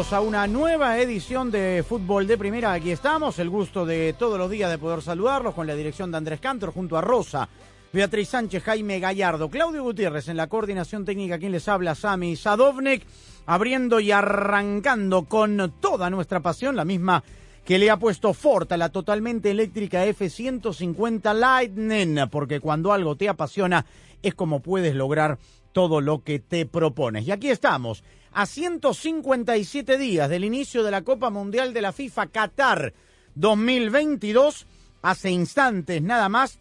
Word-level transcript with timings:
A 0.00 0.22
una 0.22 0.46
nueva 0.46 0.98
edición 0.98 1.50
de 1.50 1.84
Fútbol 1.86 2.26
de 2.26 2.38
Primera. 2.38 2.72
Aquí 2.72 2.90
estamos, 2.90 3.38
el 3.38 3.50
gusto 3.50 3.84
de 3.84 4.14
todos 4.18 4.38
los 4.38 4.50
días 4.50 4.70
de 4.70 4.78
poder 4.78 5.02
saludarlos 5.02 5.54
con 5.54 5.66
la 5.66 5.74
dirección 5.74 6.10
de 6.10 6.16
Andrés 6.16 6.40
Cantor 6.40 6.72
junto 6.72 6.96
a 6.96 7.02
Rosa, 7.02 7.50
Beatriz 7.92 8.30
Sánchez, 8.30 8.62
Jaime 8.62 8.98
Gallardo, 8.98 9.50
Claudio 9.50 9.82
Gutiérrez 9.82 10.28
en 10.28 10.38
la 10.38 10.46
coordinación 10.46 11.04
técnica, 11.04 11.38
quien 11.38 11.52
les 11.52 11.68
habla, 11.68 11.94
Sami 11.94 12.34
Sadovnik, 12.34 13.04
abriendo 13.44 14.00
y 14.00 14.10
arrancando 14.10 15.26
con 15.26 15.74
toda 15.80 16.08
nuestra 16.08 16.40
pasión, 16.40 16.76
la 16.76 16.86
misma 16.86 17.22
que 17.66 17.78
le 17.78 17.90
ha 17.90 17.98
puesto 17.98 18.32
Ford 18.32 18.72
a 18.72 18.78
la 18.78 18.88
totalmente 18.88 19.50
eléctrica 19.50 20.06
F-150 20.06 21.34
Lightning, 21.34 22.26
porque 22.30 22.58
cuando 22.58 22.94
algo 22.94 23.16
te 23.16 23.28
apasiona 23.28 23.84
es 24.22 24.34
como 24.34 24.60
puedes 24.60 24.94
lograr 24.94 25.38
todo 25.72 26.00
lo 26.00 26.24
que 26.24 26.38
te 26.38 26.64
propones. 26.64 27.26
Y 27.26 27.32
aquí 27.32 27.50
estamos, 27.50 28.02
a 28.32 28.46
157 28.46 29.98
días 29.98 30.28
del 30.28 30.44
inicio 30.44 30.82
de 30.82 30.90
la 30.90 31.02
Copa 31.02 31.30
Mundial 31.30 31.72
de 31.72 31.82
la 31.82 31.92
FIFA 31.92 32.26
Qatar 32.28 32.94
2022, 33.34 34.66
hace 35.02 35.30
instantes 35.30 36.02
nada 36.02 36.28
más 36.28 36.58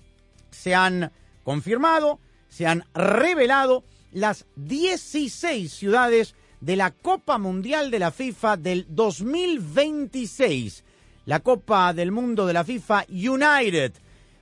se 0.52 0.74
han 0.74 1.12
confirmado, 1.44 2.20
se 2.48 2.66
han 2.66 2.84
revelado 2.94 3.84
las 4.12 4.46
16 4.56 5.72
ciudades 5.72 6.36
de 6.62 6.76
la 6.76 6.92
Copa 6.92 7.38
Mundial 7.38 7.92
de 7.92 8.00
la 8.00 8.12
FIFA 8.12 8.58
del 8.58 8.86
2026. 8.90 10.84
La 11.26 11.42
Copa 11.42 11.94
del 11.94 12.12
Mundo 12.12 12.48
de 12.48 12.54
la 12.54 12.64
FIFA 12.64 13.06
United, 13.10 13.94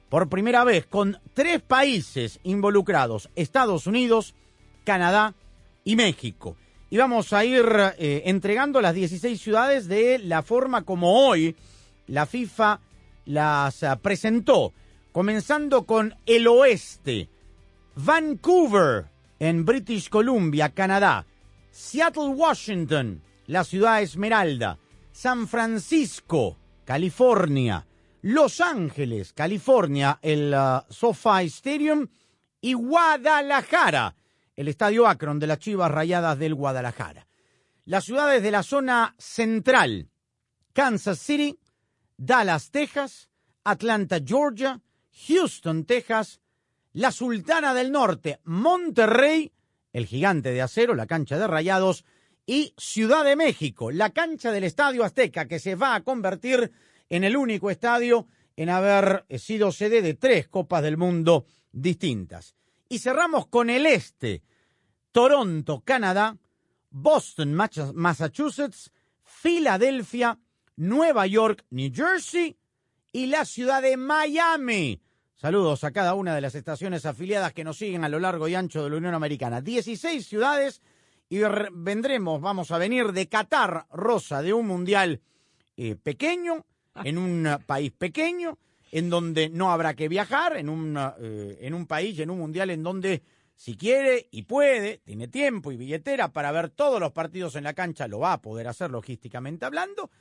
por 0.10 0.30
primera 0.30 0.64
vez 0.64 0.86
con 0.86 1.20
tres 1.34 1.62
países 1.62 2.40
involucrados, 2.44 3.30
Estados 3.36 3.88
Unidos, 3.88 4.34
Canadá 4.86 5.36
y 5.84 5.98
México. 5.98 6.56
Y 6.90 6.98
vamos 6.98 7.34
a 7.34 7.44
ir 7.44 7.66
eh, 7.98 8.24
entregando 8.26 8.80
las 8.80 8.96
16 8.96 9.42
ciudades 9.42 9.88
de 9.88 10.20
la 10.20 10.42
forma 10.42 10.84
como 10.84 11.28
hoy 11.28 11.56
la 12.08 12.26
FIFA 12.26 12.80
las 13.26 13.84
ah, 13.84 13.98
presentó, 13.98 14.74
comenzando 15.12 15.86
con 15.86 16.16
el 16.26 16.48
oeste, 16.48 17.30
Vancouver 17.96 19.06
en 19.40 19.66
British 19.66 20.10
Columbia, 20.10 20.70
Canadá, 20.70 21.26
Seattle, 21.72 22.30
Washington, 22.30 23.22
la 23.48 23.66
ciudad 23.66 24.02
Esmeralda, 24.02 24.78
San 25.12 25.48
Francisco, 25.48 26.58
California, 26.86 27.86
Los 28.22 28.62
Ángeles, 28.62 29.34
California, 29.34 30.20
el 30.22 30.54
ah, 30.54 30.86
SoFi 30.90 31.48
Stadium. 31.48 32.08
Y 32.60 32.74
Guadalajara, 32.74 34.16
el 34.58 34.68
Estadio 34.68 35.08
Akron 35.08 35.40
de 35.40 35.48
las 35.48 35.60
Chivas 35.60 35.92
Rayadas 35.92 36.38
del 36.38 36.56
Guadalajara. 36.56 37.28
Las 37.86 38.04
ciudades 38.04 38.44
de 38.44 38.52
la 38.52 38.64
zona 38.64 39.16
central, 39.18 40.10
Kansas 40.74 41.20
City, 41.20 41.58
Dallas, 42.18 42.72
Texas, 42.72 43.30
Atlanta, 43.64 44.20
Georgia, 44.26 44.82
Houston, 45.28 45.86
Texas, 45.86 46.42
la 46.94 47.12
Sultana 47.12 47.74
del 47.74 47.92
Norte, 47.92 48.40
Monterrey, 48.44 49.54
el 49.94 50.08
gigante 50.08 50.52
de 50.52 50.64
acero, 50.64 50.96
la 50.96 51.06
cancha 51.06 51.38
de 51.38 51.48
rayados, 51.48 52.04
y 52.46 52.74
Ciudad 52.78 53.24
de 53.24 53.36
México, 53.36 53.92
la 53.92 54.10
cancha 54.10 54.52
del 54.52 54.64
Estadio 54.64 55.04
Azteca, 55.04 55.48
que 55.48 55.60
se 55.60 55.76
va 55.76 55.96
a 55.96 56.04
convertir 56.04 56.72
en 57.10 57.24
el 57.24 57.38
único 57.38 57.70
estadio 57.70 58.28
en 58.56 58.70
haber 58.70 59.26
sido 59.38 59.72
sede 59.72 60.02
de 60.02 60.16
tres 60.16 60.48
Copas 60.48 60.82
del 60.82 60.98
Mundo 60.98 61.46
distintas. 61.72 62.56
Y 62.90 63.00
cerramos 63.00 63.48
con 63.48 63.70
el 63.70 63.86
este, 63.86 64.44
Toronto, 65.12 65.82
Canadá, 65.86 66.38
Boston, 66.90 67.54
Massachusetts, 67.54 68.92
Filadelfia, 69.24 70.40
Nueva 70.76 71.28
York, 71.28 71.66
New 71.70 71.92
Jersey 71.94 72.58
y 73.12 73.28
la 73.28 73.46
ciudad 73.46 73.82
de 73.82 73.98
Miami. 73.98 75.02
Saludos 75.36 75.84
a 75.84 75.92
cada 75.92 76.14
una 76.16 76.34
de 76.34 76.42
las 76.42 76.56
estaciones 76.56 77.06
afiliadas 77.06 77.54
que 77.54 77.64
nos 77.64 77.78
siguen 77.78 78.04
a 78.04 78.10
lo 78.10 78.20
largo 78.20 78.48
y 78.48 78.56
ancho 78.56 78.84
de 78.84 78.90
la 78.90 78.98
Unión 78.98 79.14
Americana. 79.14 79.62
16 79.62 80.26
ciudades 80.26 80.82
y 81.30 81.44
re- 81.44 81.70
vendremos, 81.72 82.42
vamos 82.42 82.72
a 82.72 82.78
venir 82.78 83.12
de 83.12 83.28
Qatar, 83.28 83.86
Rosa, 83.92 84.42
de 84.42 84.54
un 84.54 84.66
mundial 84.66 85.22
eh, 85.76 85.96
pequeño, 85.96 86.66
en 87.04 87.18
un 87.18 87.46
eh, 87.46 87.58
país 87.66 87.92
pequeño, 87.92 88.58
en 88.92 89.10
donde 89.10 89.50
no 89.50 89.72
habrá 89.72 89.96
que 89.96 90.08
viajar, 90.08 90.58
en 90.58 90.70
un, 90.70 90.98
eh, 91.20 91.58
en 91.62 91.74
un 91.74 91.88
país, 91.88 92.20
en 92.20 92.30
un 92.30 92.40
mundial 92.40 92.70
en 92.70 92.84
donde 92.84 93.24
si 93.56 93.76
quiere 93.76 94.28
y 94.32 94.44
puede, 94.44 95.00
tiene 95.00 95.28
tiempo 95.28 95.72
y 95.72 95.78
billetera 95.78 96.32
para 96.32 96.52
ver 96.52 96.70
todos 96.70 97.00
los 97.00 97.12
partidos 97.12 97.56
en 97.56 97.64
la 97.64 97.74
cancha, 97.74 98.08
lo 98.08 98.20
va 98.20 98.34
a 98.34 98.42
poder 98.42 98.68
hacer 98.68 98.92
logísticamente 98.92 99.66
hablando. 99.66 100.12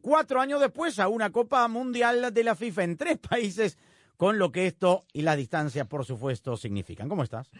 Cuatro 0.00 0.40
años 0.40 0.60
después 0.60 0.98
a 0.98 1.08
una 1.08 1.30
Copa 1.30 1.66
Mundial 1.68 2.32
de 2.34 2.44
la 2.44 2.56
FIFA 2.56 2.84
en 2.84 2.96
tres 2.96 3.18
países, 3.18 3.78
con 4.16 4.38
lo 4.38 4.50
que 4.50 4.66
esto 4.66 5.04
y 5.12 5.22
las 5.22 5.36
distancias, 5.36 5.86
por 5.86 6.04
supuesto, 6.04 6.56
significan. 6.56 7.08
¿Cómo 7.08 7.22
estás? 7.22 7.50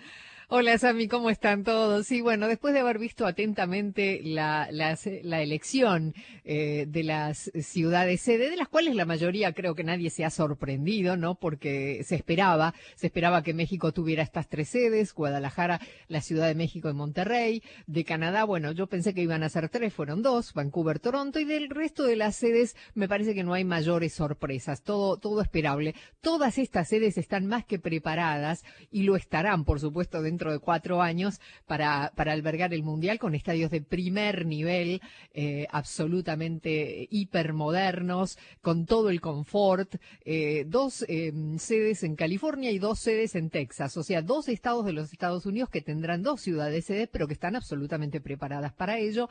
Hola 0.52 0.76
Sami, 0.78 1.06
¿cómo 1.06 1.30
están 1.30 1.62
todos? 1.62 2.08
Sí, 2.08 2.22
bueno, 2.22 2.48
después 2.48 2.74
de 2.74 2.80
haber 2.80 2.98
visto 2.98 3.24
atentamente 3.24 4.20
la, 4.24 4.66
la, 4.72 4.98
la 5.22 5.42
elección 5.42 6.12
eh, 6.42 6.86
de 6.88 7.04
las 7.04 7.52
ciudades 7.60 8.20
sede, 8.22 8.50
de 8.50 8.56
las 8.56 8.66
cuales 8.66 8.96
la 8.96 9.04
mayoría 9.04 9.52
creo 9.52 9.76
que 9.76 9.84
nadie 9.84 10.10
se 10.10 10.24
ha 10.24 10.30
sorprendido, 10.30 11.16
¿no? 11.16 11.36
Porque 11.36 12.02
se 12.02 12.16
esperaba, 12.16 12.74
se 12.96 13.06
esperaba 13.06 13.44
que 13.44 13.54
México 13.54 13.92
tuviera 13.92 14.24
estas 14.24 14.48
tres 14.48 14.70
sedes, 14.70 15.14
Guadalajara, 15.14 15.80
la 16.08 16.20
Ciudad 16.20 16.48
de 16.48 16.56
México 16.56 16.90
y 16.90 16.94
Monterrey, 16.94 17.62
de 17.86 18.04
Canadá, 18.04 18.42
bueno, 18.42 18.72
yo 18.72 18.88
pensé 18.88 19.14
que 19.14 19.22
iban 19.22 19.44
a 19.44 19.50
ser 19.50 19.68
tres, 19.68 19.94
fueron 19.94 20.20
dos, 20.20 20.52
Vancouver, 20.52 20.98
Toronto, 20.98 21.38
y 21.38 21.44
del 21.44 21.70
resto 21.70 22.02
de 22.02 22.16
las 22.16 22.34
sedes 22.34 22.74
me 22.94 23.06
parece 23.06 23.36
que 23.36 23.44
no 23.44 23.54
hay 23.54 23.62
mayores 23.62 24.14
sorpresas, 24.14 24.82
todo, 24.82 25.16
todo 25.16 25.42
esperable. 25.42 25.94
Todas 26.20 26.58
estas 26.58 26.88
sedes 26.88 27.18
están 27.18 27.46
más 27.46 27.64
que 27.64 27.78
preparadas 27.78 28.64
y 28.90 29.04
lo 29.04 29.14
estarán, 29.14 29.64
por 29.64 29.78
supuesto, 29.78 30.20
dentro 30.20 30.39
de 30.48 30.58
cuatro 30.58 31.02
años 31.02 31.40
para, 31.66 32.06
albergar 32.16 32.72
el 32.72 32.82
Mundial 32.82 33.18
con 33.18 33.34
estadios 33.34 33.70
de 33.70 33.82
primer 33.82 34.46
nivel, 34.46 35.02
eh, 35.34 35.66
absolutamente 35.70 37.08
hipermodernos, 37.10 38.38
con 38.62 38.86
todo 38.86 39.10
el 39.10 39.20
confort, 39.20 39.96
eh, 40.24 40.64
dos 40.66 41.04
eh, 41.08 41.32
sedes 41.58 42.02
en 42.02 42.16
California 42.16 42.70
y 42.70 42.78
dos 42.78 43.00
sedes 43.00 43.34
en 43.34 43.50
Texas, 43.50 43.96
o 43.96 44.02
sea, 44.02 44.22
dos 44.22 44.48
estados 44.48 44.86
de 44.86 44.92
los 44.92 45.12
Estados 45.12 45.44
Unidos 45.44 45.68
que 45.68 45.82
tendrán 45.82 46.22
dos 46.22 46.40
ciudades 46.40 46.86
sedes, 46.86 47.08
pero 47.12 47.26
que 47.26 47.34
están 47.34 47.56
absolutamente 47.56 48.20
preparadas 48.20 48.72
para 48.72 48.98
ello. 48.98 49.28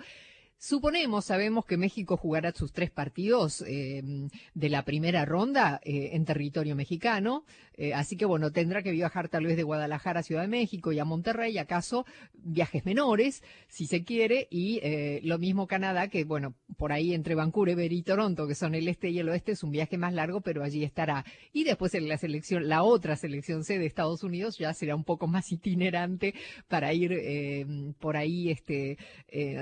Suponemos, 0.61 1.23
sabemos 1.23 1.63
que 1.65 1.77
México 1.77 2.17
jugará 2.17 2.51
sus 2.51 2.73
tres 2.73 2.91
partidos 2.91 3.63
eh, 3.65 4.03
de 4.53 4.69
la 4.69 4.83
primera 4.83 5.23
ronda 5.23 5.79
eh, 5.85 6.09
en 6.11 6.25
territorio 6.25 6.75
mexicano, 6.75 7.45
eh, 7.75 7.93
así 7.93 8.17
que 8.17 8.25
bueno, 8.25 8.51
tendrá 8.51 8.83
que 8.83 8.91
viajar 8.91 9.29
tal 9.29 9.45
vez 9.45 9.55
de 9.55 9.63
Guadalajara 9.63 10.19
a 10.19 10.23
Ciudad 10.23 10.41
de 10.41 10.49
México 10.49 10.91
y 10.91 10.99
a 10.99 11.05
Monterrey, 11.05 11.57
acaso 11.57 12.05
viajes 12.33 12.85
menores, 12.85 13.41
si 13.69 13.87
se 13.87 14.03
quiere, 14.03 14.49
y 14.51 14.81
lo 15.25 15.39
mismo 15.39 15.65
Canadá, 15.65 16.09
que 16.09 16.25
bueno, 16.25 16.55
por 16.75 16.91
ahí 16.91 17.13
entre 17.13 17.35
Vancouver 17.35 17.93
y 17.93 18.03
Toronto, 18.03 18.45
que 18.45 18.55
son 18.55 18.75
el 18.75 18.89
este 18.89 19.09
y 19.09 19.19
el 19.19 19.29
oeste, 19.29 19.53
es 19.53 19.63
un 19.63 19.71
viaje 19.71 19.97
más 19.97 20.13
largo, 20.13 20.41
pero 20.41 20.61
allí 20.61 20.83
estará. 20.83 21.23
Y 21.53 21.63
después 21.63 21.93
en 21.93 22.09
la 22.09 22.17
selección, 22.17 22.67
la 22.67 22.83
otra 22.83 23.15
selección 23.15 23.63
C 23.63 23.79
de 23.79 23.85
Estados 23.85 24.23
Unidos 24.25 24.57
ya 24.57 24.73
será 24.73 24.93
un 24.97 25.05
poco 25.05 25.27
más 25.27 25.49
itinerante 25.53 26.33
para 26.67 26.93
ir 26.93 27.95
por 27.99 28.17
ahí 28.17 28.51
este, 28.51 28.97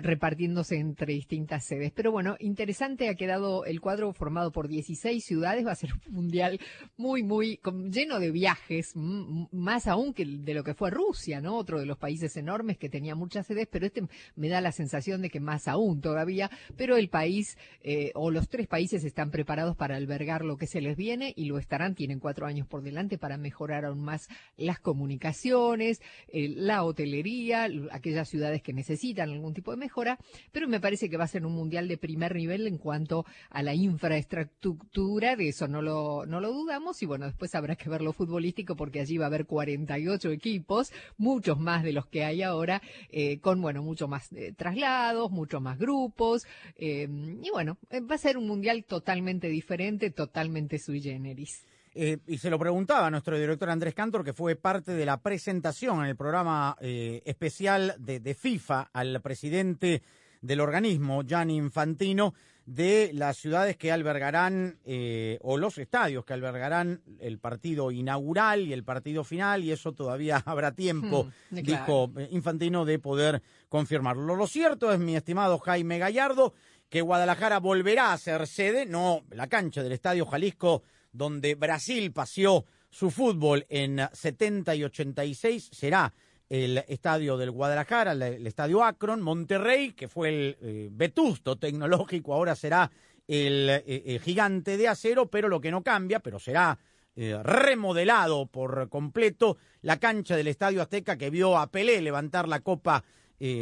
repartiéndose 0.01 0.77
en 0.77 0.86
entre 0.87 1.13
distintas 1.13 1.65
sedes. 1.65 1.91
Pero 1.93 2.11
bueno, 2.11 2.35
interesante 2.39 3.09
ha 3.09 3.15
quedado 3.15 3.65
el 3.65 3.81
cuadro 3.81 4.13
formado 4.13 4.51
por 4.51 4.67
16 4.67 5.23
ciudades, 5.23 5.65
va 5.65 5.71
a 5.71 5.75
ser 5.75 5.91
un 6.07 6.13
mundial 6.13 6.59
muy, 6.97 7.23
muy 7.23 7.59
lleno 7.89 8.19
de 8.19 8.31
viajes, 8.31 8.93
más 8.95 9.87
aún 9.87 10.13
que 10.13 10.25
de 10.25 10.53
lo 10.53 10.63
que 10.63 10.73
fue 10.73 10.89
Rusia, 10.89 11.41
¿no? 11.41 11.57
Otro 11.57 11.79
de 11.79 11.85
los 11.85 11.97
países 11.97 12.35
enormes 12.37 12.77
que 12.77 12.89
tenía 12.89 13.15
muchas 13.15 13.47
sedes, 13.47 13.67
pero 13.69 13.85
este 13.85 14.03
me 14.35 14.49
da 14.49 14.61
la 14.61 14.71
sensación 14.71 15.21
de 15.21 15.29
que 15.29 15.39
más 15.39 15.67
aún 15.67 16.01
todavía, 16.01 16.49
pero 16.75 16.97
el 16.97 17.09
país 17.09 17.57
eh, 17.81 18.11
o 18.15 18.31
los 18.31 18.49
tres 18.49 18.67
países 18.67 19.03
están 19.03 19.31
preparados 19.31 19.75
para 19.75 19.95
albergar 19.95 20.43
lo 20.43 20.57
que 20.57 20.67
se 20.67 20.81
les 20.81 20.97
viene 20.97 21.33
y 21.35 21.45
lo 21.45 21.57
estarán, 21.57 21.95
tienen 21.95 22.19
cuatro 22.19 22.45
años 22.45 22.67
por 22.67 22.81
delante 22.81 23.17
para 23.17 23.37
mejorar 23.37 23.85
aún 23.85 24.03
más 24.03 24.27
las 24.57 24.79
comunicaciones, 24.79 26.01
eh, 26.29 26.49
la 26.49 26.83
hotelería, 26.83 27.67
aquellas 27.91 28.29
ciudades 28.29 28.61
que 28.61 28.73
necesitan 28.73 29.29
algún 29.29 29.53
tipo 29.53 29.71
de 29.71 29.77
mejora, 29.77 30.17
pero 30.51 30.67
me 30.67 30.76
parece 30.79 31.09
que 31.09 31.18
va 31.18 31.24
a 31.24 31.27
ser 31.27 31.45
un 31.45 31.53
mundial 31.53 31.88
de 31.88 31.97
primer 31.97 32.35
nivel 32.35 32.68
en 32.68 32.77
cuanto 32.77 33.25
a 33.50 33.63
la 33.63 33.74
infraestructura, 33.74 35.35
de 35.35 35.50
eso 35.50 35.68
no 35.68 35.81
lo, 35.81 36.25
no 36.25 36.39
lo 36.39 36.51
dudamos, 36.51 37.01
y 37.01 37.06
bueno, 37.06 37.25
después 37.25 37.56
habrá 37.56 37.75
que 37.75 37.89
ver 37.89 38.01
lo 38.01 38.13
futbolístico 38.13 38.75
porque 38.75 39.00
allí 39.00 39.18
va 39.18 39.25
a 39.25 39.27
haber 39.27 39.45
48 39.45 40.31
equipos, 40.31 40.91
muchos 41.18 41.59
más 41.59 41.83
de 41.83 41.94
los 41.94 42.07
que 42.07 42.24
hay 42.24 42.44
ahora, 42.44 42.81
eh, 43.09 43.39
con, 43.39 43.62
bueno, 43.62 43.81
mucho 43.81 44.07
más 44.07 44.31
eh, 44.33 44.53
traslados, 44.56 45.31
mucho 45.31 45.59
más 45.59 45.77
grupos, 45.77 46.45
y 46.77 47.50
bueno, 47.51 47.77
va 48.09 48.15
a 48.15 48.18
ser 48.18 48.38
un 48.38 48.47
mundial 48.47 48.83
totalmente 48.85 49.47
diferente, 49.47 50.12
totalmente 50.12 50.80
sui 50.80 51.01
generis. 51.01 51.65
Eh, 52.00 52.19
y 52.27 52.38
se 52.38 52.51
lo 52.51 52.59
preguntaba 52.59 53.09
nuestro 53.09 53.39
director 53.39 53.71
Andrés 53.71 53.95
Cantor, 53.95 54.23
que 54.23 54.31
fue 54.31 54.56
parte 54.56 54.91
de 54.91 55.03
la 55.03 55.18
presentación 55.18 56.01
en 56.01 56.06
el 56.06 56.15
programa 56.15 56.77
eh, 56.80 57.23
especial 57.25 57.95
de, 57.97 58.35
FIFA 58.35 58.91
al 58.94 59.19
presidente 59.19 60.03
del 60.47 60.61
organismo, 60.61 61.23
Gianni 61.23 61.57
Infantino, 61.57 62.33
de 62.65 63.11
las 63.13 63.38
ciudades 63.38 63.77
que 63.77 63.91
albergarán, 63.91 64.79
eh, 64.85 65.38
o 65.41 65.57
los 65.57 65.77
estadios 65.77 66.25
que 66.25 66.33
albergarán 66.33 67.01
el 67.19 67.39
partido 67.39 67.91
inaugural 67.91 68.61
y 68.61 68.73
el 68.73 68.83
partido 68.83 69.23
final, 69.23 69.63
y 69.63 69.71
eso 69.71 69.94
todavía 69.94 70.41
habrá 70.45 70.71
tiempo, 70.71 71.27
hmm, 71.51 71.55
dijo 71.55 72.11
Infantino, 72.31 72.85
de 72.85 72.99
poder 72.99 73.41
confirmarlo. 73.69 74.35
Lo 74.35 74.47
cierto 74.47 74.91
es, 74.91 74.99
mi 74.99 75.15
estimado 75.15 75.59
Jaime 75.59 75.99
Gallardo, 75.99 76.53
que 76.89 77.01
Guadalajara 77.01 77.59
volverá 77.59 78.13
a 78.13 78.17
ser 78.17 78.47
sede, 78.47 78.85
no 78.85 79.23
la 79.31 79.47
cancha 79.47 79.83
del 79.83 79.91
Estadio 79.91 80.25
Jalisco 80.25 80.83
donde 81.11 81.55
Brasil 81.55 82.11
paseó 82.13 82.65
su 82.89 83.11
fútbol 83.11 83.65
en 83.69 83.99
70 84.13 84.75
y 84.75 84.83
86, 84.83 85.69
será 85.73 86.13
el 86.49 86.77
estadio 86.88 87.38
del 87.38 87.51
Guadalajara, 87.51 88.13
el, 88.13 88.47
estadio 88.47 88.83
Akron, 88.83 89.21
Monterrey, 89.21 89.91
que 89.91 90.07
fue 90.07 90.29
el 90.29 90.57
eh, 90.61 90.89
vetusto 90.91 91.57
tecnológico, 91.57 92.33
ahora 92.33 92.55
será 92.55 92.89
el, 93.27 93.69
eh, 93.69 94.19
gigante 94.23 94.77
de 94.77 94.88
acero, 94.88 95.29
pero 95.29 95.49
lo 95.49 95.59
que 95.59 95.71
no 95.71 95.83
cambia, 95.83 96.19
pero 96.19 96.39
será 96.39 96.79
eh, 97.15 97.38
remodelado 97.44 98.45
por 98.45 98.88
completo 98.89 99.57
la 99.81 99.99
cancha 99.99 100.35
del 100.35 100.47
Estadio 100.47 100.81
Azteca 100.81 101.17
que 101.17 101.29
vio 101.29 101.57
a 101.57 101.69
Pelé 101.69 102.01
levantar 102.01 102.47
la 102.47 102.61
copa 102.61 103.03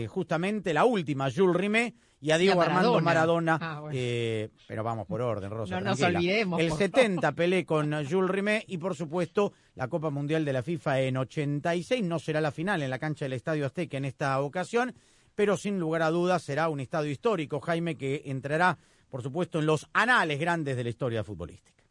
justamente 0.08 0.74
la 0.74 0.86
última, 0.86 1.30
Jules 1.30 1.58
Rimet, 1.58 1.96
y 2.26 2.32
a 2.32 2.40
Diego 2.40 2.60
Armando 2.60 3.00
Maradona. 3.02 3.60
Ah, 3.62 3.84
eh, 3.94 4.50
pero 4.68 4.84
vamos 4.84 5.06
por 5.06 5.22
orden, 5.22 5.52
Rosa. 5.52 5.80
No 5.80 5.92
nos 5.92 6.02
olvidemos. 6.02 6.60
El 6.60 6.72
70 6.72 7.34
Pelé 7.34 7.68
con 7.68 7.92
Jules 8.04 8.32
Rimet 8.32 8.64
y 8.68 8.80
por 8.80 8.96
supuesto 8.96 9.54
la 9.76 9.88
Copa 9.90 10.10
Mundial 10.10 10.44
de 10.44 10.52
la 10.52 10.64
FIFA 10.64 11.02
en 11.02 11.18
86. 11.18 12.04
No 12.04 12.18
será 12.18 12.42
la 12.42 12.50
final 12.50 12.82
en 12.82 12.90
la 12.90 12.98
cancha 12.98 13.26
del 13.26 13.34
Estadio 13.34 13.68
Azteca 13.68 13.98
en 13.98 14.06
esta 14.06 14.42
ocasión, 14.42 14.96
pero 15.36 15.56
sin 15.56 15.80
lugar 15.80 16.02
a 16.02 16.10
dudas 16.10 16.42
será 16.42 16.68
un 16.68 16.80
estadio 16.80 17.12
histórico, 17.12 17.60
Jaime, 17.60 17.96
que 17.96 18.24
entrará, 18.26 18.80
por 19.08 19.22
supuesto, 19.22 19.60
en 19.60 19.68
los 19.68 19.88
anales 19.94 20.40
grandes 20.40 20.78
de 20.78 20.84
la 20.84 20.90
historia 20.90 21.24
futbolística. 21.24 21.84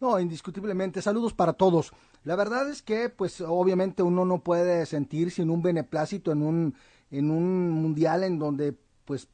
No, 0.00 0.18
indiscutiblemente. 0.18 1.02
Saludos 1.02 1.34
para 1.34 1.52
todos. 1.52 1.92
La 2.22 2.36
verdad 2.36 2.70
es 2.70 2.80
que, 2.80 3.10
pues, 3.10 3.42
obviamente 3.42 4.02
uno 4.02 4.24
no 4.24 4.42
puede 4.42 4.86
sentir 4.86 5.30
sin 5.30 5.50
un 5.50 5.60
beneplácito 5.60 6.32
en 6.32 6.40
un, 6.40 6.74
en 7.10 7.30
un 7.30 7.70
mundial 7.70 8.24
en 8.24 8.38
donde, 8.38 8.74
pues, 9.04 9.28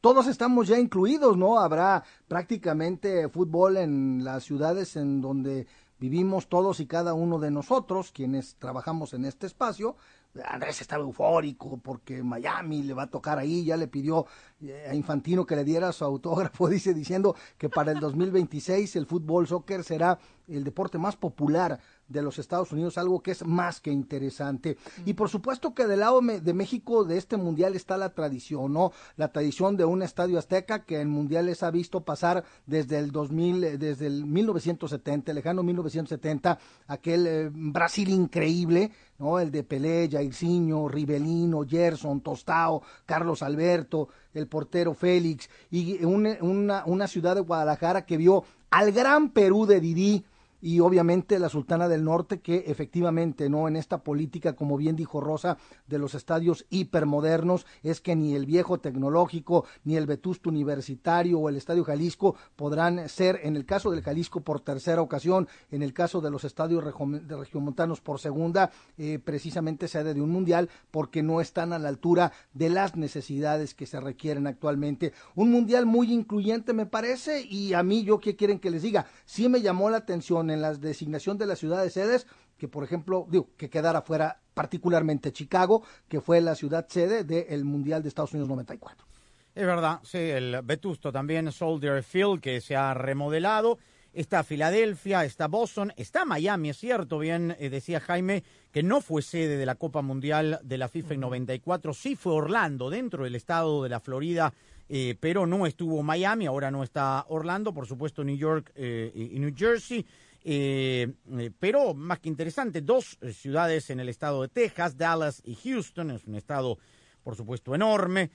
todos 0.00 0.26
estamos 0.26 0.68
ya 0.68 0.78
incluidos, 0.78 1.36
¿no? 1.36 1.58
Habrá 1.58 2.04
prácticamente 2.28 3.28
fútbol 3.28 3.76
en 3.76 4.24
las 4.24 4.44
ciudades 4.44 4.96
en 4.96 5.20
donde 5.20 5.66
vivimos 5.98 6.48
todos 6.48 6.80
y 6.80 6.86
cada 6.86 7.14
uno 7.14 7.38
de 7.38 7.50
nosotros, 7.50 8.12
quienes 8.12 8.56
trabajamos 8.56 9.14
en 9.14 9.24
este 9.24 9.46
espacio. 9.46 9.96
Andrés 10.44 10.82
estaba 10.82 11.02
eufórico 11.02 11.78
porque 11.78 12.22
Miami 12.22 12.82
le 12.82 12.94
va 12.94 13.04
a 13.04 13.10
tocar 13.10 13.38
ahí, 13.38 13.64
ya 13.64 13.76
le 13.76 13.88
pidió 13.88 14.26
eh, 14.60 14.86
a 14.90 14.94
Infantino 14.94 15.46
que 15.46 15.56
le 15.56 15.64
diera 15.64 15.92
su 15.92 16.04
autógrafo, 16.04 16.68
dice 16.68 16.92
diciendo 16.92 17.34
que 17.56 17.68
para 17.68 17.92
el 17.92 18.00
2026 18.00 18.96
el 18.96 19.06
fútbol 19.06 19.46
soccer 19.46 19.82
será 19.82 20.18
el 20.46 20.64
deporte 20.64 20.98
más 20.98 21.16
popular 21.16 21.80
de 22.08 22.22
los 22.22 22.38
Estados 22.38 22.72
Unidos, 22.72 22.98
algo 22.98 23.22
que 23.22 23.32
es 23.32 23.44
más 23.44 23.80
que 23.80 23.90
interesante. 23.90 24.76
Y 25.04 25.14
por 25.14 25.28
supuesto 25.28 25.74
que 25.74 25.86
del 25.86 26.00
lado 26.00 26.20
de 26.20 26.54
México 26.54 27.04
de 27.04 27.18
este 27.18 27.36
mundial 27.36 27.74
está 27.74 27.96
la 27.96 28.14
tradición, 28.14 28.72
¿no? 28.72 28.92
La 29.16 29.32
tradición 29.32 29.76
de 29.76 29.84
un 29.84 30.02
estadio 30.02 30.38
azteca 30.38 30.84
que 30.84 31.00
en 31.00 31.10
mundiales 31.10 31.62
ha 31.62 31.70
visto 31.70 32.04
pasar 32.04 32.44
desde 32.66 32.98
el 32.98 33.10
2000, 33.10 33.78
desde 33.78 34.06
el 34.06 34.24
1970, 34.24 35.32
el 35.32 35.36
lejano 35.36 35.62
1970, 35.62 36.58
aquel 36.86 37.26
eh, 37.26 37.50
Brasil 37.52 38.08
increíble, 38.10 38.92
¿no? 39.18 39.40
El 39.40 39.50
de 39.50 39.64
Pelé, 39.64 40.08
Jairzinho, 40.10 40.88
Rivelino, 40.88 41.66
Gerson, 41.68 42.20
Tostao, 42.20 42.82
Carlos 43.04 43.42
Alberto, 43.42 44.08
el 44.34 44.46
portero 44.46 44.94
Félix, 44.94 45.48
y 45.70 46.04
una, 46.04 46.36
una, 46.40 46.84
una 46.86 47.08
ciudad 47.08 47.34
de 47.34 47.40
Guadalajara 47.40 48.04
que 48.04 48.16
vio 48.16 48.44
al 48.70 48.92
gran 48.92 49.30
Perú 49.30 49.66
de 49.66 49.80
Didi, 49.80 50.24
y 50.60 50.80
obviamente 50.80 51.38
la 51.38 51.48
Sultana 51.48 51.88
del 51.88 52.04
Norte 52.04 52.40
que 52.40 52.64
efectivamente 52.66 53.48
no 53.48 53.68
en 53.68 53.76
esta 53.76 54.02
política 54.02 54.54
como 54.54 54.76
bien 54.76 54.96
dijo 54.96 55.20
Rosa 55.20 55.58
de 55.86 55.98
los 55.98 56.14
estadios 56.14 56.66
hipermodernos 56.70 57.66
es 57.82 58.00
que 58.00 58.16
ni 58.16 58.34
el 58.34 58.46
viejo 58.46 58.78
tecnológico 58.78 59.64
ni 59.84 59.96
el 59.96 60.06
vetusto 60.06 60.50
universitario 60.50 61.38
o 61.38 61.48
el 61.48 61.56
estadio 61.56 61.84
Jalisco 61.84 62.36
podrán 62.56 63.08
ser 63.08 63.40
en 63.42 63.56
el 63.56 63.66
caso 63.66 63.90
del 63.90 64.02
Jalisco 64.02 64.40
por 64.40 64.60
tercera 64.60 65.02
ocasión 65.02 65.48
en 65.70 65.82
el 65.82 65.92
caso 65.92 66.20
de 66.20 66.30
los 66.30 66.44
estadios 66.44 66.84
de 66.84 67.36
regiomontanos 67.36 68.00
por 68.00 68.18
segunda 68.18 68.70
eh, 68.98 69.18
precisamente 69.18 69.88
sede 69.88 70.14
de 70.14 70.20
un 70.20 70.30
mundial 70.30 70.68
porque 70.90 71.22
no 71.22 71.40
están 71.40 71.72
a 71.72 71.78
la 71.78 71.88
altura 71.88 72.32
de 72.54 72.70
las 72.70 72.96
necesidades 72.96 73.74
que 73.74 73.86
se 73.86 74.00
requieren 74.00 74.46
actualmente. 74.46 75.12
Un 75.34 75.50
mundial 75.50 75.86
muy 75.86 76.12
incluyente 76.12 76.72
me 76.72 76.86
parece 76.86 77.42
y 77.42 77.74
a 77.74 77.82
mí 77.82 78.04
yo 78.04 78.18
qué 78.18 78.36
quieren 78.36 78.58
que 78.58 78.70
les 78.70 78.82
diga 78.82 79.06
sí 79.24 79.48
me 79.48 79.60
llamó 79.60 79.90
la 79.90 79.98
atención 79.98 80.45
en 80.50 80.60
la 80.60 80.74
designación 80.74 81.38
de 81.38 81.46
las 81.46 81.58
ciudades 81.58 81.92
sedes, 81.92 82.26
que 82.58 82.68
por 82.68 82.84
ejemplo, 82.84 83.26
digo, 83.28 83.50
que 83.56 83.68
quedara 83.70 84.02
fuera 84.02 84.40
particularmente 84.54 85.32
Chicago, 85.32 85.82
que 86.08 86.20
fue 86.20 86.40
la 86.40 86.54
ciudad 86.54 86.86
sede 86.88 87.24
del 87.24 87.64
Mundial 87.64 88.02
de 88.02 88.08
Estados 88.08 88.32
Unidos 88.32 88.48
94. 88.48 89.06
Es 89.54 89.66
verdad, 89.66 90.00
sí, 90.02 90.18
el 90.18 90.60
Vetusto 90.62 91.10
también, 91.10 91.50
Soldier 91.50 92.02
Field, 92.02 92.40
que 92.40 92.60
se 92.60 92.76
ha 92.76 92.92
remodelado. 92.92 93.78
Está 94.12 94.42
Filadelfia, 94.44 95.24
está 95.26 95.46
Boston, 95.46 95.92
está 95.96 96.24
Miami, 96.24 96.70
es 96.70 96.78
cierto, 96.78 97.18
bien 97.18 97.54
eh, 97.58 97.68
decía 97.68 98.00
Jaime, 98.00 98.44
que 98.72 98.82
no 98.82 99.02
fue 99.02 99.20
sede 99.20 99.58
de 99.58 99.66
la 99.66 99.74
Copa 99.74 100.00
Mundial 100.00 100.58
de 100.62 100.78
la 100.78 100.88
FIFA 100.88 101.14
en 101.14 101.20
94, 101.20 101.92
sí 101.92 102.16
fue 102.16 102.32
Orlando, 102.32 102.88
dentro 102.88 103.24
del 103.24 103.34
estado 103.34 103.82
de 103.82 103.90
la 103.90 104.00
Florida, 104.00 104.54
eh, 104.88 105.16
pero 105.20 105.46
no 105.46 105.66
estuvo 105.66 106.02
Miami, 106.02 106.46
ahora 106.46 106.70
no 106.70 106.82
está 106.82 107.26
Orlando, 107.28 107.74
por 107.74 107.86
supuesto 107.86 108.24
New 108.24 108.36
York 108.36 108.72
eh, 108.74 109.12
y 109.14 109.38
New 109.38 109.52
Jersey. 109.54 110.06
Eh, 110.48 111.08
eh, 111.38 111.50
pero 111.58 111.92
más 111.92 112.20
que 112.20 112.28
interesante, 112.28 112.80
dos 112.80 113.18
eh, 113.20 113.32
ciudades 113.32 113.90
en 113.90 113.98
el 113.98 114.08
estado 114.08 114.42
de 114.42 114.48
Texas, 114.48 114.96
Dallas 114.96 115.42
y 115.44 115.56
Houston, 115.56 116.12
es 116.12 116.24
un 116.24 116.36
estado 116.36 116.78
por 117.24 117.34
supuesto 117.34 117.74
enorme, 117.74 118.30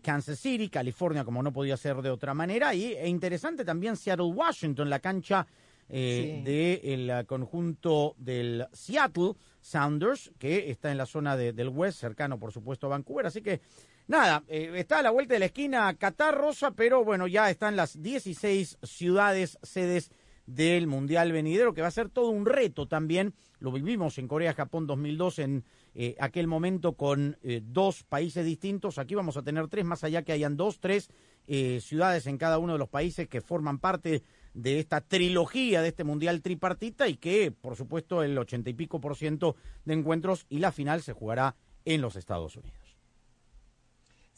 Kansas 0.00 0.38
City, 0.38 0.68
California 0.68 1.24
como 1.24 1.42
no 1.42 1.52
podía 1.52 1.76
ser 1.76 1.96
de 1.96 2.10
otra 2.10 2.32
manera, 2.34 2.72
y 2.72 2.92
e 2.92 3.08
interesante 3.08 3.64
también 3.64 3.96
Seattle, 3.96 4.26
Washington, 4.26 4.88
la 4.88 5.00
cancha 5.00 5.44
del 5.88 7.26
conjunto 7.26 8.14
del 8.16 8.64
Seattle 8.72 9.32
Sounders, 9.60 10.30
que 10.38 10.70
está 10.70 10.92
en 10.92 10.98
la 10.98 11.06
zona 11.06 11.36
del 11.36 11.68
West, 11.70 11.98
cercano 11.98 12.38
por 12.38 12.52
supuesto 12.52 12.86
a 12.86 12.90
Vancouver, 12.90 13.26
así 13.26 13.42
que 13.42 13.60
nada, 14.06 14.44
está 14.46 15.00
a 15.00 15.02
la 15.02 15.10
vuelta 15.10 15.34
de 15.34 15.40
la 15.40 15.46
esquina 15.46 15.92
Qatar 15.94 16.38
Rosa, 16.38 16.70
pero 16.70 17.04
bueno, 17.04 17.26
ya 17.26 17.50
están 17.50 17.74
las 17.74 18.00
16 18.00 18.78
ciudades 18.84 19.58
sedes 19.64 20.12
del 20.48 20.86
Mundial 20.86 21.30
venidero, 21.30 21.74
que 21.74 21.82
va 21.82 21.88
a 21.88 21.92
ser 21.92 22.08
todo 22.08 22.30
un 22.30 22.46
reto 22.46 22.88
también. 22.88 23.34
Lo 23.60 23.70
vivimos 23.70 24.16
en 24.16 24.28
Corea-Japón 24.28 24.86
2002 24.86 25.38
en 25.40 25.64
eh, 25.94 26.16
aquel 26.18 26.46
momento 26.46 26.94
con 26.94 27.36
eh, 27.42 27.60
dos 27.62 28.02
países 28.02 28.46
distintos. 28.46 28.98
Aquí 28.98 29.14
vamos 29.14 29.36
a 29.36 29.42
tener 29.42 29.68
tres, 29.68 29.84
más 29.84 30.04
allá 30.04 30.22
que 30.22 30.32
hayan 30.32 30.56
dos, 30.56 30.80
tres 30.80 31.10
eh, 31.46 31.80
ciudades 31.82 32.26
en 32.26 32.38
cada 32.38 32.58
uno 32.58 32.72
de 32.72 32.78
los 32.78 32.88
países 32.88 33.28
que 33.28 33.42
forman 33.42 33.78
parte 33.78 34.22
de 34.54 34.78
esta 34.78 35.02
trilogía 35.02 35.82
de 35.82 35.88
este 35.88 36.04
Mundial 36.04 36.40
tripartita 36.40 37.08
y 37.08 37.16
que, 37.16 37.52
por 37.52 37.76
supuesto, 37.76 38.22
el 38.22 38.38
ochenta 38.38 38.70
y 38.70 38.74
pico 38.74 39.02
por 39.02 39.16
ciento 39.16 39.54
de 39.84 39.94
encuentros 39.94 40.46
y 40.48 40.60
la 40.60 40.72
final 40.72 41.02
se 41.02 41.12
jugará 41.12 41.56
en 41.84 42.00
los 42.00 42.16
Estados 42.16 42.56
Unidos. 42.56 42.87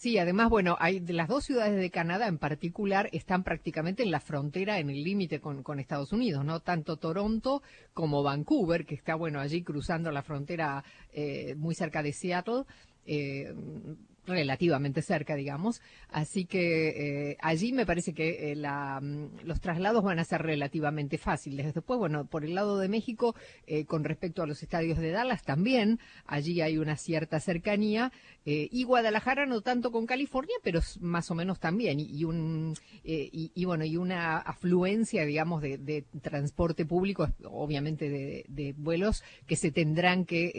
Sí, 0.01 0.17
además, 0.17 0.49
bueno, 0.49 0.79
hay 0.81 0.99
de 0.99 1.13
las 1.13 1.29
dos 1.29 1.45
ciudades 1.45 1.79
de 1.79 1.91
Canadá 1.91 2.27
en 2.27 2.39
particular 2.39 3.11
están 3.13 3.45
prácticamente 3.45 4.03
en 4.03 4.11
la 4.11 4.21
frontera, 4.21 4.79
en 4.79 4.89
el 4.89 5.05
límite 5.05 5.41
con, 5.41 5.63
con, 5.63 5.79
Estados 5.79 6.11
Unidos, 6.15 6.43
¿no? 6.43 6.61
Tanto 6.61 6.97
Toronto 6.97 7.63
como 7.93 8.23
Vancouver, 8.23 8.87
que 8.87 8.95
está, 8.95 9.15
bueno, 9.15 9.41
allí 9.41 9.63
cruzando 9.63 10.11
la 10.11 10.23
frontera 10.23 10.83
eh, 11.13 11.55
muy 11.55 11.75
cerca 11.75 12.03
de 12.03 12.15
Seattle. 12.15 12.63
Eh, 13.05 13.53
relativamente 14.31 15.03
cerca, 15.03 15.35
digamos. 15.35 15.83
Así 16.09 16.45
que 16.45 17.31
eh, 17.31 17.37
allí 17.41 17.73
me 17.73 17.87
parece 17.87 18.15
que 18.15 18.53
eh, 18.53 18.57
la, 18.57 19.01
mm, 19.01 19.45
los 19.45 19.61
traslados 19.61 20.03
van 20.03 20.19
a 20.19 20.25
ser 20.25 20.43
relativamente 20.43 21.19
fáciles. 21.19 21.75
Después, 21.75 21.99
bueno, 21.99 22.27
por 22.27 22.45
el 22.45 22.55
lado 22.55 22.79
de 22.79 22.89
México, 22.89 23.35
eh, 23.67 23.85
con 23.85 24.05
respecto 24.05 24.43
a 24.43 24.47
los 24.47 24.63
estadios 24.63 24.99
de 24.99 25.11
Dallas 25.11 25.43
también, 25.43 25.99
allí 26.27 26.61
hay 26.61 26.79
una 26.79 26.97
cierta 26.97 27.41
cercanía. 27.41 28.13
Y 28.43 28.83
Guadalajara 28.85 29.47
no 29.47 29.61
tanto 29.61 29.93
con 29.93 30.07
California, 30.07 30.57
pero 30.65 30.81
más 31.01 31.31
o 31.31 31.35
menos 31.35 31.61
también. 31.61 32.01
Y, 32.01 32.25
y, 33.05 33.53
y, 33.55 33.65
bueno, 33.65 33.85
y 33.85 33.97
una 33.97 34.39
afluencia, 34.39 35.25
digamos, 35.25 35.63
de, 35.63 36.05
transporte 36.23 36.85
público, 36.85 37.29
obviamente 37.45 38.09
de, 38.09 38.45
de, 38.49 38.75
vuelos 38.77 39.23
que 39.47 39.57
se 39.57 39.71
tendrán 39.71 40.25
que 40.25 40.51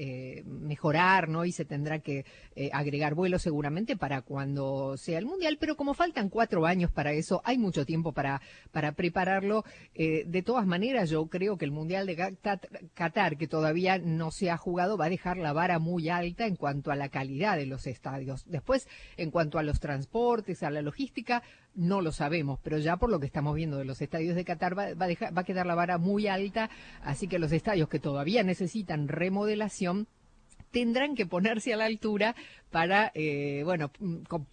eh, 0.00 0.42
mejorar, 0.44 1.28
¿no? 1.28 1.44
Y 1.44 1.52
se 1.52 1.64
tendrá 1.64 1.98
que 1.98 2.24
agregar 2.72 3.14
vuelos 3.14 3.42
seguramente 3.42 3.96
para 3.96 4.22
cuando 4.22 4.96
sea 4.96 5.18
el 5.18 5.26
Mundial, 5.26 5.58
pero 5.60 5.76
como 5.76 5.94
faltan 5.94 6.28
cuatro 6.28 6.66
años 6.66 6.90
para 6.90 7.12
eso, 7.12 7.42
hay 7.44 7.58
mucho 7.58 7.84
tiempo 7.84 8.12
para, 8.12 8.40
para 8.72 8.92
prepararlo. 8.92 9.64
de 9.94 10.42
todas 10.44 10.66
maneras, 10.66 11.10
yo 11.10 11.26
creo 11.26 11.56
que 11.56 11.64
el 11.64 11.70
Mundial 11.70 12.06
de 12.06 12.36
Qatar, 12.94 13.36
que 13.36 13.48
todavía 13.48 13.98
no 13.98 14.30
se 14.30 14.50
ha 14.50 14.56
jugado, 14.56 14.96
va 14.96 15.06
a 15.06 15.10
dejar 15.10 15.36
la 15.36 15.52
vara 15.52 15.78
muy 15.78 16.08
alta 16.08 16.46
en 16.46 16.56
cuanto 16.56 16.90
a 16.90 16.96
la 16.96 17.08
calidad 17.08 17.56
de 17.56 17.66
los 17.66 17.86
estadios. 17.86 18.44
Después, 18.46 18.88
en 19.16 19.30
cuanto 19.30 19.58
a 19.58 19.62
los 19.62 19.80
transportes, 19.80 20.62
a 20.62 20.70
la 20.70 20.82
logística, 20.82 21.42
no 21.74 22.00
lo 22.00 22.12
sabemos, 22.12 22.58
pero 22.62 22.78
ya 22.78 22.96
por 22.96 23.10
lo 23.10 23.20
que 23.20 23.26
estamos 23.26 23.54
viendo 23.54 23.78
de 23.78 23.84
los 23.84 24.00
estadios 24.02 24.34
de 24.34 24.44
Qatar 24.44 24.76
va, 24.76 24.94
va, 24.94 25.04
a, 25.04 25.08
dejar, 25.08 25.36
va 25.36 25.42
a 25.42 25.44
quedar 25.44 25.66
la 25.66 25.74
vara 25.74 25.98
muy 25.98 26.26
alta, 26.26 26.70
así 27.02 27.28
que 27.28 27.38
los 27.38 27.52
estadios 27.52 27.88
que 27.88 28.00
todavía 28.00 28.42
necesitan 28.42 29.08
remodelación 29.08 30.08
tendrán 30.70 31.14
que 31.14 31.26
ponerse 31.26 31.72
a 31.72 31.76
la 31.76 31.86
altura 31.86 32.34
para, 32.70 33.10
eh, 33.14 33.62
bueno, 33.64 33.90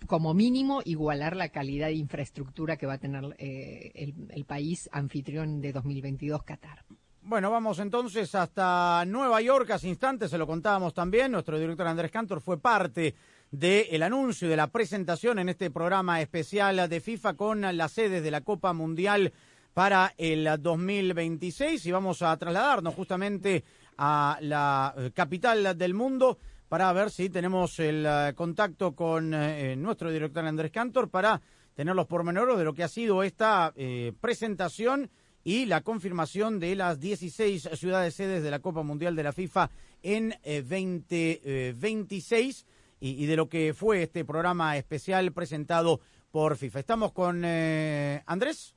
como 0.08 0.34
mínimo 0.34 0.82
igualar 0.86 1.36
la 1.36 1.50
calidad 1.50 1.88
de 1.88 1.96
infraestructura 1.96 2.78
que 2.78 2.86
va 2.86 2.94
a 2.94 2.98
tener 2.98 3.36
eh, 3.38 4.14
el, 4.30 4.46
país 4.46 4.90
anfitrión 4.92 5.62
de 5.62 5.74
2022, 5.74 6.44
Qatar. 6.44 6.86
Bueno, 7.22 7.50
vamos 7.50 7.80
entonces 7.80 8.36
hasta 8.36 9.04
Nueva 9.08 9.42
York. 9.42 9.72
Hace 9.72 9.88
instantes 9.88 10.30
se 10.30 10.38
lo 10.38 10.46
contábamos 10.46 10.94
también. 10.94 11.32
Nuestro 11.32 11.58
director 11.58 11.88
Andrés 11.88 12.12
Cantor 12.12 12.40
fue 12.40 12.60
parte 12.60 13.16
del 13.50 14.04
anuncio 14.04 14.48
de 14.48 14.56
la 14.56 14.68
presentación 14.68 15.40
en 15.40 15.50
este 15.50 15.72
programa 15.72 16.22
especial 16.22 16.88
de 16.88 17.02
FIFA 17.02 17.34
con 17.34 17.62
las 17.62 17.92
sedes 17.94 18.24
de 18.24 18.32
la 18.32 18.42
Copa 18.42 18.74
Mundial 18.74 19.34
para 19.76 20.16
el 20.18 20.50
2026 20.60 21.86
y 21.86 21.92
vamos 21.92 22.24
a 22.24 22.36
trasladarnos 22.38 22.96
justamente 22.96 23.64
a 23.98 24.40
la 24.42 24.96
eh, 24.98 25.12
capital 25.14 25.78
del 25.78 25.94
mundo 25.94 26.40
para 26.70 26.92
ver 26.94 27.12
si 27.12 27.30
tenemos 27.30 27.78
el 27.80 28.06
eh, 28.08 28.34
contacto 28.36 28.96
con 28.96 29.34
eh, 29.36 29.76
nuestro 29.76 30.12
director 30.12 30.44
Andrés 30.46 30.72
Cantor 30.72 31.10
para 31.10 31.40
tener 31.76 31.94
los 31.94 32.08
pormenores 32.08 32.58
de 32.58 32.64
lo 32.64 32.74
que 32.74 32.84
ha 32.84 32.88
sido 32.88 33.22
esta 33.22 33.74
presentación 34.22 35.12
y 35.46 35.66
la 35.66 35.82
confirmación 35.82 36.60
de 36.60 36.76
las 36.76 37.00
16 37.00 37.70
ciudades 37.74 38.16
sedes 38.16 38.44
de 38.44 38.52
la 38.52 38.60
Copa 38.60 38.82
Mundial 38.82 39.16
de 39.16 39.24
la 39.24 39.32
FIFA 39.32 39.70
en 40.02 40.36
eh, 40.44 40.62
2026 40.64 42.62
eh, 42.62 42.66
y, 43.00 43.24
y, 43.24 43.26
de 43.28 43.36
lo 43.36 43.50
que 43.50 43.74
fue 43.74 44.04
este 44.04 44.26
programa 44.26 44.78
especial 44.78 45.34
presentado 45.34 46.00
por 46.32 46.58
FIFA. 46.58 46.80
¿Estamos 46.80 47.12
con 47.12 47.44
Andrés? 47.46 48.75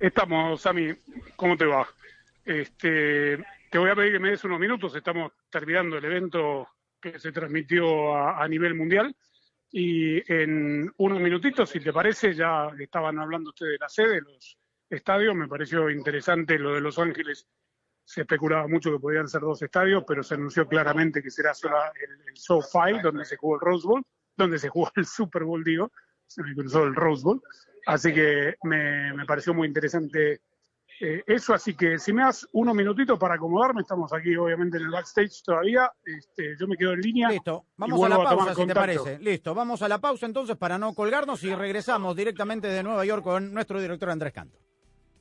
Estamos, 0.00 0.62
Sami. 0.62 0.94
¿Cómo 1.36 1.58
te 1.58 1.66
va? 1.66 1.86
Este, 2.42 3.36
te 3.70 3.78
voy 3.78 3.90
a 3.90 3.94
pedir 3.94 4.12
que 4.12 4.18
me 4.18 4.30
des 4.30 4.42
unos 4.44 4.58
minutos. 4.58 4.96
Estamos 4.96 5.30
terminando 5.50 5.98
el 5.98 6.04
evento 6.06 6.68
que 6.98 7.18
se 7.18 7.32
transmitió 7.32 8.16
a, 8.16 8.48
nivel 8.48 8.74
mundial. 8.74 9.14
Y 9.70 10.32
en 10.32 10.90
unos 10.96 11.20
minutitos, 11.20 11.68
si 11.68 11.80
te 11.80 11.92
parece, 11.92 12.32
ya 12.32 12.70
estaban 12.78 13.18
hablando 13.18 13.50
ustedes 13.50 13.72
de 13.72 13.78
la 13.78 13.90
sede, 13.90 14.22
los 14.22 14.56
estadios. 14.88 15.34
Me 15.34 15.46
pareció 15.46 15.90
interesante 15.90 16.58
lo 16.58 16.72
de 16.74 16.80
Los 16.80 16.98
Ángeles. 16.98 17.46
Se 18.02 18.22
especulaba 18.22 18.66
mucho 18.68 18.90
que 18.92 19.00
podían 19.00 19.28
ser 19.28 19.42
dos 19.42 19.60
estadios, 19.60 20.02
pero 20.08 20.22
se 20.22 20.32
anunció 20.32 20.66
claramente 20.66 21.22
que 21.22 21.30
será 21.30 21.52
solo 21.52 21.76
el, 21.76 22.26
el 22.26 22.36
SoFi, 22.38 23.02
donde 23.02 23.26
se 23.26 23.36
jugó 23.36 23.56
el 23.56 23.60
Rose 23.60 23.86
Bowl, 23.86 24.02
donde 24.34 24.58
se 24.58 24.70
jugó 24.70 24.90
el 24.96 25.04
Super 25.04 25.44
Bowl, 25.44 25.62
digo, 25.62 25.92
se 26.26 26.42
me 26.42 26.54
cruzó 26.54 26.84
el 26.84 26.94
Rose 26.94 27.22
Bowl. 27.22 27.42
Así 27.86 28.12
que 28.12 28.54
me, 28.64 29.12
me 29.14 29.24
pareció 29.24 29.54
muy 29.54 29.68
interesante 29.68 30.40
eh, 31.00 31.22
eso. 31.26 31.54
Así 31.54 31.74
que 31.74 31.98
si 31.98 32.12
me 32.12 32.22
das 32.22 32.46
unos 32.52 32.74
minutitos 32.74 33.18
para 33.18 33.34
acomodarme, 33.34 33.80
estamos 33.80 34.12
aquí 34.12 34.36
obviamente 34.36 34.76
en 34.76 34.84
el 34.84 34.90
backstage 34.90 35.42
todavía. 35.42 35.90
Este, 36.04 36.56
yo 36.58 36.68
me 36.68 36.76
quedo 36.76 36.92
en 36.92 37.00
línea. 37.00 37.28
Listo, 37.30 37.64
vamos 37.76 38.04
a 38.04 38.08
la 38.08 38.22
pausa, 38.22 38.50
a 38.50 38.54
si 38.54 38.66
te 38.66 38.74
parece. 38.74 39.18
Listo, 39.18 39.54
vamos 39.54 39.82
a 39.82 39.88
la 39.88 39.98
pausa 39.98 40.26
entonces 40.26 40.56
para 40.56 40.78
no 40.78 40.94
colgarnos 40.94 41.42
y 41.42 41.54
regresamos 41.54 42.14
directamente 42.14 42.68
de 42.68 42.82
Nueva 42.82 43.04
York 43.04 43.24
con 43.24 43.52
nuestro 43.54 43.80
director 43.80 44.10
Andrés 44.10 44.32
Canto. 44.32 44.58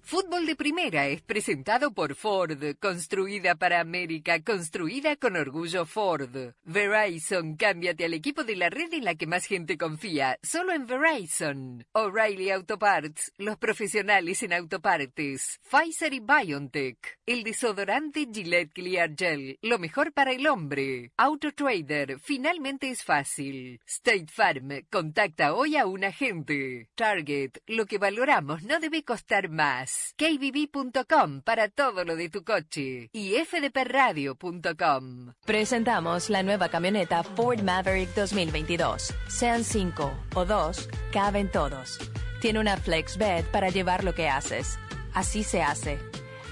Fútbol 0.10 0.48
de 0.48 0.56
Primera 0.56 1.06
es 1.06 1.22
presentado 1.22 1.92
por 1.92 2.16
Ford, 2.16 2.58
construida 2.80 3.54
para 3.54 3.80
América, 3.80 4.42
construida 4.42 5.16
con 5.18 5.36
orgullo 5.36 5.86
Ford. 5.86 6.56
Verizon, 6.64 7.56
cámbiate 7.56 8.06
al 8.06 8.16
equipo 8.16 8.44
de 8.44 8.56
la 8.56 8.72
red 8.72 8.92
en 8.92 9.06
la 9.06 9.14
que 9.14 9.28
más 9.28 9.46
gente 9.46 9.78
confía, 9.78 10.40
solo 10.42 10.74
en 10.74 10.88
Verizon. 10.88 11.86
O'Reilly 11.92 12.50
Auto 12.50 12.80
Parts, 12.80 13.32
los 13.38 13.58
profesionales 13.58 14.42
en 14.42 14.54
autopartes. 14.54 15.60
Pfizer 15.70 16.12
y 16.12 16.22
BioNTech, 16.22 17.20
el 17.28 17.44
desodorante 17.44 18.28
Gillette 18.34 18.74
Clear 18.74 19.14
Gel, 19.16 19.60
lo 19.62 19.78
mejor 19.78 20.12
para 20.12 20.32
el 20.32 20.48
hombre. 20.48 21.12
Auto 21.18 21.52
Trader, 21.52 22.18
finalmente 22.20 22.90
es 22.90 23.04
fácil. 23.04 23.80
State 23.86 24.32
Farm, 24.34 24.70
contacta 24.90 25.54
hoy 25.54 25.78
a 25.78 25.86
un 25.86 26.04
agente. 26.04 26.90
Target, 26.96 27.58
lo 27.68 27.86
que 27.86 28.00
valoramos 28.00 28.64
no 28.64 28.80
debe 28.80 29.04
costar 29.04 29.50
más 29.50 29.99
kbb.com 30.18 31.42
para 31.42 31.70
todo 31.70 32.04
lo 32.06 32.16
de 32.16 32.30
tu 32.30 32.44
coche 32.44 33.10
y 33.14 33.34
fdpradio.com. 33.36 35.34
Presentamos 35.46 36.30
la 36.30 36.44
nueva 36.44 36.70
camioneta 36.70 37.24
Ford 37.24 37.62
Maverick 37.62 38.14
2022. 38.16 39.14
Sean 39.28 39.64
5 39.64 40.12
o 40.36 40.46
2, 40.46 40.90
caben 41.12 41.50
todos. 41.52 42.00
Tiene 42.42 42.60
una 42.60 42.78
flex 42.78 43.18
bed 43.18 43.46
para 43.52 43.70
llevar 43.70 44.04
lo 44.04 44.14
que 44.14 44.30
haces. 44.30 44.80
Así 45.14 45.44
se 45.44 45.62
hace. 45.62 46.00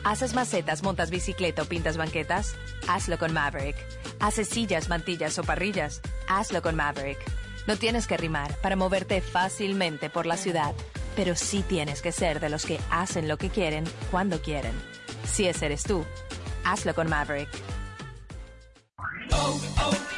¿Haces 0.03 0.33
macetas, 0.33 0.83
montas 0.83 1.09
bicicleta 1.09 1.63
o 1.63 1.65
pintas 1.65 1.97
banquetas? 1.97 2.55
Hazlo 2.87 3.17
con 3.17 3.33
Maverick. 3.33 3.75
¿Haces 4.19 4.49
sillas, 4.49 4.89
mantillas 4.89 5.37
o 5.39 5.43
parrillas? 5.43 6.01
Hazlo 6.27 6.61
con 6.61 6.75
Maverick. 6.75 7.19
No 7.67 7.75
tienes 7.75 8.07
que 8.07 8.17
rimar 8.17 8.55
para 8.61 8.75
moverte 8.77 9.21
fácilmente 9.21 10.09
por 10.09 10.25
la 10.25 10.37
ciudad 10.37 10.73
pero 11.17 11.35
sí 11.35 11.63
tienes 11.67 12.03
que 12.03 12.11
ser 12.11 12.39
de 12.39 12.47
los 12.47 12.63
que 12.63 12.79
hacen 12.91 13.27
lo 13.27 13.37
que 13.37 13.49
quieren 13.49 13.85
cuando 14.11 14.39
quieren. 14.39 14.73
Si 15.25 15.47
ese 15.47 15.65
eres 15.65 15.81
tú, 15.81 16.05
hazlo 16.63 16.93
con 16.93 17.09
Maverick. 17.09 17.49
Oh, 19.31 19.59
oh, 19.79 20.16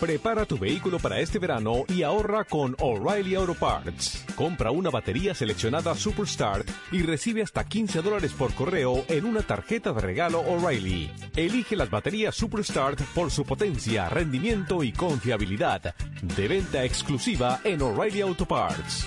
Prepara 0.00 0.44
tu 0.44 0.58
vehículo 0.58 0.98
para 0.98 1.20
este 1.20 1.38
verano 1.38 1.84
y 1.88 2.02
ahorra 2.02 2.44
con 2.44 2.76
O'Reilly 2.80 3.36
Auto 3.36 3.54
Parts. 3.54 4.24
Compra 4.34 4.70
una 4.70 4.90
batería 4.90 5.34
seleccionada 5.34 5.94
Superstart 5.94 6.68
y 6.90 7.02
recibe 7.02 7.42
hasta 7.42 7.64
15 7.64 8.02
dólares 8.02 8.32
por 8.32 8.52
correo 8.54 9.04
en 9.08 9.24
una 9.24 9.42
tarjeta 9.42 9.92
de 9.92 10.00
regalo 10.00 10.40
O'Reilly. 10.40 11.10
Elige 11.36 11.76
las 11.76 11.90
baterías 11.90 12.34
Superstart 12.34 13.00
por 13.14 13.30
su 13.30 13.44
potencia, 13.44 14.08
rendimiento 14.08 14.82
y 14.82 14.92
confiabilidad. 14.92 15.94
De 16.22 16.48
venta 16.48 16.84
exclusiva 16.84 17.60
en 17.64 17.80
O'Reilly 17.80 18.20
Auto 18.22 18.46
Parts. 18.46 19.06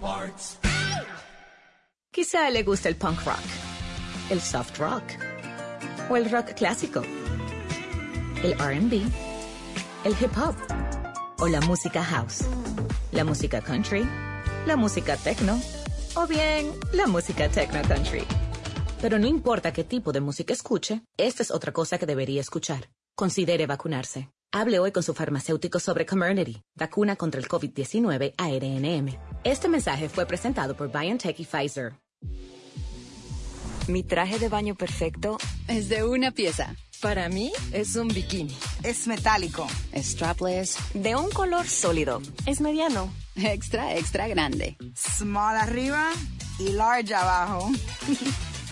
Parts. 0.00 0.58
Quizá 2.12 2.50
le 2.50 2.62
gusta 2.62 2.88
el 2.88 2.96
punk 2.96 3.24
rock, 3.24 3.42
el 4.30 4.40
soft 4.40 4.78
rock 4.78 5.27
o 6.08 6.16
el 6.16 6.30
rock 6.30 6.54
clásico, 6.54 7.02
el 8.42 8.54
RB, 8.54 9.02
el 10.04 10.12
hip 10.20 10.36
hop 10.36 10.54
o 11.40 11.48
la 11.48 11.60
música 11.60 12.02
house, 12.02 12.44
la 13.12 13.24
música 13.24 13.60
country, 13.60 14.06
la 14.66 14.76
música 14.76 15.16
techno 15.16 15.60
o 16.14 16.26
bien 16.26 16.72
la 16.92 17.06
música 17.06 17.48
techno 17.48 17.80
country. 17.82 18.24
Pero 19.00 19.18
no 19.18 19.26
importa 19.26 19.72
qué 19.72 19.84
tipo 19.84 20.12
de 20.12 20.20
música 20.20 20.52
escuche, 20.52 21.02
esta 21.16 21.42
es 21.42 21.50
otra 21.50 21.72
cosa 21.72 21.98
que 21.98 22.06
debería 22.06 22.40
escuchar. 22.40 22.88
Considere 23.14 23.66
vacunarse. 23.66 24.28
Hable 24.50 24.78
hoy 24.78 24.92
con 24.92 25.02
su 25.02 25.12
farmacéutico 25.12 25.78
sobre 25.78 26.06
Comirnaty, 26.06 26.62
vacuna 26.74 27.16
contra 27.16 27.40
el 27.40 27.48
COVID-19 27.48 28.34
ARNM. 28.38 29.18
Este 29.44 29.68
mensaje 29.68 30.08
fue 30.08 30.24
presentado 30.26 30.74
por 30.74 30.90
BioNTech 30.90 31.38
y 31.38 31.44
Pfizer. 31.44 31.92
Mi 33.88 34.02
traje 34.02 34.38
de 34.38 34.50
baño 34.50 34.74
perfecto 34.74 35.38
es 35.66 35.88
de 35.88 36.04
una 36.04 36.30
pieza. 36.30 36.76
Para 37.00 37.30
mí 37.30 37.50
es 37.72 37.96
un 37.96 38.08
bikini. 38.08 38.54
Es 38.82 39.06
metálico. 39.06 39.66
Es 39.92 40.08
strapless. 40.08 40.76
De 40.92 41.16
un 41.16 41.30
color 41.30 41.66
sólido. 41.66 42.20
Es 42.44 42.60
mediano. 42.60 43.10
Extra, 43.34 43.96
extra 43.96 44.28
grande. 44.28 44.76
Small 44.94 45.56
arriba 45.56 46.10
y 46.58 46.72
large 46.72 47.14
abajo. 47.14 47.70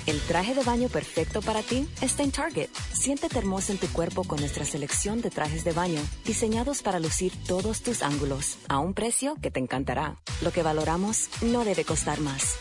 El 0.07 0.21
traje 0.21 0.55
de 0.55 0.63
baño 0.63 0.89
perfecto 0.89 1.41
para 1.41 1.63
ti 1.63 1.89
está 2.03 2.23
en 2.23 2.31
Target. 2.31 2.69
Siéntete 2.93 3.39
hermoso 3.39 3.73
en 3.73 3.79
tu 3.79 3.89
cuerpo 3.89 4.23
con 4.23 4.39
nuestra 4.39 4.67
selección 4.67 5.23
de 5.23 5.31
trajes 5.31 5.65
de 5.65 5.73
baño, 5.73 6.01
diseñados 6.27 6.83
para 6.83 7.01
lucir 7.01 7.33
todos 7.47 7.81
tus 7.81 8.03
ángulos, 8.03 8.59
a 8.69 8.79
un 8.81 8.93
precio 8.93 9.37
que 9.41 9.51
te 9.51 9.61
encantará. 9.61 10.17
Lo 10.43 10.53
que 10.53 10.63
valoramos 10.63 11.31
no 11.41 11.65
debe 11.65 11.85
costar 11.85 12.21
más. 12.21 12.57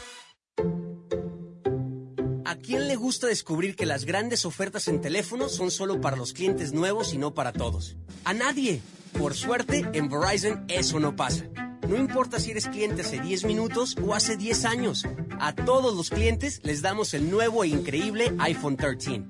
¿A 2.56 2.58
quién 2.58 2.88
le 2.88 2.96
gusta 2.96 3.28
descubrir 3.28 3.76
que 3.76 3.86
las 3.86 4.06
grandes 4.06 4.46
ofertas 4.46 4.88
en 4.88 5.02
teléfono 5.02 5.50
son 5.50 5.72
solo 5.72 6.00
para 6.00 6.16
los 6.16 6.32
clientes 6.32 6.72
nuevos 6.72 7.14
y 7.14 7.18
no 7.18 7.34
para 7.34 7.52
todos? 7.52 7.98
A 8.24 8.34
nadie. 8.34 8.82
Por 9.20 9.34
suerte, 9.34 9.84
en 9.92 10.08
Verizon 10.08 10.64
eso 10.70 11.02
no 11.02 11.18
pasa. 11.18 11.44
No 11.90 11.98
importa 11.98 12.40
si 12.40 12.52
eres 12.52 12.68
cliente 12.68 13.02
hace 13.02 13.20
10 13.20 13.44
minutos 13.44 13.98
o 14.02 14.16
hace 14.16 14.38
10 14.38 14.64
años. 14.64 15.06
A 15.38 15.54
todos 15.54 15.98
los 15.98 16.10
clientes 16.10 16.62
les 16.64 16.82
damos 16.82 17.14
el 17.14 17.30
nuevo 17.30 17.66
e 17.66 17.68
increíble 17.68 18.34
iPhone 18.40 18.78
13. 18.78 19.24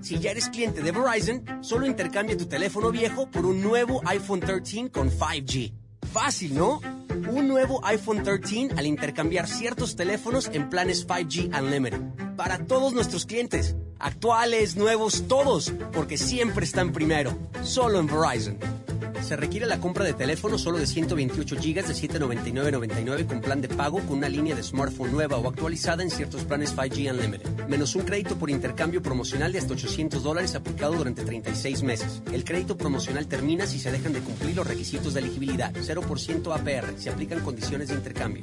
Si 0.00 0.18
ya 0.18 0.32
eres 0.32 0.48
cliente 0.48 0.82
de 0.82 0.90
Verizon, 0.90 1.44
solo 1.60 1.86
intercambia 1.86 2.36
tu 2.36 2.46
teléfono 2.46 2.90
viejo 2.90 3.30
por 3.30 3.46
un 3.46 3.62
nuevo 3.62 4.02
iPhone 4.06 4.40
13 4.40 4.90
con 4.90 5.08
5G. 5.08 5.72
Fácil, 6.12 6.56
¿no? 6.56 6.80
Un 7.30 7.46
nuevo 7.46 7.80
iPhone 7.86 8.24
13 8.24 8.70
al 8.76 8.86
intercambiar 8.86 9.46
ciertos 9.46 9.94
teléfonos 9.94 10.50
en 10.52 10.68
planes 10.68 11.06
5G 11.06 11.56
Unlimited. 11.56 12.21
Para 12.42 12.58
todos 12.58 12.92
nuestros 12.92 13.24
clientes, 13.24 13.76
actuales, 14.00 14.74
nuevos, 14.74 15.28
todos, 15.28 15.72
porque 15.92 16.18
siempre 16.18 16.64
están 16.64 16.90
primero. 16.90 17.38
Solo 17.62 18.00
en 18.00 18.08
Verizon. 18.08 18.58
Se 19.22 19.36
requiere 19.36 19.64
la 19.64 19.78
compra 19.78 20.04
de 20.04 20.12
teléfono 20.12 20.58
solo 20.58 20.78
de 20.78 20.88
128 20.88 21.54
GB 21.54 21.86
de 21.86 21.94
799.99 21.94 23.26
con 23.26 23.40
plan 23.40 23.60
de 23.60 23.68
pago 23.68 24.00
con 24.00 24.18
una 24.18 24.28
línea 24.28 24.56
de 24.56 24.64
smartphone 24.64 25.12
nueva 25.12 25.36
o 25.36 25.48
actualizada 25.48 26.02
en 26.02 26.10
ciertos 26.10 26.42
planes 26.42 26.74
5G 26.74 27.12
Unlimited. 27.12 27.68
Menos 27.68 27.94
un 27.94 28.02
crédito 28.02 28.34
por 28.34 28.50
intercambio 28.50 29.00
promocional 29.00 29.52
de 29.52 29.60
hasta 29.60 29.74
800 29.74 30.24
dólares 30.24 30.56
aplicado 30.56 30.94
durante 30.94 31.22
36 31.24 31.84
meses. 31.84 32.22
El 32.32 32.42
crédito 32.42 32.76
promocional 32.76 33.28
termina 33.28 33.68
si 33.68 33.78
se 33.78 33.92
dejan 33.92 34.14
de 34.14 34.20
cumplir 34.20 34.56
los 34.56 34.66
requisitos 34.66 35.14
de 35.14 35.20
elegibilidad. 35.20 35.72
0% 35.74 36.52
APR. 36.52 36.98
Se 36.98 37.08
aplican 37.08 37.38
condiciones 37.38 37.90
de 37.90 37.94
intercambio. 37.94 38.42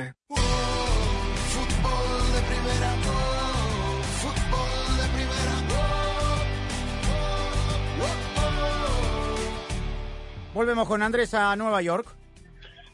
Volvemos 10.53 10.87
con 10.87 11.01
Andrés 11.01 11.33
a 11.33 11.55
Nueva 11.55 11.81
York. 11.81 12.07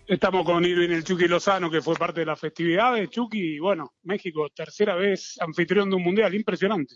Estamos 0.08 0.46
con 0.46 0.64
Irving 0.64 0.90
el 0.90 1.04
Chucky 1.04 1.28
Lozano, 1.28 1.70
que 1.70 1.82
fue 1.82 1.96
parte 1.96 2.22
de 2.22 2.26
la 2.26 2.36
festividad 2.36 2.94
de 2.94 3.10
Chucky. 3.10 3.56
Y 3.56 3.60
bueno, 3.60 3.96
México, 4.04 4.48
tercera 4.56 4.96
vez 4.96 5.36
anfitrión 5.42 5.90
de 5.90 5.98
un 5.98 6.04
mundial, 6.04 6.34
impresionante. 6.34 6.96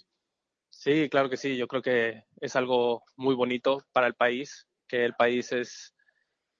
Sí, 0.69 1.09
claro 1.09 1.29
que 1.29 1.35
sí. 1.35 1.57
Yo 1.57 1.67
creo 1.67 1.81
que 1.81 2.23
es 2.39 2.55
algo 2.55 3.03
muy 3.17 3.35
bonito 3.35 3.83
para 3.91 4.07
el 4.07 4.13
país, 4.13 4.65
que 4.87 5.03
el 5.03 5.13
país 5.15 5.51
es, 5.51 5.93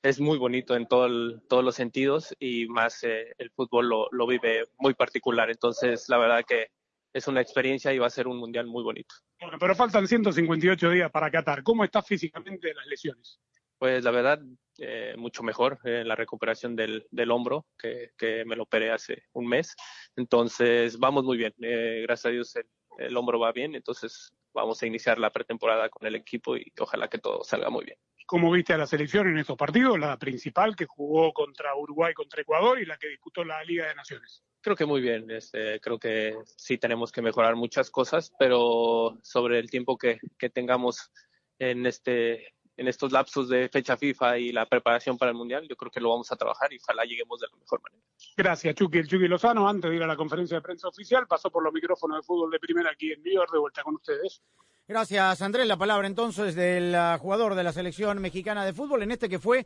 es 0.04 0.20
muy 0.20 0.38
bonito 0.38 0.76
en 0.76 0.88
todo 0.88 1.06
el- 1.06 1.42
todos 1.48 1.64
los 1.64 1.76
sentidos 1.76 2.36
y 2.40 2.68
más 2.68 3.04
eh, 3.04 3.34
el 3.38 3.52
fútbol 3.52 3.88
lo, 3.90 4.08
lo 4.12 4.28
vive 4.28 4.66
muy 4.80 4.94
particular. 4.94 5.50
Entonces, 5.50 6.10
la 6.10 6.18
verdad 6.18 6.44
que 6.48 6.68
es 7.14 7.28
una 7.28 7.42
experiencia 7.42 7.94
y 7.94 8.00
va 8.00 8.08
a 8.08 8.12
ser 8.12 8.28
un 8.28 8.38
mundial 8.38 8.68
muy 8.68 8.84
bonito. 8.84 9.14
Bueno, 9.40 9.58
pero 9.60 9.76
faltan 9.76 10.08
158 10.08 10.90
días 10.90 11.12
para 11.12 11.30
Qatar. 11.30 11.62
¿Cómo 11.64 11.84
está 11.84 12.02
físicamente 12.02 12.68
de 12.70 12.74
las 12.74 12.88
lesiones? 12.88 13.40
Pues 13.78 14.04
la 14.04 14.12
verdad, 14.12 14.40
eh, 14.78 15.16
mucho 15.18 15.44
mejor 15.44 15.80
en 15.84 16.08
la 16.08 16.16
recuperación 16.16 16.76
del, 16.76 17.06
del 17.12 17.32
hombro, 17.32 17.66
que, 17.78 18.12
que 18.18 18.46
me 18.46 18.56
lo 18.56 18.64
operé 18.64 18.92
hace 18.92 19.24
un 19.34 19.48
mes. 19.48 19.76
Entonces, 20.16 20.98
vamos 21.00 21.24
muy 21.24 21.38
bien. 21.38 21.54
Eh, 21.62 22.02
gracias 22.04 22.26
a 22.28 22.30
Dios 22.30 22.56
el, 22.56 22.66
el 23.00 23.18
hombro 23.18 23.40
va 23.40 23.52
bien, 23.52 23.74
entonces 23.76 24.32
vamos 24.54 24.82
a 24.82 24.86
iniciar 24.88 25.18
la 25.18 25.32
pretemporada 25.32 25.90
con 25.90 26.08
el 26.08 26.16
equipo 26.16 26.56
y 26.58 26.72
ojalá 26.80 27.08
que 27.10 27.18
todo 27.18 27.44
salga 27.44 27.70
muy 27.70 27.86
bien. 27.86 27.98
¿Cómo 28.32 28.50
viste 28.50 28.72
a 28.72 28.78
la 28.78 28.88
selección 28.88 29.28
en 29.28 29.40
estos 29.40 29.58
partidos? 29.58 30.00
La 30.00 30.18
principal 30.18 30.74
que 30.74 30.86
jugó 30.86 31.34
contra 31.34 31.76
Uruguay, 31.76 32.14
contra 32.14 32.42
Ecuador 32.42 32.80
y 32.80 32.86
la 32.86 32.96
que 32.96 33.10
disputó 33.10 33.44
la 33.44 33.62
Liga 33.62 33.90
de 33.90 33.94
Naciones. 33.94 34.42
Creo 34.62 34.74
que 34.74 34.86
muy 34.86 35.02
bien. 35.02 35.30
Este, 35.30 35.82
creo 35.82 36.00
que 36.00 36.38
sí 36.46 36.78
tenemos 36.78 37.12
que 37.12 37.22
mejorar 37.22 37.58
muchas 37.58 37.92
cosas, 37.92 38.32
pero 38.40 39.18
sobre 39.22 39.60
el 39.60 39.70
tiempo 39.70 39.98
que 39.98 40.50
tengamos 40.54 41.12
en 41.60 41.86
este 41.86 42.54
en 42.78 42.88
estos 42.88 43.12
lapsos 43.12 43.50
de 43.50 43.70
fecha 43.70 43.98
FIFA 43.98 44.38
y 44.38 44.52
la 44.52 44.66
preparación 44.66 45.18
para 45.18 45.32
el 45.32 45.38
Mundial, 45.38 45.68
yo 45.68 45.76
creo 45.76 45.92
que 45.92 46.00
lo 46.00 46.10
vamos 46.10 46.32
a 46.32 46.36
trabajar 46.36 46.72
y 46.74 46.78
ojalá 46.78 47.04
lleguemos 47.04 47.40
de 47.40 47.48
la 47.52 47.58
mejor 47.58 47.82
manera. 47.82 48.04
Gracias, 48.38 48.76
Chucky. 48.76 49.00
El 49.00 49.08
Chucky 49.08 49.28
Lozano, 49.28 49.68
antes 49.68 49.90
de 49.90 49.98
ir 49.98 50.04
a 50.04 50.08
la 50.08 50.16
conferencia 50.16 50.58
de 50.58 50.62
prensa 50.62 50.88
oficial, 50.88 51.28
pasó 51.28 51.50
por 51.50 51.64
los 51.64 51.74
micrófonos 51.74 52.18
de 52.18 52.24
fútbol 52.24 52.52
de 52.52 52.60
primera 52.60 52.92
aquí 52.92 53.12
en 53.12 53.22
New 53.22 53.34
York, 53.34 53.52
de 53.52 53.60
vuelta 53.60 53.84
con 53.84 53.96
ustedes. 53.96 54.42
Gracias, 54.88 55.42
Andrés. 55.42 55.68
La 55.68 55.78
palabra 55.78 56.08
entonces 56.08 56.56
del 56.56 56.94
ah, 56.96 57.18
jugador 57.20 57.56
de 57.56 57.64
la 57.64 57.72
selección 57.72 58.20
mexicana 58.20 58.66
de 58.66 58.74
fútbol 58.74 59.04
en 59.04 59.12
este 59.12 59.30
que 59.30 59.40
fue 59.40 59.66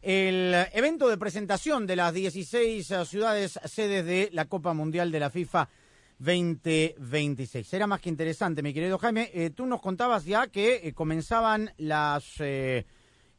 el 0.00 0.54
evento 0.72 1.08
de 1.08 1.18
presentación 1.18 1.86
de 1.86 1.96
las 1.96 2.14
16 2.14 2.92
ah, 2.92 3.04
ciudades 3.04 3.58
sedes 3.64 4.04
de 4.04 4.30
la 4.32 4.46
Copa 4.46 4.72
Mundial 4.72 5.10
de 5.10 5.20
la 5.20 5.30
FIFA 5.30 5.68
2026. 6.24 7.66
Será 7.66 7.86
más 7.86 8.00
que 8.00 8.08
interesante, 8.08 8.62
mi 8.62 8.72
querido 8.72 8.98
Jaime. 8.98 9.30
Eh, 9.34 9.50
tú 9.50 9.66
nos 9.66 9.80
contabas 9.80 10.24
ya 10.24 10.46
que 10.46 10.80
eh, 10.82 10.92
comenzaban 10.92 11.72
las 11.76 12.24
eh, 12.40 12.86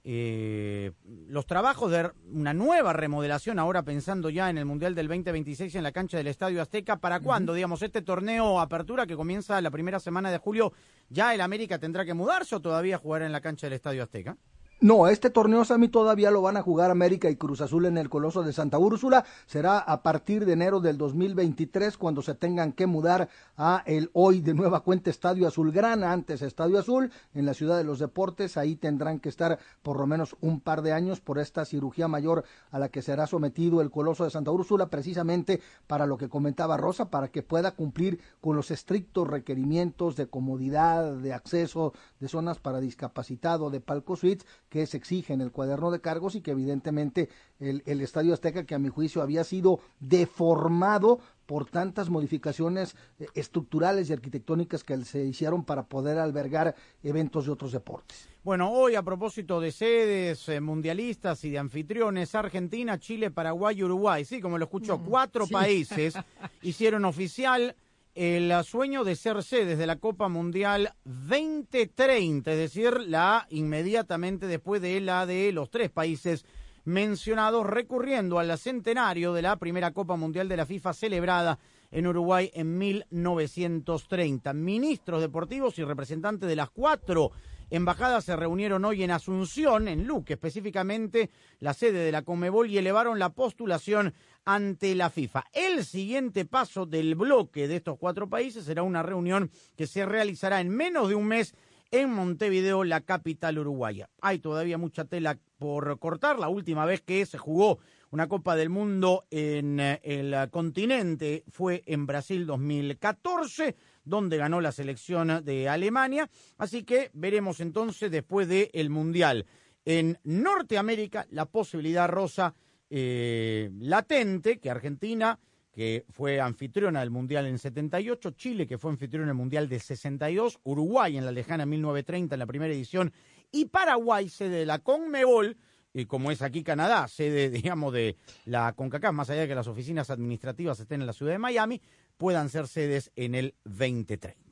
eh, 0.05 0.91
los 1.29 1.45
trabajos 1.45 1.89
de 1.89 2.11
una 2.33 2.53
nueva 2.53 2.91
remodelación, 2.91 3.57
ahora 3.57 3.83
pensando 3.83 4.29
ya 4.29 4.49
en 4.49 4.57
el 4.57 4.65
Mundial 4.65 4.95
del 4.95 5.07
2026 5.07 5.75
en 5.75 5.83
la 5.83 5.93
cancha 5.93 6.17
del 6.17 6.27
Estadio 6.27 6.61
Azteca. 6.61 6.97
¿Para 6.97 7.21
cuándo, 7.21 7.53
digamos, 7.53 7.81
este 7.81 8.01
torneo 8.01 8.59
apertura 8.59 9.05
que 9.05 9.15
comienza 9.15 9.61
la 9.61 9.71
primera 9.71 10.01
semana 10.01 10.29
de 10.29 10.39
julio, 10.39 10.73
ya 11.07 11.33
el 11.33 11.39
América 11.39 11.79
tendrá 11.79 12.03
que 12.03 12.13
mudarse 12.13 12.55
o 12.55 12.61
todavía 12.61 12.97
jugará 12.97 13.25
en 13.25 13.31
la 13.31 13.39
cancha 13.39 13.67
del 13.67 13.75
Estadio 13.75 14.03
Azteca? 14.03 14.35
No, 14.83 15.07
este 15.07 15.29
torneo 15.29 15.63
Sammy 15.63 15.87
todavía 15.87 16.29
lo 16.29 16.41
van 16.41 16.57
a 16.57 16.61
jugar 16.61 16.91
América 16.91 17.29
y 17.29 17.37
Cruz 17.37 17.61
Azul 17.61 17.85
en 17.85 17.97
el 17.97 18.09
Coloso 18.09 18.43
de 18.43 18.51
Santa 18.51 18.77
Úrsula. 18.77 19.23
Será 19.45 19.79
a 19.79 20.03
partir 20.03 20.45
de 20.45 20.51
enero 20.51 20.81
del 20.81 20.97
2023 20.97 21.97
cuando 21.97 22.21
se 22.21 22.35
tengan 22.35 22.73
que 22.73 22.85
mudar 22.85 23.29
a 23.55 23.81
el 23.85 24.09
hoy 24.11 24.41
de 24.41 24.53
nueva 24.53 24.81
cuenta 24.81 25.09
Estadio 25.09 25.47
Azulgrana, 25.47 26.11
antes 26.11 26.41
Estadio 26.41 26.77
Azul, 26.77 27.13
en 27.33 27.45
la 27.45 27.53
Ciudad 27.53 27.77
de 27.77 27.85
los 27.85 27.99
Deportes. 27.99 28.57
Ahí 28.57 28.75
tendrán 28.75 29.21
que 29.21 29.29
estar 29.29 29.57
por 29.83 29.97
lo 29.97 30.05
menos 30.05 30.35
un 30.41 30.59
par 30.59 30.81
de 30.81 30.91
años 30.91 31.21
por 31.21 31.39
esta 31.39 31.63
cirugía 31.63 32.09
mayor 32.09 32.43
a 32.69 32.77
la 32.77 32.89
que 32.89 33.01
será 33.01 33.25
sometido 33.25 33.79
el 33.79 33.89
Coloso 33.89 34.25
de 34.25 34.31
Santa 34.31 34.51
Úrsula, 34.51 34.87
precisamente 34.87 35.61
para 35.87 36.05
lo 36.05 36.17
que 36.17 36.27
comentaba 36.27 36.75
Rosa, 36.75 37.09
para 37.09 37.29
que 37.29 37.41
pueda 37.41 37.71
cumplir 37.71 38.19
con 38.41 38.57
los 38.57 38.69
estrictos 38.69 39.29
requerimientos 39.29 40.17
de 40.17 40.27
comodidad, 40.27 41.13
de 41.13 41.31
acceso, 41.31 41.93
de 42.19 42.27
zonas 42.27 42.59
para 42.59 42.81
discapacitado, 42.81 43.69
de 43.69 43.79
palco 43.79 44.17
suites 44.17 44.45
que 44.73 44.87
se 44.87 44.97
exige 44.97 45.33
en 45.33 45.41
el 45.41 45.51
cuaderno 45.51 45.91
de 45.91 46.01
cargos 46.01 46.33
y 46.33 46.41
que 46.41 46.49
evidentemente 46.49 47.29
el, 47.59 47.83
el 47.85 48.01
Estadio 48.01 48.33
Azteca, 48.33 48.63
que 48.63 48.73
a 48.73 48.79
mi 48.79 48.89
juicio 48.89 49.21
había 49.21 49.43
sido 49.43 49.81
deformado 49.99 51.19
por 51.45 51.69
tantas 51.69 52.09
modificaciones 52.09 52.95
eh, 53.19 53.27
estructurales 53.35 54.09
y 54.09 54.13
arquitectónicas 54.13 54.83
que 54.83 54.97
se 55.05 55.25
hicieron 55.25 55.63
para 55.63 55.85
poder 55.85 56.17
albergar 56.17 56.73
eventos 57.03 57.45
de 57.45 57.51
otros 57.51 57.71
deportes. 57.71 58.27
Bueno, 58.43 58.71
hoy 58.71 58.95
a 58.95 59.03
propósito 59.03 59.61
de 59.61 59.71
sedes 59.71 60.49
eh, 60.49 60.59
mundialistas 60.59 61.43
y 61.43 61.51
de 61.51 61.59
anfitriones, 61.59 62.33
Argentina, 62.33 62.97
Chile, 62.97 63.29
Paraguay 63.29 63.77
y 63.77 63.83
Uruguay, 63.83 64.25
sí, 64.25 64.41
como 64.41 64.57
lo 64.57 64.65
escuchó, 64.65 64.97
cuatro 64.97 65.45
sí. 65.45 65.53
países 65.53 66.15
hicieron 66.63 67.05
oficial 67.05 67.75
el 68.15 68.53
sueño 68.63 69.03
de 69.03 69.15
ser 69.15 69.41
sedes 69.41 69.77
de 69.77 69.87
la 69.87 69.95
Copa 69.95 70.29
Mundial 70.29 70.93
2030, 71.03 72.51
es 72.51 72.57
decir, 72.57 72.99
la 73.07 73.47
inmediatamente 73.49 74.45
después 74.45 74.81
de 74.81 75.01
la 75.01 75.25
de 75.25 75.51
los 75.51 75.71
tres 75.71 75.89
países 75.89 76.45
mencionados, 76.85 77.65
recurriendo 77.65 78.37
al 78.37 78.55
centenario 78.57 79.33
de 79.33 79.41
la 79.41 79.55
primera 79.55 79.91
Copa 79.91 80.15
Mundial 80.15 80.47
de 80.47 80.57
la 80.57 80.65
FIFA 80.65 80.93
celebrada 80.93 81.59
en 81.89 82.05
Uruguay 82.05 82.51
en 82.53 82.77
1930. 82.77 84.53
Ministros 84.53 85.21
deportivos 85.21 85.79
y 85.79 85.83
representantes 85.83 86.47
de 86.47 86.55
las 86.55 86.69
cuatro 86.69 87.31
embajadas 87.75 88.25
se 88.25 88.35
reunieron 88.35 88.85
hoy 88.85 89.03
en 89.03 89.09
Asunción, 89.09 89.87
en 89.87 90.05
Luque, 90.05 90.33
específicamente 90.33 91.31
la 91.59 91.73
sede 91.73 92.05
de 92.05 92.11
la 92.11 92.21
Comebol, 92.21 92.69
y 92.69 92.77
elevaron 92.77 93.17
la 93.17 93.29
postulación 93.29 94.13
ante 94.45 94.93
la 94.93 95.09
FIFA. 95.09 95.45
El 95.53 95.83
siguiente 95.83 96.45
paso 96.45 96.85
del 96.85 97.15
bloque 97.15 97.67
de 97.67 97.77
estos 97.77 97.97
cuatro 97.97 98.29
países 98.29 98.65
será 98.65 98.83
una 98.83 99.01
reunión 99.01 99.49
que 99.75 99.87
se 99.87 100.05
realizará 100.05 100.61
en 100.61 100.69
menos 100.69 101.09
de 101.09 101.15
un 101.15 101.25
mes 101.25 101.55
en 101.89 102.11
Montevideo, 102.11 102.83
la 102.83 103.01
capital 103.01 103.57
uruguaya. 103.57 104.09
Hay 104.21 104.37
todavía 104.37 104.77
mucha 104.77 105.05
tela 105.05 105.39
por 105.57 105.97
cortar. 105.97 106.37
La 106.37 106.49
última 106.49 106.85
vez 106.85 107.01
que 107.01 107.25
se 107.25 107.37
jugó 107.37 107.79
una 108.11 108.27
Copa 108.27 108.55
del 108.55 108.69
Mundo 108.69 109.25
en 109.31 109.79
eh, 109.79 109.99
el 110.03 110.49
continente 110.51 111.43
fue 111.49 111.83
en 111.87 112.05
Brasil 112.05 112.45
2014, 112.45 113.75
donde 114.03 114.37
ganó 114.37 114.61
la 114.61 114.71
selección 114.71 115.43
de 115.43 115.69
Alemania. 115.69 116.29
Así 116.57 116.83
que 116.83 117.09
veremos 117.13 117.59
entonces 117.59 118.11
después 118.11 118.47
del 118.47 118.89
Mundial 118.89 119.45
en 119.85 120.17
Norteamérica 120.23 121.25
la 121.31 121.45
posibilidad 121.45 122.07
rosa 122.07 122.53
eh, 122.89 123.69
latente 123.79 124.59
que 124.59 124.69
Argentina 124.69 125.39
que 125.73 126.05
fue 126.09 126.39
anfitriona 126.39 126.99
del 126.99 127.09
Mundial 127.09 127.47
en 127.47 127.57
78, 127.57 128.31
Chile, 128.31 128.67
que 128.67 128.77
fue 128.77 128.91
anfitriona 128.91 129.27
del 129.27 129.35
Mundial 129.35 129.67
de 129.67 129.79
62, 129.79 130.59
Uruguay 130.63 131.17
en 131.17 131.25
la 131.25 131.31
lejana 131.31 131.65
1930 131.65 132.35
en 132.35 132.39
la 132.39 132.45
primera 132.45 132.73
edición, 132.73 133.11
y 133.51 133.65
Paraguay, 133.65 134.29
sede 134.29 134.59
de 134.59 134.65
la 134.67 134.79
CONMEBOL, 134.79 135.57
y 135.95 136.05
como 136.05 136.31
es 136.31 136.41
aquí 136.43 136.63
Canadá, 136.63 137.07
sede, 137.07 137.49
digamos, 137.49 137.91
de 137.91 138.15
la 138.45 138.73
CONCACAF, 138.73 139.13
más 139.13 139.29
allá 139.31 139.41
de 139.41 139.47
que 139.47 139.55
las 139.55 139.67
oficinas 139.67 140.11
administrativas 140.11 140.79
estén 140.79 141.01
en 141.01 141.07
la 141.07 141.13
ciudad 141.13 141.31
de 141.31 141.39
Miami, 141.39 141.81
puedan 142.17 142.49
ser 142.49 142.67
sedes 142.67 143.11
en 143.15 143.35
el 143.35 143.55
2030. 143.65 144.42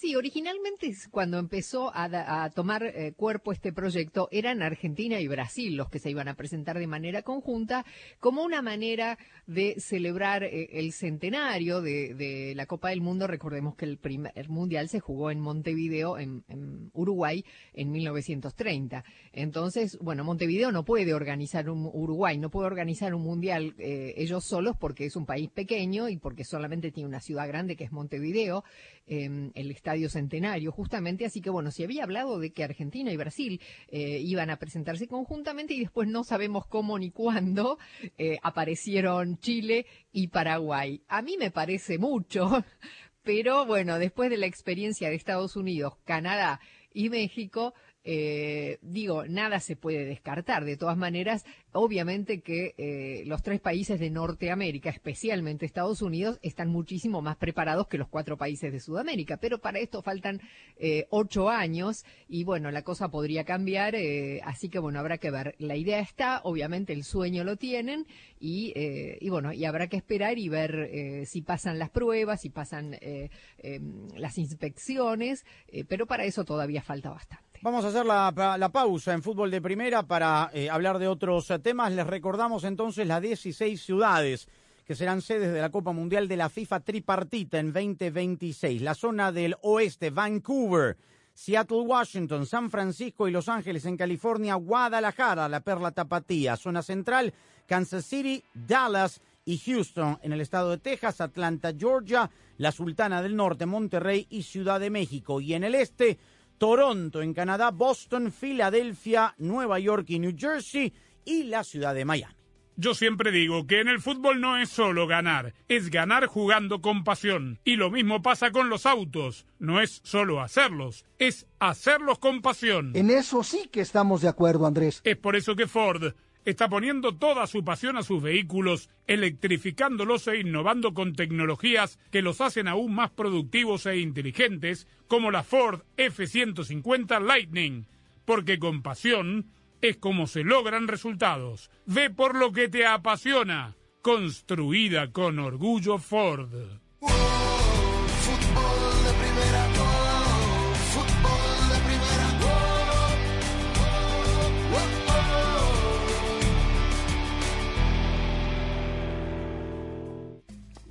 Sí, 0.00 0.16
originalmente 0.16 0.90
cuando 1.10 1.38
empezó 1.38 1.92
a, 1.94 2.48
tomar 2.54 2.84
eh, 2.84 3.12
cuerpo 3.14 3.52
este 3.52 3.70
proyecto 3.70 4.28
eran 4.32 4.62
Argentina 4.62 5.20
y 5.20 5.28
Brasil 5.28 5.76
los 5.76 5.90
que 5.90 5.98
se 5.98 6.08
iban 6.08 6.26
a 6.26 6.36
presentar 6.36 6.78
de 6.78 6.86
manera 6.86 7.20
conjunta 7.20 7.84
como 8.18 8.42
una 8.42 8.62
manera 8.62 9.18
de 9.46 9.78
celebrar 9.78 10.42
eh, 10.42 10.70
el 10.72 10.92
centenario 10.92 11.82
de, 11.82 12.14
de, 12.14 12.54
la 12.54 12.64
Copa 12.64 12.88
del 12.88 13.02
Mundo. 13.02 13.26
Recordemos 13.26 13.74
que 13.74 13.84
el 13.84 13.98
primer 13.98 14.48
mundial 14.48 14.88
se 14.88 15.00
jugó 15.00 15.30
en 15.30 15.40
Montevideo, 15.40 16.16
en, 16.16 16.44
en, 16.48 16.90
Uruguay, 16.94 17.44
en 17.74 17.92
1930. 17.92 19.04
Entonces, 19.34 19.98
bueno, 20.00 20.24
Montevideo 20.24 20.72
no 20.72 20.82
puede 20.82 21.12
organizar 21.12 21.68
un 21.68 21.90
Uruguay, 21.92 22.38
no 22.38 22.48
puede 22.48 22.68
organizar 22.68 23.14
un 23.14 23.22
mundial 23.22 23.74
eh, 23.76 24.14
ellos 24.16 24.46
solos 24.46 24.76
porque 24.80 25.04
es 25.04 25.14
un 25.14 25.26
país 25.26 25.50
pequeño 25.50 26.08
y 26.08 26.16
porque 26.16 26.44
solamente 26.44 26.90
tiene 26.90 27.06
una 27.06 27.20
ciudad 27.20 27.46
grande 27.46 27.76
que 27.76 27.84
es 27.84 27.92
Montevideo. 27.92 28.64
El 29.10 29.70
Estadio 29.70 30.08
Centenario, 30.08 30.70
justamente. 30.70 31.26
Así 31.26 31.40
que 31.40 31.50
bueno, 31.50 31.70
se 31.70 31.84
había 31.84 32.04
hablado 32.04 32.38
de 32.38 32.52
que 32.52 32.64
Argentina 32.64 33.12
y 33.12 33.16
Brasil 33.16 33.60
eh, 33.88 34.20
iban 34.20 34.50
a 34.50 34.58
presentarse 34.58 35.08
conjuntamente 35.08 35.74
y 35.74 35.80
después 35.80 36.08
no 36.08 36.22
sabemos 36.22 36.66
cómo 36.66 36.98
ni 36.98 37.10
cuándo 37.10 37.78
eh, 38.18 38.38
aparecieron 38.42 39.38
Chile 39.38 39.86
y 40.12 40.28
Paraguay. 40.28 41.02
A 41.08 41.22
mí 41.22 41.36
me 41.38 41.50
parece 41.50 41.98
mucho, 41.98 42.64
pero 43.22 43.66
bueno, 43.66 43.98
después 43.98 44.30
de 44.30 44.36
la 44.36 44.46
experiencia 44.46 45.08
de 45.08 45.16
Estados 45.16 45.56
Unidos, 45.56 45.94
Canadá 46.04 46.60
y 46.92 47.08
México, 47.10 47.74
eh, 48.02 48.78
digo, 48.80 49.26
nada 49.26 49.60
se 49.60 49.76
puede 49.76 50.04
descartar. 50.04 50.64
De 50.64 50.76
todas 50.76 50.96
maneras, 50.96 51.44
obviamente 51.72 52.40
que 52.40 52.74
eh, 52.78 53.24
los 53.26 53.42
tres 53.42 53.60
países 53.60 54.00
de 54.00 54.10
Norteamérica, 54.10 54.90
especialmente 54.90 55.66
Estados 55.66 56.00
Unidos, 56.00 56.38
están 56.42 56.68
muchísimo 56.68 57.20
más 57.20 57.36
preparados 57.36 57.88
que 57.88 57.98
los 57.98 58.08
cuatro 58.08 58.36
países 58.38 58.72
de 58.72 58.80
Sudamérica. 58.80 59.36
Pero 59.36 59.58
para 59.58 59.80
esto 59.80 60.02
faltan 60.02 60.40
eh, 60.76 61.06
ocho 61.10 61.50
años 61.50 62.04
y 62.28 62.44
bueno, 62.44 62.70
la 62.70 62.82
cosa 62.82 63.10
podría 63.10 63.44
cambiar. 63.44 63.96
Así 64.44 64.68
que 64.68 64.78
bueno, 64.78 64.98
habrá 64.98 65.18
que 65.18 65.30
ver. 65.30 65.54
La 65.58 65.76
idea 65.76 66.00
está, 66.00 66.40
obviamente 66.44 66.92
el 66.92 67.04
sueño 67.04 67.44
lo 67.44 67.56
tienen 67.56 68.06
y, 68.38 68.72
y 68.74 69.28
bueno, 69.28 69.52
y 69.52 69.64
habrá 69.64 69.88
que 69.88 69.96
esperar 69.96 70.38
y 70.38 70.48
ver 70.48 71.26
si 71.26 71.42
pasan 71.42 71.78
las 71.78 71.90
pruebas, 71.90 72.40
si 72.40 72.50
pasan 72.50 72.96
em, 73.00 74.08
las 74.16 74.38
inspecciones. 74.38 75.44
pero 75.88 76.06
para 76.06 76.24
eso 76.24 76.44
todavía 76.44 76.82
falta 76.82 77.10
bastante. 77.10 77.49
Vamos 77.62 77.84
a 77.84 77.88
hacer 77.88 78.06
la, 78.06 78.56
la, 78.58 78.68
pausa 78.70 79.12
en 79.12 79.22
fútbol 79.22 79.50
de 79.50 79.60
primera 79.60 80.02
para 80.02 80.50
eh, 80.54 80.70
hablar 80.70 80.98
de 80.98 81.08
otros 81.08 81.52
temas. 81.62 81.92
Les 81.92 82.06
recordamos 82.06 82.64
entonces 82.64 83.06
las 83.06 83.20
16 83.20 83.78
ciudades 83.78 84.48
que 84.86 84.94
serán 84.94 85.20
sedes 85.20 85.52
de 85.52 85.60
la 85.60 85.68
Copa 85.68 85.92
Mundial 85.92 86.26
de 86.26 86.38
la 86.38 86.48
FIFA 86.48 86.80
tripartita 86.80 87.58
en 87.58 87.74
2026. 87.74 88.80
La 88.80 88.94
zona 88.94 89.30
del 89.30 89.56
oeste, 89.60 90.08
Vancouver, 90.08 90.96
Seattle, 91.34 91.82
Washington, 91.82 92.46
San 92.46 92.70
Francisco 92.70 93.28
y 93.28 93.30
Los 93.30 93.50
Ángeles 93.50 93.84
en 93.84 93.98
California, 93.98 94.54
Guadalajara, 94.54 95.46
la 95.46 95.60
Perla 95.60 95.90
Tapatía. 95.90 96.56
Zona 96.56 96.80
central, 96.80 97.34
Kansas 97.66 98.06
City, 98.06 98.42
Dallas 98.54 99.20
y 99.44 99.58
Houston 99.58 100.18
en 100.22 100.32
el 100.32 100.40
estado 100.40 100.70
de 100.70 100.78
Texas, 100.78 101.20
Atlanta, 101.20 101.74
Georgia, 101.78 102.30
la 102.56 102.72
Sultana 102.72 103.20
del 103.20 103.36
Norte, 103.36 103.66
Monterrey 103.66 104.26
y 104.30 104.44
Ciudad 104.44 104.80
de 104.80 104.88
México. 104.88 105.42
Y 105.42 105.52
en 105.52 105.64
el 105.64 105.74
este, 105.74 106.18
Toronto 106.60 107.22
en 107.22 107.32
Canadá, 107.32 107.70
Boston, 107.70 108.30
Filadelfia, 108.30 109.34
Nueva 109.38 109.78
York 109.78 110.04
y 110.10 110.18
New 110.18 110.34
Jersey 110.36 110.92
y 111.24 111.44
la 111.44 111.64
ciudad 111.64 111.94
de 111.94 112.04
Miami. 112.04 112.34
Yo 112.76 112.94
siempre 112.94 113.30
digo 113.30 113.66
que 113.66 113.80
en 113.80 113.88
el 113.88 113.98
fútbol 113.98 114.42
no 114.42 114.58
es 114.58 114.68
solo 114.68 115.06
ganar, 115.06 115.54
es 115.68 115.88
ganar 115.88 116.26
jugando 116.26 116.82
con 116.82 117.02
pasión. 117.02 117.60
Y 117.64 117.76
lo 117.76 117.90
mismo 117.90 118.20
pasa 118.20 118.50
con 118.50 118.68
los 118.68 118.84
autos, 118.84 119.46
no 119.58 119.80
es 119.80 120.02
solo 120.04 120.42
hacerlos, 120.42 121.06
es 121.18 121.46
hacerlos 121.60 122.18
con 122.18 122.42
pasión. 122.42 122.92
En 122.94 123.08
eso 123.08 123.42
sí 123.42 123.70
que 123.72 123.80
estamos 123.80 124.20
de 124.20 124.28
acuerdo, 124.28 124.66
Andrés. 124.66 125.00
Es 125.04 125.16
por 125.16 125.36
eso 125.36 125.56
que 125.56 125.66
Ford 125.66 126.12
está 126.44 126.68
poniendo 126.68 127.16
toda 127.16 127.46
su 127.46 127.64
pasión 127.64 127.96
a 127.96 128.02
sus 128.02 128.22
vehículos, 128.22 128.88
electrificándolos 129.06 130.26
e 130.28 130.38
innovando 130.38 130.94
con 130.94 131.14
tecnologías 131.14 131.98
que 132.10 132.22
los 132.22 132.40
hacen 132.40 132.68
aún 132.68 132.94
más 132.94 133.10
productivos 133.10 133.86
e 133.86 133.98
inteligentes, 133.98 134.86
como 135.06 135.30
la 135.30 135.42
Ford 135.42 135.82
F-150 135.96 137.20
Lightning, 137.20 137.86
porque 138.24 138.58
con 138.58 138.82
pasión 138.82 139.50
es 139.80 139.96
como 139.96 140.26
se 140.26 140.44
logran 140.44 140.88
resultados. 140.88 141.70
Ve 141.86 142.10
por 142.10 142.36
lo 142.36 142.52
que 142.52 142.68
te 142.68 142.86
apasiona, 142.86 143.76
construida 144.02 145.12
con 145.12 145.38
orgullo 145.38 145.98
Ford. 145.98 146.50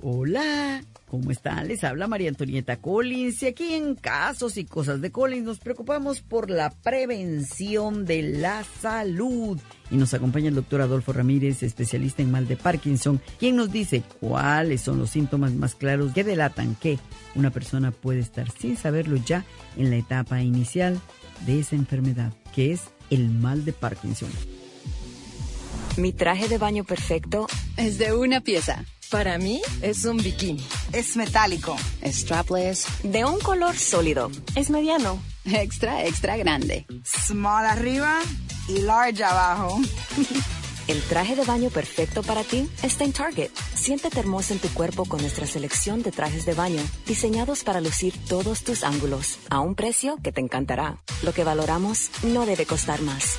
Hola, 0.02 0.82
¿cómo 1.08 1.30
están? 1.30 1.68
Les 1.68 1.84
habla 1.84 2.08
María 2.08 2.30
Antonieta 2.30 2.76
Collins 2.76 3.42
y 3.42 3.48
aquí 3.48 3.74
en 3.74 3.94
Casos 3.96 4.56
y 4.56 4.64
Cosas 4.64 5.02
de 5.02 5.12
Collins 5.12 5.44
nos 5.44 5.58
preocupamos 5.58 6.22
por 6.22 6.48
la 6.48 6.70
prevención 6.70 8.06
de 8.06 8.22
la 8.22 8.64
salud. 8.80 9.58
Y 9.90 9.96
nos 9.96 10.14
acompaña 10.14 10.48
el 10.48 10.54
doctor 10.54 10.80
Adolfo 10.80 11.12
Ramírez, 11.12 11.62
especialista 11.62 12.22
en 12.22 12.30
mal 12.30 12.48
de 12.48 12.56
Parkinson, 12.56 13.20
quien 13.38 13.56
nos 13.56 13.72
dice 13.72 14.02
cuáles 14.20 14.80
son 14.80 14.98
los 14.98 15.10
síntomas 15.10 15.52
más 15.52 15.74
claros 15.74 16.14
que 16.14 16.24
delatan 16.24 16.76
que 16.76 16.98
una 17.34 17.50
persona 17.50 17.90
puede 17.90 18.20
estar 18.20 18.50
sin 18.50 18.78
saberlo 18.78 19.16
ya 19.16 19.44
en 19.76 19.90
la 19.90 19.96
etapa 19.96 20.40
inicial 20.40 20.98
de 21.44 21.60
esa 21.60 21.76
enfermedad, 21.76 22.32
que 22.54 22.72
es 22.72 22.84
el 23.10 23.28
mal 23.28 23.66
de 23.66 23.74
Parkinson. 23.74 24.30
Mi 25.98 26.14
traje 26.14 26.48
de 26.48 26.56
baño 26.56 26.84
perfecto 26.84 27.48
es 27.76 27.98
de 27.98 28.14
una 28.14 28.40
pieza. 28.40 28.86
Para 29.10 29.38
mí 29.38 29.60
es 29.82 30.04
un 30.04 30.18
bikini. 30.18 30.64
Es 30.92 31.16
metálico. 31.16 31.76
Strapless. 32.04 32.86
De 33.02 33.24
un 33.24 33.40
color 33.40 33.76
sólido. 33.76 34.30
Es 34.54 34.70
mediano. 34.70 35.20
Extra, 35.44 36.04
extra 36.04 36.36
grande. 36.36 36.86
Small 37.04 37.66
arriba 37.66 38.20
y 38.68 38.82
large 38.82 39.24
abajo. 39.24 39.80
El 40.86 41.02
traje 41.02 41.34
de 41.34 41.44
baño 41.44 41.70
perfecto 41.70 42.22
para 42.22 42.44
ti 42.44 42.68
está 42.82 43.04
en 43.04 43.12
Target. 43.12 43.50
Siéntete 43.74 44.20
hermosa 44.20 44.54
en 44.54 44.60
tu 44.60 44.68
cuerpo 44.68 45.04
con 45.04 45.20
nuestra 45.20 45.46
selección 45.46 46.02
de 46.02 46.12
trajes 46.12 46.46
de 46.46 46.54
baño, 46.54 46.82
diseñados 47.06 47.64
para 47.64 47.80
lucir 47.80 48.14
todos 48.28 48.64
tus 48.64 48.82
ángulos, 48.82 49.38
a 49.50 49.60
un 49.60 49.76
precio 49.76 50.18
que 50.22 50.32
te 50.32 50.40
encantará. 50.40 50.98
Lo 51.22 51.32
que 51.32 51.44
valoramos 51.44 52.10
no 52.24 52.44
debe 52.44 52.66
costar 52.66 53.02
más. 53.02 53.38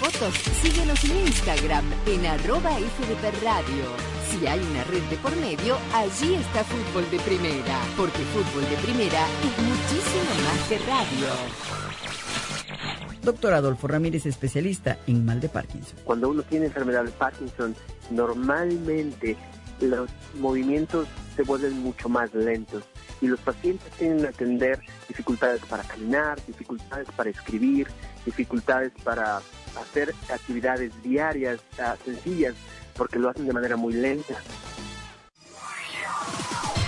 fotos, 0.00 0.34
síguenos 0.62 1.04
en 1.04 1.26
Instagram 1.26 1.84
en 2.06 2.24
arroba 2.24 2.70
FDP 2.70 3.44
Radio. 3.44 3.84
Si 4.30 4.46
hay 4.46 4.58
una 4.58 4.82
red 4.84 5.02
de 5.10 5.16
por 5.16 5.36
medio, 5.36 5.76
allí 5.92 6.36
está 6.36 6.64
Fútbol 6.64 7.04
de 7.10 7.18
Primera, 7.18 7.78
porque 7.98 8.18
Fútbol 8.32 8.62
de 8.70 8.76
Primera 8.76 9.26
es 9.44 9.62
muchísimo 9.62 10.32
más 10.46 10.68
que 10.68 10.78
radio. 10.78 11.28
Doctor 13.22 13.52
Adolfo 13.52 13.88
Ramírez, 13.88 14.24
especialista 14.24 14.96
en 15.06 15.26
mal 15.26 15.38
de 15.38 15.50
Parkinson. 15.50 15.98
Cuando 16.04 16.30
uno 16.30 16.42
tiene 16.44 16.66
enfermedad 16.66 17.04
de 17.04 17.10
Parkinson, 17.10 17.76
normalmente 18.10 19.36
los 19.80 20.08
movimientos 20.38 21.08
se 21.36 21.42
vuelven 21.42 21.78
mucho 21.82 22.08
más 22.08 22.32
lentos 22.32 22.84
y 23.20 23.26
los 23.26 23.40
pacientes 23.40 23.92
tienen 23.98 24.22
que 24.22 24.28
atender 24.28 24.80
dificultades 25.08 25.60
para 25.66 25.82
caminar, 25.82 26.38
dificultades 26.46 27.08
para 27.14 27.28
escribir, 27.28 27.88
dificultades 28.24 28.92
para 29.04 29.42
hacer 29.76 30.14
actividades 30.28 30.92
diarias 31.02 31.60
uh, 31.78 31.96
sencillas 32.04 32.54
porque 32.96 33.18
lo 33.18 33.30
hacen 33.30 33.46
de 33.46 33.52
manera 33.52 33.76
muy 33.76 33.94
lenta. 33.94 34.34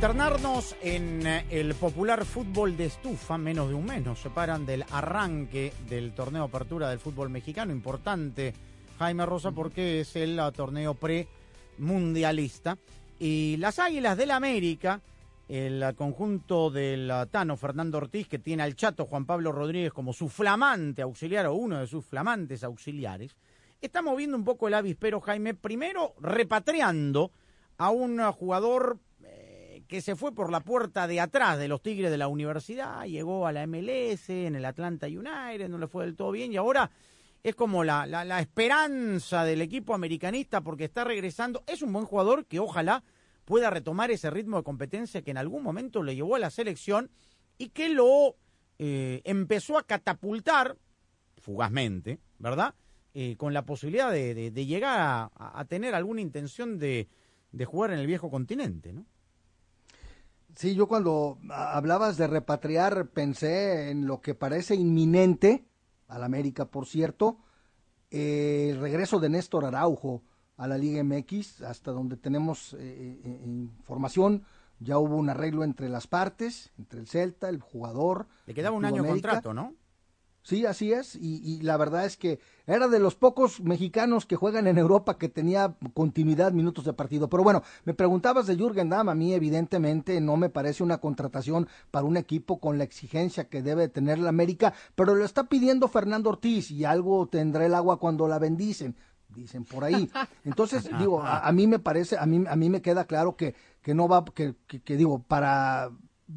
Internarnos 0.00 0.76
en 0.80 1.26
eh, 1.26 1.44
el 1.50 1.74
popular 1.74 2.24
fútbol 2.24 2.74
de 2.74 2.86
estufa, 2.86 3.36
menos 3.36 3.68
de 3.68 3.74
un 3.74 3.84
mes. 3.84 4.02
Nos 4.02 4.18
separan 4.18 4.64
del 4.64 4.82
arranque 4.90 5.74
del 5.90 6.14
torneo 6.14 6.44
apertura 6.44 6.88
del 6.88 6.98
fútbol 6.98 7.28
mexicano, 7.28 7.70
importante, 7.70 8.54
Jaime 8.98 9.26
Rosa, 9.26 9.52
porque 9.52 10.00
es 10.00 10.16
el 10.16 10.40
uh, 10.40 10.52
torneo 10.52 10.94
pre-mundialista. 10.94 12.78
Y 13.18 13.58
las 13.58 13.78
Águilas 13.78 14.16
del 14.16 14.30
América, 14.30 15.02
el 15.50 15.84
uh, 15.86 15.94
conjunto 15.94 16.70
del 16.70 17.10
uh, 17.10 17.26
Tano 17.26 17.58
Fernando 17.58 17.98
Ortiz, 17.98 18.26
que 18.26 18.38
tiene 18.38 18.62
al 18.62 18.76
chato 18.76 19.04
Juan 19.04 19.26
Pablo 19.26 19.52
Rodríguez 19.52 19.92
como 19.92 20.14
su 20.14 20.30
flamante 20.30 21.02
auxiliar 21.02 21.44
o 21.44 21.52
uno 21.52 21.78
de 21.78 21.86
sus 21.86 22.06
flamantes 22.06 22.64
auxiliares, 22.64 23.36
está 23.82 24.00
moviendo 24.00 24.38
un 24.38 24.44
poco 24.44 24.66
el 24.66 24.72
avispero, 24.72 25.20
Jaime, 25.20 25.52
primero 25.52 26.14
repatriando 26.22 27.32
a 27.76 27.90
un 27.90 28.18
jugador 28.32 28.98
que 29.90 30.00
se 30.00 30.14
fue 30.14 30.32
por 30.32 30.52
la 30.52 30.60
puerta 30.60 31.08
de 31.08 31.20
atrás 31.20 31.58
de 31.58 31.66
los 31.66 31.82
Tigres 31.82 32.12
de 32.12 32.16
la 32.16 32.28
universidad, 32.28 33.04
llegó 33.06 33.48
a 33.48 33.52
la 33.52 33.66
MLS, 33.66 34.30
en 34.30 34.54
el 34.54 34.64
Atlanta 34.64 35.08
United, 35.08 35.68
no 35.68 35.78
le 35.78 35.88
fue 35.88 36.04
del 36.04 36.14
todo 36.14 36.30
bien 36.30 36.52
y 36.52 36.56
ahora 36.56 36.92
es 37.42 37.56
como 37.56 37.82
la, 37.82 38.40
esperanza 38.40 39.44
del 39.44 39.62
equipo 39.62 39.92
americanista 39.92 40.60
porque 40.60 40.84
está 40.84 41.02
regresando. 41.02 41.64
Es 41.66 41.82
un 41.82 41.92
buen 41.92 42.04
jugador 42.04 42.46
que 42.46 42.60
ojalá 42.60 43.02
pueda 43.44 43.68
retomar 43.68 44.12
ese 44.12 44.30
ritmo 44.30 44.58
de 44.58 44.62
competencia 44.62 45.22
que 45.22 45.32
en 45.32 45.38
algún 45.38 45.64
momento 45.64 46.04
le 46.04 46.14
llevó 46.14 46.36
a 46.36 46.38
la 46.38 46.50
selección 46.50 47.10
y 47.58 47.70
que 47.70 47.88
lo 47.88 48.36
eh, 48.78 49.22
empezó 49.24 49.76
a 49.76 49.82
catapultar 49.82 50.76
fugazmente, 51.38 52.20
¿verdad? 52.38 52.76
Eh, 53.12 53.34
con 53.36 53.52
la 53.52 53.66
posibilidad 53.66 54.12
de, 54.12 54.52
llegar 54.52 55.00
a, 55.00 55.32
a 55.36 55.64
tener 55.64 55.96
alguna 55.96 56.20
intención 56.20 56.78
de, 56.78 57.08
de 57.50 57.64
jugar 57.64 57.90
en 57.90 57.98
el 57.98 58.06
viejo 58.06 58.30
continente, 58.30 58.92
¿no? 58.92 59.04
Sí, 60.56 60.74
yo 60.74 60.86
cuando 60.88 61.38
hablabas 61.50 62.16
de 62.16 62.26
repatriar 62.26 63.08
pensé 63.08 63.90
en 63.90 64.06
lo 64.06 64.20
que 64.20 64.34
parece 64.34 64.74
inminente, 64.74 65.66
al 66.08 66.24
América 66.24 66.66
por 66.66 66.86
cierto, 66.86 67.38
eh, 68.10 68.68
el 68.70 68.80
regreso 68.80 69.20
de 69.20 69.28
Néstor 69.28 69.64
Araujo 69.64 70.22
a 70.56 70.66
la 70.66 70.76
Liga 70.76 71.02
MX, 71.02 71.62
hasta 71.62 71.90
donde 71.92 72.16
tenemos 72.16 72.74
eh, 72.74 73.20
eh, 73.24 73.42
información, 73.46 74.44
ya 74.78 74.98
hubo 74.98 75.16
un 75.16 75.30
arreglo 75.30 75.64
entre 75.64 75.88
las 75.88 76.06
partes, 76.06 76.72
entre 76.78 77.00
el 77.00 77.06
Celta, 77.06 77.48
el 77.48 77.60
jugador. 77.60 78.26
Le 78.46 78.54
quedaba 78.54 78.76
un 78.76 78.84
año 78.84 79.02
América. 79.02 79.30
contrato, 79.30 79.54
¿no? 79.54 79.74
Sí, 80.42 80.64
así 80.64 80.92
es, 80.92 81.16
y, 81.16 81.42
y, 81.44 81.60
la 81.60 81.76
verdad 81.76 82.06
es 82.06 82.16
que 82.16 82.40
era 82.66 82.88
de 82.88 82.98
los 82.98 83.14
pocos 83.14 83.60
mexicanos 83.60 84.24
que 84.24 84.36
juegan 84.36 84.66
en 84.66 84.78
Europa 84.78 85.18
que 85.18 85.28
tenía 85.28 85.76
continuidad 85.92 86.52
minutos 86.52 86.86
de 86.86 86.94
partido. 86.94 87.28
Pero 87.28 87.42
bueno, 87.42 87.62
me 87.84 87.92
preguntabas 87.92 88.46
de 88.46 88.56
Jürgen 88.56 88.88
Damm, 88.88 89.10
a 89.10 89.14
mí 89.14 89.34
evidentemente 89.34 90.18
no 90.20 90.38
me 90.38 90.48
parece 90.48 90.82
una 90.82 90.98
contratación 90.98 91.68
para 91.90 92.06
un 92.06 92.16
equipo 92.16 92.58
con 92.58 92.78
la 92.78 92.84
exigencia 92.84 93.48
que 93.48 93.62
debe 93.62 93.88
tener 93.88 94.18
la 94.18 94.30
América, 94.30 94.72
pero 94.94 95.14
lo 95.14 95.26
está 95.26 95.44
pidiendo 95.44 95.88
Fernando 95.88 96.30
Ortiz 96.30 96.70
y 96.70 96.86
algo 96.86 97.26
tendrá 97.26 97.66
el 97.66 97.74
agua 97.74 97.98
cuando 97.98 98.26
la 98.26 98.38
bendicen 98.38 98.96
dicen 99.34 99.64
por 99.64 99.84
ahí. 99.84 100.10
Entonces, 100.44 100.88
digo, 100.98 101.22
a, 101.22 101.46
a, 101.46 101.52
mí 101.52 101.66
me 101.66 101.78
parece, 101.78 102.16
a 102.18 102.26
mí, 102.26 102.44
a 102.48 102.56
mí 102.56 102.70
me 102.70 102.82
queda 102.82 103.04
claro 103.04 103.36
que, 103.36 103.54
que 103.82 103.94
no 103.94 104.08
va, 104.08 104.24
que, 104.24 104.54
que, 104.66 104.80
que 104.80 104.96
digo, 104.96 105.22
para 105.22 105.90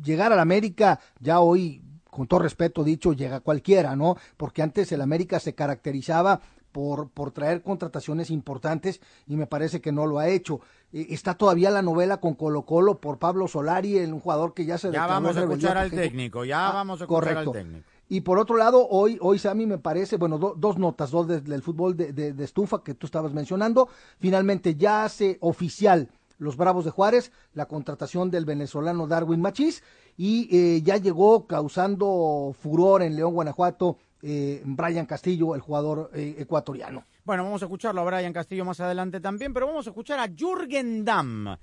llegar 0.03 0.31
a 0.31 0.35
la 0.35 0.41
América 0.41 0.99
ya 1.19 1.39
hoy 1.39 1.81
con 2.13 2.27
todo 2.27 2.39
respeto 2.39 2.83
dicho, 2.83 3.13
llega 3.13 3.39
cualquiera, 3.39 3.95
¿no? 3.95 4.17
Porque 4.37 4.61
antes 4.61 4.91
el 4.91 5.01
América 5.01 5.39
se 5.39 5.55
caracterizaba 5.55 6.41
por, 6.71 7.09
por 7.09 7.31
traer 7.31 7.61
contrataciones 7.61 8.29
importantes 8.29 8.99
y 9.27 9.37
me 9.37 9.47
parece 9.47 9.79
que 9.79 9.91
no 9.91 10.05
lo 10.05 10.19
ha 10.19 10.27
hecho. 10.27 10.59
Eh, 10.91 11.07
está 11.09 11.35
todavía 11.35 11.69
la 11.71 11.81
novela 11.81 12.17
con 12.17 12.33
Colo 12.33 12.63
Colo 12.63 12.99
por 12.99 13.19
Pablo 13.19 13.47
Solari, 13.47 13.97
el, 13.97 14.13
un 14.13 14.19
jugador 14.19 14.53
que 14.53 14.65
ya 14.65 14.77
se... 14.77 14.91
Ya 14.91 15.07
vamos 15.07 15.37
a 15.37 15.41
escuchar 15.41 15.77
al 15.77 15.91
técnico, 15.91 16.43
ya 16.43 16.69
ah, 16.69 16.73
vamos 16.73 17.01
a 17.01 17.05
escuchar 17.05 17.33
correcto. 17.35 17.51
al 17.51 17.57
técnico. 17.57 17.87
Y 18.09 18.21
por 18.21 18.37
otro 18.37 18.57
lado, 18.57 18.87
hoy, 18.89 19.17
hoy 19.21 19.39
Sammy 19.39 19.65
me 19.65 19.77
parece, 19.77 20.17
bueno, 20.17 20.37
do, 20.37 20.53
dos 20.57 20.77
notas, 20.77 21.09
dos 21.09 21.27
del 21.27 21.43
de, 21.43 21.61
fútbol 21.61 21.95
de, 21.95 22.11
de, 22.11 22.33
de 22.33 22.43
estufa 22.43 22.83
que 22.83 22.93
tú 22.93 23.07
estabas 23.07 23.33
mencionando. 23.33 23.87
Finalmente 24.19 24.75
ya 24.75 25.05
hace 25.05 25.37
oficial 25.39 26.09
los 26.37 26.57
Bravos 26.57 26.85
de 26.85 26.91
Juárez, 26.91 27.31
la 27.53 27.65
contratación 27.65 28.31
del 28.31 28.45
venezolano 28.45 29.07
Darwin 29.07 29.41
Machís 29.41 29.83
y 30.17 30.49
eh, 30.51 30.81
ya 30.81 30.97
llegó 30.97 31.47
causando 31.47 32.55
furor 32.59 33.01
en 33.01 33.15
León, 33.15 33.33
Guanajuato, 33.33 33.97
eh, 34.21 34.61
Brian 34.65 35.05
Castillo, 35.05 35.55
el 35.55 35.61
jugador 35.61 36.11
eh, 36.13 36.35
ecuatoriano. 36.39 37.05
Bueno, 37.25 37.43
vamos 37.43 37.61
a 37.61 37.65
escucharlo 37.65 38.01
a 38.01 38.03
Brian 38.05 38.33
Castillo 38.33 38.65
más 38.65 38.79
adelante 38.79 39.19
también, 39.19 39.53
pero 39.53 39.67
vamos 39.67 39.87
a 39.87 39.89
escuchar 39.89 40.19
a 40.19 40.27
Jürgen 40.27 41.05
Damm, 41.05 41.57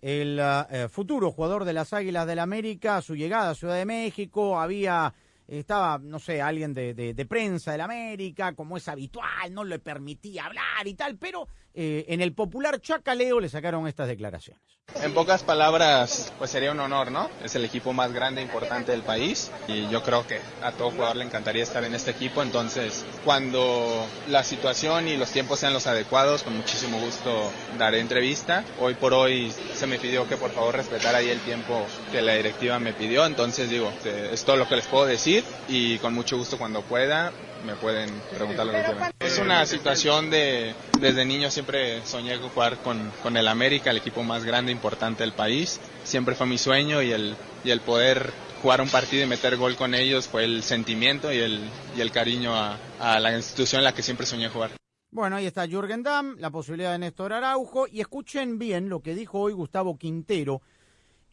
el 0.00 0.40
uh, 0.40 0.88
futuro 0.88 1.30
jugador 1.30 1.64
de 1.64 1.72
las 1.72 1.92
Águilas 1.92 2.26
del 2.26 2.38
América, 2.38 3.02
su 3.02 3.14
llegada 3.14 3.50
a 3.50 3.54
Ciudad 3.54 3.74
de 3.74 3.84
México, 3.84 4.58
había 4.58 5.12
estaba, 5.58 5.98
no 5.98 6.20
sé, 6.20 6.40
alguien 6.40 6.72
de, 6.72 6.94
de, 6.94 7.12
de, 7.12 7.26
prensa 7.26 7.72
del 7.72 7.80
América, 7.80 8.54
como 8.54 8.76
es 8.76 8.86
habitual, 8.86 9.52
no 9.52 9.64
le 9.64 9.80
permitía 9.80 10.46
hablar 10.46 10.86
y 10.86 10.94
tal, 10.94 11.16
pero 11.16 11.48
eh, 11.74 12.04
en 12.08 12.20
el 12.20 12.32
popular 12.32 12.80
Chacaleo 12.80 13.40
le 13.40 13.48
sacaron 13.48 13.86
estas 13.86 14.08
declaraciones. 14.08 14.62
En 15.02 15.14
pocas 15.14 15.44
palabras, 15.44 16.32
pues 16.36 16.50
sería 16.50 16.72
un 16.72 16.80
honor, 16.80 17.12
¿no? 17.12 17.30
Es 17.44 17.54
el 17.54 17.64
equipo 17.64 17.92
más 17.92 18.12
grande 18.12 18.40
e 18.40 18.44
importante 18.44 18.92
del 18.92 19.02
país 19.02 19.50
y 19.68 19.88
yo 19.88 20.02
creo 20.02 20.26
que 20.26 20.40
a 20.62 20.72
todo 20.72 20.90
jugador 20.90 21.16
le 21.16 21.24
encantaría 21.24 21.62
estar 21.62 21.84
en 21.84 21.94
este 21.94 22.10
equipo, 22.10 22.42
entonces 22.42 23.04
cuando 23.24 24.04
la 24.28 24.42
situación 24.42 25.06
y 25.08 25.16
los 25.16 25.30
tiempos 25.30 25.60
sean 25.60 25.72
los 25.72 25.86
adecuados, 25.86 26.42
con 26.42 26.56
muchísimo 26.56 26.98
gusto 26.98 27.50
daré 27.78 28.00
entrevista. 28.00 28.64
Hoy 28.80 28.94
por 28.94 29.14
hoy 29.14 29.52
se 29.74 29.86
me 29.86 29.98
pidió 29.98 30.28
que 30.28 30.36
por 30.36 30.50
favor 30.50 30.74
respetara 30.74 31.18
ahí 31.18 31.28
el 31.30 31.40
tiempo 31.40 31.86
que 32.10 32.20
la 32.20 32.34
directiva 32.34 32.78
me 32.78 32.92
pidió, 32.92 33.24
entonces 33.24 33.70
digo, 33.70 33.92
es 34.04 34.44
todo 34.44 34.56
lo 34.56 34.68
que 34.68 34.76
les 34.76 34.86
puedo 34.86 35.06
decir 35.06 35.44
y 35.68 35.98
con 35.98 36.12
mucho 36.14 36.36
gusto 36.36 36.58
cuando 36.58 36.82
pueda 36.82 37.32
me 37.64 37.74
pueden 37.76 38.10
preguntar 38.34 38.66
lo 38.66 38.72
que 38.72 38.82
quieran. 38.82 39.12
Es 39.20 39.38
una 39.38 39.64
situación 39.66 40.30
de, 40.30 40.74
desde 40.98 41.24
niño 41.24 41.50
siempre 41.50 42.04
soñé 42.04 42.36
jugar 42.36 42.78
con, 42.78 43.10
con 43.22 43.36
el 43.36 43.48
América, 43.48 43.90
el 43.90 43.98
equipo 43.98 44.22
más 44.22 44.44
grande 44.44 44.72
e 44.72 44.74
importante 44.74 45.22
del 45.22 45.32
país. 45.32 45.80
Siempre 46.04 46.34
fue 46.34 46.46
mi 46.46 46.58
sueño 46.58 47.02
y 47.02 47.12
el, 47.12 47.36
y 47.64 47.70
el 47.70 47.80
poder 47.80 48.32
jugar 48.62 48.80
un 48.80 48.88
partido 48.88 49.24
y 49.24 49.26
meter 49.26 49.56
gol 49.56 49.76
con 49.76 49.94
ellos 49.94 50.28
fue 50.28 50.44
el 50.44 50.62
sentimiento 50.62 51.32
y 51.32 51.38
el, 51.38 51.60
y 51.96 52.00
el 52.00 52.10
cariño 52.10 52.54
a, 52.54 52.78
a 52.98 53.18
la 53.20 53.36
institución 53.36 53.80
en 53.80 53.84
la 53.84 53.94
que 53.94 54.02
siempre 54.02 54.26
soñé 54.26 54.48
jugar. 54.48 54.72
Bueno, 55.12 55.36
ahí 55.36 55.46
está 55.46 55.66
Jürgen 55.66 56.02
Damm, 56.02 56.36
la 56.38 56.50
posibilidad 56.50 56.92
de 56.92 56.98
Néstor 56.98 57.32
Araujo 57.32 57.88
y 57.88 58.00
escuchen 58.00 58.58
bien 58.58 58.88
lo 58.88 59.00
que 59.00 59.14
dijo 59.14 59.40
hoy 59.40 59.52
Gustavo 59.52 59.98
Quintero, 59.98 60.62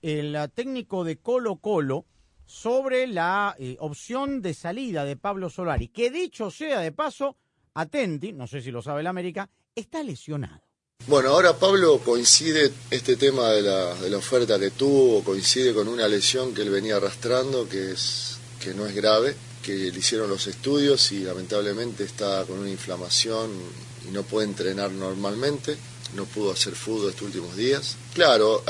el 0.01 0.35
técnico 0.55 1.03
de 1.03 1.17
Colo 1.17 1.57
Colo, 1.57 2.05
sobre 2.47 3.05
la 3.05 3.55
eh, 3.60 3.75
opción 3.79 4.41
de 4.41 4.53
salida 4.53 5.05
de 5.05 5.17
Pablo 5.17 5.49
Solari, 5.49 5.89
que 5.89 6.10
dicho 6.10 6.49
sea 6.49 6.79
de 6.79 6.93
paso, 6.93 7.36
Atenti, 7.75 8.33
no 8.33 8.47
sé 8.47 8.62
si 8.62 8.71
lo 8.71 8.81
sabe 8.81 9.01
el 9.01 9.07
América, 9.07 9.47
está 9.75 10.01
lesionado. 10.01 10.62
Bueno, 11.05 11.29
ahora 11.29 11.57
Pablo 11.57 11.99
coincide, 12.03 12.71
este 12.89 13.17
tema 13.17 13.49
de 13.51 13.62
la, 13.62 13.93
de 13.95 14.10
la 14.10 14.17
oferta 14.17 14.57
que 14.57 14.71
tuvo, 14.71 15.23
coincide 15.23 15.73
con 15.73 15.88
una 15.88 16.07
lesión 16.07 16.53
que 16.53 16.63
él 16.63 16.71
venía 16.71 16.95
arrastrando, 16.95 17.69
que, 17.69 17.91
es, 17.91 18.38
que 18.63 18.73
no 18.73 18.86
es 18.88 18.95
grave, 18.95 19.36
que 19.62 19.91
le 19.91 19.99
hicieron 19.99 20.29
los 20.29 20.47
estudios 20.47 21.12
y 21.12 21.19
lamentablemente 21.19 22.05
está 22.05 22.45
con 22.45 22.60
una 22.60 22.69
inflamación 22.69 23.51
y 24.07 24.12
no 24.12 24.23
puede 24.23 24.47
entrenar 24.47 24.89
normalmente 24.91 25.77
no 26.15 26.25
pudo 26.25 26.51
hacer 26.51 26.75
fútbol 26.75 27.09
estos 27.09 27.23
últimos 27.23 27.55
días. 27.55 27.95
Claro, 28.13 28.63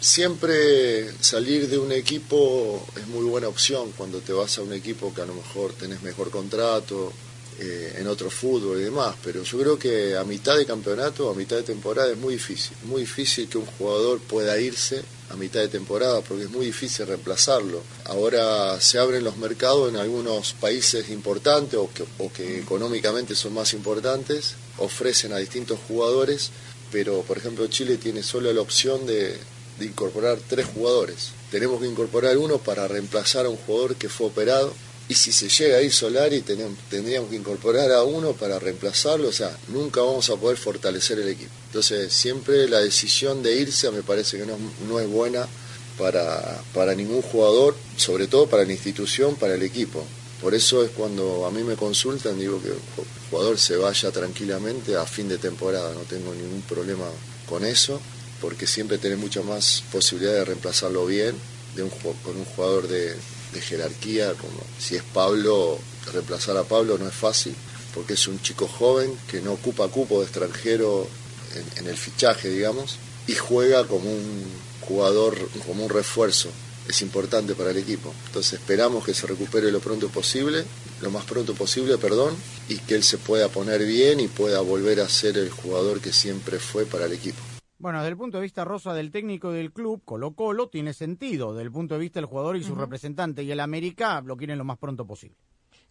siempre 0.00 1.12
salir 1.20 1.68
de 1.68 1.78
un 1.78 1.92
equipo 1.92 2.84
es 2.96 3.06
muy 3.08 3.24
buena 3.24 3.48
opción 3.48 3.92
cuando 3.96 4.20
te 4.20 4.32
vas 4.32 4.58
a 4.58 4.62
un 4.62 4.72
equipo 4.72 5.12
que 5.14 5.22
a 5.22 5.26
lo 5.26 5.34
mejor 5.34 5.72
tenés 5.72 6.02
mejor 6.02 6.30
contrato, 6.30 7.12
eh, 7.58 7.96
en 7.98 8.06
otro 8.06 8.30
fútbol 8.30 8.80
y 8.80 8.84
demás, 8.84 9.14
pero 9.22 9.42
yo 9.42 9.58
creo 9.58 9.78
que 9.78 10.16
a 10.16 10.24
mitad 10.24 10.56
de 10.56 10.64
campeonato, 10.64 11.28
a 11.28 11.34
mitad 11.34 11.56
de 11.56 11.62
temporada 11.62 12.10
es 12.10 12.16
muy 12.16 12.34
difícil, 12.34 12.74
muy 12.84 13.02
difícil 13.02 13.46
que 13.46 13.58
un 13.58 13.66
jugador 13.66 14.20
pueda 14.20 14.58
irse 14.58 15.02
a 15.28 15.36
mitad 15.36 15.60
de 15.60 15.68
temporada 15.68 16.22
porque 16.22 16.44
es 16.44 16.50
muy 16.50 16.64
difícil 16.64 17.06
reemplazarlo. 17.06 17.82
Ahora 18.06 18.80
se 18.80 18.98
abren 18.98 19.22
los 19.22 19.36
mercados 19.36 19.90
en 19.90 19.96
algunos 19.96 20.54
países 20.54 21.10
importantes 21.10 21.78
o 21.78 22.32
que 22.32 22.58
económicamente 22.58 23.34
son 23.34 23.52
más 23.52 23.74
importantes, 23.74 24.54
ofrecen 24.78 25.34
a 25.34 25.36
distintos 25.36 25.78
jugadores 25.86 26.50
pero 26.92 27.22
por 27.22 27.38
ejemplo 27.38 27.66
Chile 27.66 27.96
tiene 27.96 28.22
solo 28.22 28.52
la 28.52 28.60
opción 28.60 29.06
de, 29.06 29.36
incorporar 29.80 30.38
tres 30.48 30.66
jugadores. 30.66 31.30
Tenemos 31.50 31.80
que 31.80 31.88
incorporar 31.88 32.36
uno 32.38 32.58
para 32.58 32.86
reemplazar 32.86 33.46
a 33.46 33.48
un 33.48 33.56
jugador 33.56 33.96
que 33.96 34.08
fue 34.08 34.28
operado. 34.28 34.72
Y 35.08 35.14
si 35.14 35.32
se 35.32 35.48
llega 35.48 35.78
a 35.78 35.82
ir 35.82 35.92
Solari, 35.92 36.42
tenemos, 36.42 36.78
tendríamos 36.88 37.30
que 37.30 37.36
incorporar 37.36 37.90
a 37.90 38.04
uno 38.04 38.32
para 38.32 38.60
reemplazarlo. 38.60 39.28
O 39.28 39.32
sea, 39.32 39.58
nunca 39.68 40.00
vamos 40.00 40.30
a 40.30 40.36
poder 40.36 40.56
fortalecer 40.56 41.18
el 41.18 41.28
equipo. 41.28 41.50
Entonces, 41.66 42.12
siempre 42.12 42.68
la 42.68 42.78
decisión 42.78 43.42
de 43.42 43.56
irse 43.56 43.90
me 43.90 44.04
parece 44.04 44.38
que 44.38 44.46
no, 44.46 44.56
no 44.86 45.00
es 45.00 45.08
buena 45.08 45.48
para, 45.98 46.62
para 46.72 46.94
ningún 46.94 47.22
jugador, 47.22 47.74
sobre 47.96 48.28
todo 48.28 48.46
para 48.46 48.64
la 48.64 48.72
institución, 48.72 49.34
para 49.34 49.54
el 49.54 49.62
equipo. 49.62 50.04
Por 50.42 50.56
eso 50.56 50.84
es 50.84 50.90
cuando 50.90 51.46
a 51.46 51.52
mí 51.52 51.62
me 51.62 51.76
consultan, 51.76 52.36
digo 52.36 52.60
que 52.60 52.70
el 52.70 52.78
jugador 53.30 53.56
se 53.60 53.76
vaya 53.76 54.10
tranquilamente 54.10 54.96
a 54.96 55.06
fin 55.06 55.28
de 55.28 55.38
temporada, 55.38 55.94
no 55.94 56.00
tengo 56.00 56.34
ningún 56.34 56.62
problema 56.62 57.04
con 57.48 57.64
eso, 57.64 58.00
porque 58.40 58.66
siempre 58.66 58.98
tenés 58.98 59.18
mucha 59.18 59.40
más 59.42 59.84
posibilidad 59.92 60.32
de 60.32 60.44
reemplazarlo 60.46 61.06
bien 61.06 61.36
de 61.76 61.84
un, 61.84 61.90
con 61.90 62.36
un 62.36 62.44
jugador 62.44 62.88
de, 62.88 63.14
de 63.52 63.60
jerarquía, 63.60 64.32
como 64.32 64.60
si 64.80 64.96
es 64.96 65.04
Pablo, 65.14 65.78
reemplazar 66.12 66.56
a 66.56 66.64
Pablo 66.64 66.98
no 66.98 67.06
es 67.06 67.14
fácil, 67.14 67.54
porque 67.94 68.14
es 68.14 68.26
un 68.26 68.42
chico 68.42 68.66
joven 68.66 69.16
que 69.30 69.40
no 69.40 69.52
ocupa 69.52 69.86
cupo 69.86 70.18
de 70.18 70.24
extranjero 70.24 71.06
en, 71.54 71.84
en 71.84 71.88
el 71.88 71.96
fichaje, 71.96 72.48
digamos, 72.48 72.96
y 73.28 73.36
juega 73.36 73.86
como 73.86 74.10
un 74.10 74.44
jugador, 74.80 75.38
como 75.68 75.84
un 75.84 75.90
refuerzo 75.90 76.50
es 76.88 77.02
importante 77.02 77.54
para 77.54 77.70
el 77.70 77.78
equipo. 77.78 78.12
Entonces 78.26 78.54
esperamos 78.60 79.04
que 79.04 79.14
se 79.14 79.26
recupere 79.26 79.70
lo 79.70 79.80
pronto 79.80 80.08
posible, 80.08 80.64
lo 81.00 81.10
más 81.10 81.24
pronto 81.24 81.54
posible, 81.54 81.98
perdón, 81.98 82.34
y 82.68 82.78
que 82.78 82.94
él 82.94 83.02
se 83.02 83.18
pueda 83.18 83.48
poner 83.48 83.84
bien 83.84 84.20
y 84.20 84.28
pueda 84.28 84.60
volver 84.60 85.00
a 85.00 85.08
ser 85.08 85.38
el 85.38 85.50
jugador 85.50 86.00
que 86.00 86.12
siempre 86.12 86.58
fue 86.58 86.84
para 86.86 87.06
el 87.06 87.12
equipo. 87.12 87.38
Bueno, 87.78 87.98
desde 87.98 88.10
el 88.10 88.16
punto 88.16 88.38
de 88.38 88.42
vista 88.42 88.64
rosa 88.64 88.94
del 88.94 89.10
técnico 89.10 89.50
del 89.50 89.72
club, 89.72 90.02
Colo 90.04 90.34
Colo, 90.34 90.68
tiene 90.68 90.94
sentido. 90.94 91.52
Desde 91.52 91.64
el 91.64 91.72
punto 91.72 91.94
de 91.94 92.00
vista 92.00 92.20
del 92.20 92.26
jugador 92.26 92.56
y 92.56 92.62
su 92.62 92.72
uh 92.72 92.76
-huh. 92.76 92.80
representante 92.80 93.42
y 93.42 93.50
el 93.50 93.58
América 93.58 94.20
lo 94.20 94.36
quieren 94.36 94.58
lo 94.58 94.64
más 94.64 94.78
pronto 94.78 95.04
posible. 95.04 95.36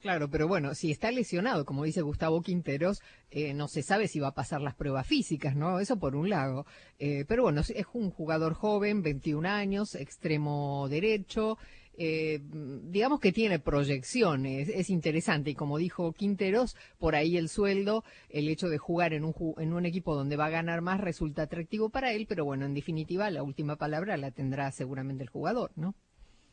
Claro, 0.01 0.31
pero 0.31 0.47
bueno, 0.47 0.73
si 0.73 0.89
está 0.89 1.11
lesionado, 1.11 1.63
como 1.63 1.83
dice 1.83 2.01
Gustavo 2.01 2.41
Quinteros, 2.41 3.03
eh, 3.29 3.53
no 3.53 3.67
se 3.67 3.83
sabe 3.83 4.07
si 4.07 4.19
va 4.19 4.29
a 4.29 4.33
pasar 4.33 4.59
las 4.59 4.73
pruebas 4.73 5.05
físicas, 5.05 5.55
¿no? 5.55 5.79
Eso 5.79 5.99
por 5.99 6.15
un 6.15 6.27
lado. 6.27 6.65
Eh, 6.97 7.23
pero 7.27 7.43
bueno, 7.43 7.61
es 7.61 7.85
un 7.93 8.09
jugador 8.09 8.55
joven, 8.55 9.03
21 9.03 9.47
años, 9.47 9.93
extremo 9.93 10.87
derecho. 10.89 11.59
Eh, 11.93 12.39
digamos 12.41 13.19
que 13.19 13.31
tiene 13.31 13.59
proyecciones, 13.59 14.69
es 14.69 14.89
interesante 14.89 15.51
y 15.51 15.55
como 15.55 15.77
dijo 15.77 16.13
Quinteros, 16.13 16.75
por 16.97 17.15
ahí 17.15 17.37
el 17.37 17.47
sueldo, 17.47 18.03
el 18.29 18.49
hecho 18.49 18.69
de 18.69 18.79
jugar 18.79 19.13
en 19.13 19.23
un, 19.23 19.35
en 19.59 19.73
un 19.73 19.85
equipo 19.85 20.15
donde 20.15 20.35
va 20.35 20.45
a 20.45 20.49
ganar 20.49 20.81
más 20.81 20.99
resulta 20.99 21.43
atractivo 21.43 21.89
para 21.89 22.11
él, 22.13 22.25
pero 22.27 22.43
bueno, 22.43 22.65
en 22.65 22.73
definitiva 22.73 23.29
la 23.29 23.43
última 23.43 23.75
palabra 23.75 24.17
la 24.17 24.31
tendrá 24.31 24.71
seguramente 24.71 25.23
el 25.23 25.29
jugador, 25.29 25.71
¿no? 25.75 25.93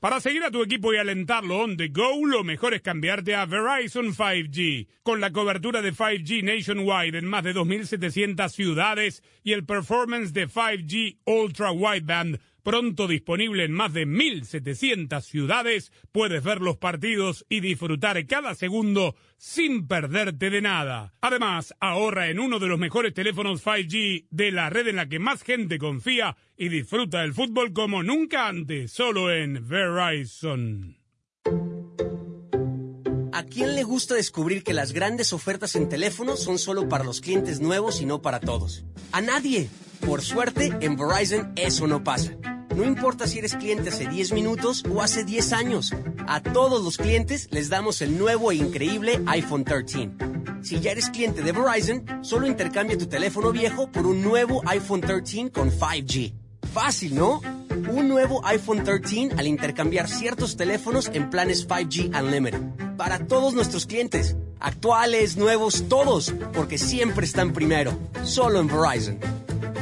Para 0.01 0.21
seguir 0.21 0.45
a 0.45 0.53
tu 0.53 0.63
equipo 0.63 0.95
y 0.95 0.97
alentarlo 0.97 1.59
on 1.59 1.77
the 1.77 1.89
go, 1.89 2.25
lo 2.25 2.45
mejor 2.45 2.73
es 2.73 2.83
cambiarte 2.83 3.35
a 3.35 3.47
Verizon 3.47 4.15
5G. 4.15 4.87
Con 5.03 5.21
la 5.21 5.33
cobertura 5.33 5.83
de 5.83 5.93
5G 5.93 6.45
nationwide 6.45 7.19
en 7.19 7.25
más 7.25 7.43
de 7.43 7.53
2.700 7.53 8.49
ciudades 8.49 9.25
y 9.43 9.55
el 9.55 9.67
performance 9.67 10.33
de 10.33 10.47
5G 10.47 11.19
Ultra 11.25 11.73
Wideband 11.73 12.39
Pronto 12.69 13.09
disponible 13.09 13.65
en 13.65 13.73
más 13.73 13.95
de 13.95 14.07
1.700 14.07 15.23
ciudades, 15.23 15.91
puedes 16.13 16.45
ver 16.45 16.61
los 16.61 16.77
partidos 16.77 17.47
y 17.49 17.61
disfrutar 17.61 18.27
cada 18.27 18.55
segundo 18.55 19.17
sin 19.39 19.89
perderte 19.89 20.51
de 20.51 20.61
nada. 20.61 21.15
Además, 21.23 21.75
ahorra 21.81 22.29
en 22.29 22.39
uno 22.39 22.59
de 22.59 22.67
los 22.67 22.79
mejores 22.79 23.15
teléfonos 23.15 23.65
5G 23.65 24.27
de 24.29 24.53
la 24.53 24.69
red 24.69 24.87
en 24.89 24.97
la 24.97 25.09
que 25.09 25.19
más 25.19 25.45
gente 25.45 25.79
confía 25.79 26.37
y 26.59 26.69
disfruta 26.69 27.23
del 27.23 27.33
fútbol 27.33 27.73
como 27.73 28.03
nunca 28.03 28.49
antes, 28.49 28.93
solo 28.93 29.33
en 29.33 29.67
Verizon. 29.67 30.99
¿A 33.33 33.45
quién 33.45 33.77
le 33.77 33.83
gusta 33.83 34.15
descubrir 34.15 34.63
que 34.63 34.75
las 34.75 34.93
grandes 34.93 35.33
ofertas 35.33 35.75
en 35.75 35.89
teléfono 35.89 36.37
son 36.37 36.59
solo 36.59 36.87
para 36.87 37.05
los 37.05 37.23
clientes 37.23 37.61
nuevos 37.61 38.03
y 38.03 38.05
no 38.05 38.21
para 38.21 38.41
todos? 38.41 38.85
A 39.13 39.23
nadie. 39.23 39.71
Por 40.05 40.21
suerte, 40.21 40.71
en 40.83 40.97
Verizon 40.97 41.55
eso 41.57 41.87
no 41.87 42.05
pasa. 42.05 42.37
No 42.79 42.85
importa 42.85 43.27
si 43.27 43.41
eres 43.41 43.57
cliente 43.57 43.89
hace 43.89 44.07
10 44.07 44.31
minutos 44.35 44.85
o 44.89 45.03
hace 45.03 45.25
10 45.25 45.53
años. 45.53 45.93
A 46.29 46.41
todos 46.41 46.85
los 46.85 46.97
clientes 46.97 47.49
les 47.51 47.69
damos 47.69 48.01
el 48.03 48.17
nuevo 48.17 48.53
e 48.53 48.55
increíble 48.55 49.21
iPhone 49.27 49.65
13. 49.65 50.11
Si 50.63 50.79
ya 50.79 50.93
eres 50.93 51.11
cliente 51.11 51.43
de 51.43 51.51
Verizon, 51.51 52.05
solo 52.23 52.47
intercambia 52.47 52.97
tu 52.97 53.07
teléfono 53.07 53.51
viejo 53.51 53.91
por 53.91 54.07
un 54.07 54.23
nuevo 54.23 54.63
iPhone 54.65 55.01
13 55.01 55.51
con 55.51 55.73
5G. 55.73 56.33
Fácil, 56.73 57.17
¿no? 57.17 57.41
Un 57.91 58.07
nuevo 58.07 58.47
iPhone 58.47 58.85
13 58.85 59.31
al 59.37 59.49
intercambiar 59.49 60.09
ciertos 60.09 60.57
teléfonos 60.57 61.11
en 61.13 61.31
planes 61.31 61.67
5G 61.67 62.17
Unlimited. 62.17 62.61
Para 62.97 63.27
todos 63.27 63.55
nuestros 63.55 63.87
clientes, 63.87 64.37
actuales, 64.61 65.37
nuevos, 65.37 65.89
todos, 65.89 66.33
porque 66.53 66.79
siempre 66.79 67.27
están 67.27 67.53
primero. 67.53 67.99
Solo 68.23 68.61
en 68.61 68.69
Verizon. 68.69 69.19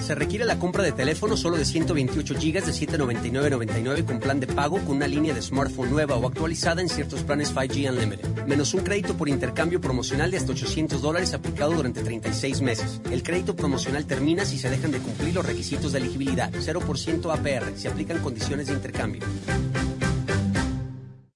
Se 0.01 0.15
requiere 0.15 0.45
la 0.45 0.59
compra 0.59 0.83
de 0.83 0.93
teléfono 0.93 1.37
solo 1.37 1.57
de 1.57 1.65
128 1.65 2.35
GB 2.35 2.65
de 2.65 2.73
799.99 2.73 4.05
con 4.05 4.21
plan 4.21 4.39
de 4.39 4.47
pago 4.47 4.79
con 4.81 4.97
una 4.97 5.09
línea 5.09 5.35
de 5.35 5.43
smartphone 5.43 5.91
nueva 5.91 6.17
o 6.17 6.27
actualizada 6.27 6.81
en 6.81 6.89
ciertos 6.89 7.23
planes 7.23 7.55
5G 7.55 7.91
Unlimited. 7.91 8.47
Menos 8.47 8.75
un 8.75 8.83
crédito 8.83 9.17
por 9.17 9.29
intercambio 9.29 9.81
promocional 9.81 10.31
de 10.31 10.37
hasta 10.37 10.53
800 10.53 11.03
dólares 11.03 11.35
aplicado 11.35 11.73
durante 11.73 12.03
36 12.03 12.61
meses. 12.61 13.01
El 13.11 13.23
crédito 13.23 13.57
promocional 13.57 14.07
termina 14.07 14.45
si 14.45 14.59
se 14.59 14.71
dejan 14.71 14.93
de 14.93 14.99
cumplir 14.99 15.35
los 15.35 15.45
requisitos 15.45 15.93
de 15.93 15.99
elegibilidad. 15.99 16.53
0% 16.53 17.33
APR. 17.33 17.77
Se 17.77 17.89
aplican 17.89 18.19
condiciones 18.19 18.69
de 18.69 18.75
intercambio. 18.75 19.23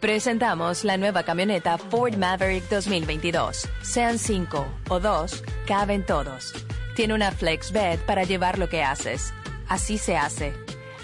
Presentamos 0.00 0.84
la 0.84 0.96
nueva 0.96 1.22
camioneta 1.22 1.78
Ford 1.78 2.16
Maverick 2.16 2.68
2022. 2.68 3.68
Sean 3.82 4.18
cinco 4.18 4.66
o 4.88 5.00
dos, 5.00 5.42
caben 5.66 6.04
todos. 6.04 6.54
Tiene 6.94 7.14
una 7.14 7.32
flex 7.32 7.72
bed 7.72 7.98
para 8.06 8.24
llevar 8.24 8.58
lo 8.58 8.68
que 8.68 8.82
haces. 8.82 9.32
Así 9.68 9.98
se 9.98 10.16
hace. 10.16 10.52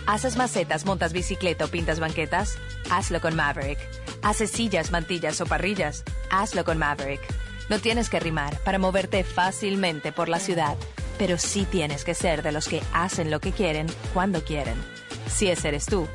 ¿Haces 0.06 0.36
macetas, 0.36 0.84
montas 0.84 1.12
bicicleta 1.12 1.64
o 1.64 1.68
pintas 1.68 2.00
banquetas? 2.00 2.58
Hazlo 2.90 3.20
con 3.20 3.36
Maverick. 3.36 3.78
¿Haces 4.22 4.50
sillas, 4.50 4.90
mantillas 4.90 5.40
o 5.40 5.46
parrillas? 5.46 6.04
Hazlo 6.30 6.64
con 6.64 6.78
Maverick. 6.78 7.20
No 7.68 7.78
tienes 7.78 8.10
que 8.10 8.20
rimar 8.20 8.58
para 8.60 8.78
moverte 8.78 9.22
fácilmente 9.24 10.12
por 10.12 10.28
la 10.28 10.40
ciudad, 10.40 10.76
pero 11.18 11.38
sí 11.38 11.64
tienes 11.70 12.04
que 12.04 12.14
ser 12.14 12.42
de 12.42 12.52
los 12.52 12.66
que 12.66 12.82
hacen 12.92 13.30
lo 13.30 13.40
que 13.40 13.52
quieren 13.52 13.86
cuando 14.12 14.42
quieren. 14.42 14.76
Si 15.28 15.48
ese 15.48 15.68
eres 15.68 15.86
tú, 15.86 16.08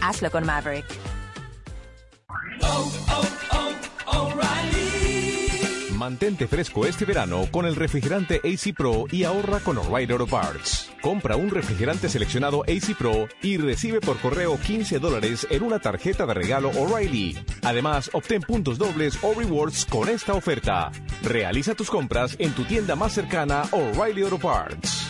hazlo 0.00 0.30
con 0.30 0.46
Maverick. 0.46 0.86
Mantente 6.04 6.46
fresco 6.46 6.84
este 6.84 7.06
verano 7.06 7.48
con 7.50 7.64
el 7.64 7.74
refrigerante 7.74 8.40
AC 8.44 8.74
Pro 8.76 9.06
y 9.10 9.24
ahorra 9.24 9.60
con 9.60 9.78
O'Reilly 9.78 10.12
Auto 10.12 10.26
Parts. 10.26 10.90
Compra 11.00 11.36
un 11.36 11.48
refrigerante 11.48 12.10
seleccionado 12.10 12.62
AC 12.64 12.94
Pro 12.94 13.26
y 13.42 13.56
recibe 13.56 14.00
por 14.00 14.18
correo 14.18 14.58
15 14.60 14.98
dólares 14.98 15.46
en 15.48 15.62
una 15.62 15.78
tarjeta 15.78 16.26
de 16.26 16.34
regalo 16.34 16.68
O'Reilly. 16.70 17.38
Además, 17.62 18.10
obtén 18.12 18.42
puntos 18.42 18.76
dobles 18.76 19.18
o 19.22 19.32
rewards 19.32 19.86
con 19.86 20.10
esta 20.10 20.34
oferta. 20.34 20.92
Realiza 21.22 21.74
tus 21.74 21.88
compras 21.88 22.36
en 22.38 22.52
tu 22.52 22.64
tienda 22.64 22.94
más 22.94 23.14
cercana 23.14 23.62
O'Reilly 23.72 24.24
Auto 24.24 24.38
Parts. 24.38 25.04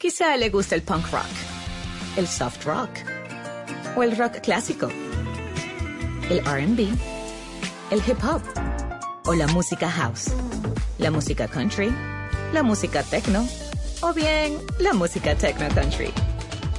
Quizá 0.00 0.34
le 0.38 0.48
gusta 0.48 0.74
el 0.74 0.82
punk 0.82 1.12
rock, 1.12 1.28
el 2.16 2.26
soft 2.26 2.64
rock 2.64 2.88
o 3.94 4.02
el 4.02 4.16
rock 4.16 4.40
clásico, 4.40 4.88
el 6.30 6.40
RB, 6.40 6.88
el 7.90 7.98
hip 8.06 8.24
hop 8.24 8.40
o 9.26 9.34
la 9.34 9.46
música 9.48 9.90
house, 9.90 10.32
la 10.96 11.10
música 11.10 11.48
country, 11.48 11.94
la 12.54 12.62
música 12.62 13.02
techno 13.02 13.46
o 14.00 14.14
bien 14.14 14.56
la 14.78 14.94
música 14.94 15.34
techno 15.34 15.68
country. 15.74 16.10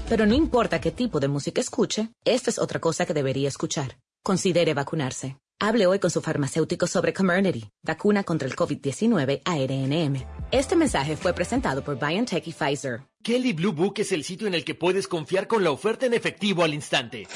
Pero 0.10 0.26
no 0.26 0.34
importa 0.34 0.82
qué 0.82 0.90
tipo 0.90 1.20
de 1.20 1.28
música 1.28 1.62
escuche, 1.62 2.10
esta 2.26 2.50
es 2.50 2.58
otra 2.58 2.80
cosa 2.80 3.06
que 3.06 3.14
debería 3.14 3.50
escuchar. 3.50 4.00
Considere 4.24 4.74
vacunarse. 4.74 5.38
Hable 5.64 5.86
hoy 5.86 6.00
con 6.00 6.10
su 6.10 6.24
farmacéutico 6.24 6.88
sobre 6.88 7.14
Comirnaty, 7.14 7.70
vacuna 7.84 8.24
contra 8.24 8.48
el 8.48 8.56
COVID-19 8.56 9.44
ARNM. 9.46 10.26
Este 10.50 10.76
mensaje 10.76 11.16
fue 11.16 11.34
presentado 11.34 11.84
por 11.84 12.00
BioNTech 12.00 12.48
y 12.48 12.52
Pfizer. 12.52 13.02
Kelly 13.22 13.54
Blue 13.54 13.72
Book 13.72 13.94
es 13.98 14.12
el 14.12 14.24
sitio 14.24 14.48
en 14.48 14.56
el 14.56 14.66
que 14.66 14.74
puedes 14.74 15.08
confiar 15.08 15.46
con 15.46 15.64
la 15.64 15.70
oferta 15.70 16.08
en 16.08 16.16
efectivo 16.16 16.64
al 16.64 16.74
instante. 16.74 17.28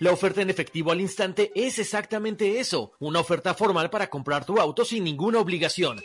La 0.00 0.12
oferta 0.12 0.42
en 0.42 0.50
efectivo 0.50 0.92
al 0.92 1.00
instante 1.00 1.50
es 1.54 1.78
exactamente 1.78 2.60
eso, 2.60 2.92
una 2.98 3.20
oferta 3.20 3.54
formal 3.54 3.88
para 3.88 4.10
comprar 4.10 4.44
tu 4.44 4.60
auto 4.60 4.84
sin 4.84 5.04
ninguna 5.04 5.40
obligación. 5.40 5.98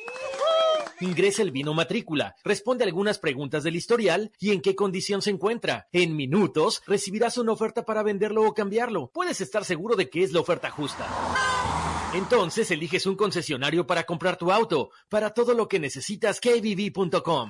Ingresa 1.01 1.41
el 1.41 1.51
vino 1.51 1.73
matrícula, 1.73 2.35
responde 2.43 2.83
algunas 2.83 3.17
preguntas 3.17 3.63
del 3.63 3.75
historial 3.75 4.31
y 4.39 4.51
en 4.51 4.61
qué 4.61 4.75
condición 4.75 5.23
se 5.23 5.31
encuentra. 5.31 5.87
En 5.91 6.15
minutos 6.15 6.83
recibirás 6.85 7.39
una 7.39 7.53
oferta 7.53 7.83
para 7.85 8.03
venderlo 8.03 8.43
o 8.43 8.53
cambiarlo. 8.53 9.09
Puedes 9.11 9.41
estar 9.41 9.65
seguro 9.65 9.95
de 9.95 10.09
que 10.09 10.23
es 10.23 10.31
la 10.31 10.41
oferta 10.41 10.69
justa. 10.69 11.07
Entonces 12.13 12.69
eliges 12.69 13.05
un 13.05 13.15
concesionario 13.15 13.87
para 13.87 14.03
comprar 14.03 14.37
tu 14.37 14.51
auto. 14.51 14.91
Para 15.09 15.31
todo 15.31 15.53
lo 15.53 15.67
que 15.67 15.79
necesitas, 15.79 16.39
kbb.com. 16.39 17.49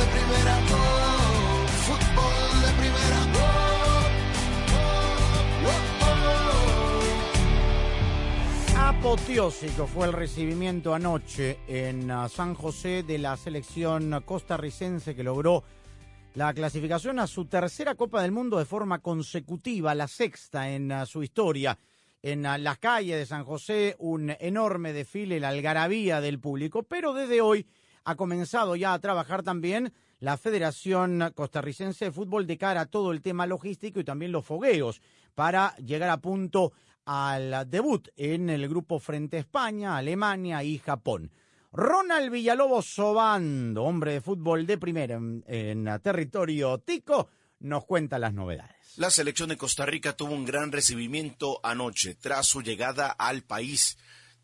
Primera, 0.00 0.58
Apoteósico 8.76 9.86
fue 9.86 10.06
el 10.06 10.12
recibimiento 10.12 10.94
anoche 10.94 11.58
en 11.68 12.10
ah, 12.10 12.28
San 12.28 12.54
José 12.54 13.02
de 13.02 13.18
la 13.18 13.36
selección 13.36 14.22
costarricense 14.24 15.14
que 15.14 15.22
logró 15.22 15.62
la 16.34 16.52
clasificación 16.52 17.18
a 17.18 17.26
su 17.26 17.46
tercera 17.46 17.94
Copa 17.94 18.22
del 18.22 18.32
Mundo 18.32 18.58
de 18.58 18.64
forma 18.64 18.98
consecutiva, 18.98 19.94
la 19.94 20.08
sexta 20.08 20.70
en 20.70 20.92
ah, 20.92 21.06
su 21.06 21.22
historia. 21.22 21.78
En 22.22 22.42
las 22.42 22.78
calles 22.78 23.16
de 23.16 23.24
San 23.24 23.44
José, 23.44 23.96
un 23.98 24.34
enorme 24.40 24.92
desfile, 24.92 25.40
la 25.40 25.48
algarabía 25.48 26.20
del 26.20 26.38
público, 26.38 26.82
pero 26.82 27.14
desde 27.14 27.40
hoy 27.40 27.66
ha 28.04 28.14
comenzado 28.14 28.76
ya 28.76 28.92
a 28.92 28.98
trabajar 28.98 29.42
también 29.42 29.94
la 30.18 30.36
Federación 30.36 31.32
Costarricense 31.34 32.06
de 32.06 32.12
Fútbol 32.12 32.46
de 32.46 32.58
cara 32.58 32.82
a 32.82 32.86
todo 32.86 33.12
el 33.12 33.22
tema 33.22 33.46
logístico 33.46 34.00
y 34.00 34.04
también 34.04 34.32
los 34.32 34.44
fogueos 34.44 35.00
para 35.34 35.74
llegar 35.76 36.10
a 36.10 36.20
punto 36.20 36.72
al 37.06 37.68
debut 37.70 38.08
en 38.16 38.50
el 38.50 38.68
grupo 38.68 38.98
frente 38.98 39.38
a 39.38 39.40
España, 39.40 39.96
Alemania 39.96 40.62
y 40.62 40.76
Japón. 40.76 41.32
Ronald 41.72 42.30
Villalobos 42.30 42.84
Sobando, 42.84 43.84
hombre 43.84 44.12
de 44.12 44.20
fútbol 44.20 44.66
de 44.66 44.76
primera 44.76 45.14
en 45.14 46.00
territorio 46.02 46.78
tico, 46.78 47.30
nos 47.60 47.86
cuenta 47.86 48.18
las 48.18 48.34
novedades. 48.34 48.79
La 48.96 49.08
selección 49.10 49.48
de 49.48 49.56
Costa 49.56 49.86
Rica 49.86 50.16
tuvo 50.16 50.34
un 50.34 50.44
gran 50.44 50.72
recibimiento 50.72 51.60
anoche 51.62 52.16
tras 52.16 52.48
su 52.48 52.60
llegada 52.60 53.08
al 53.08 53.42
país, 53.42 53.96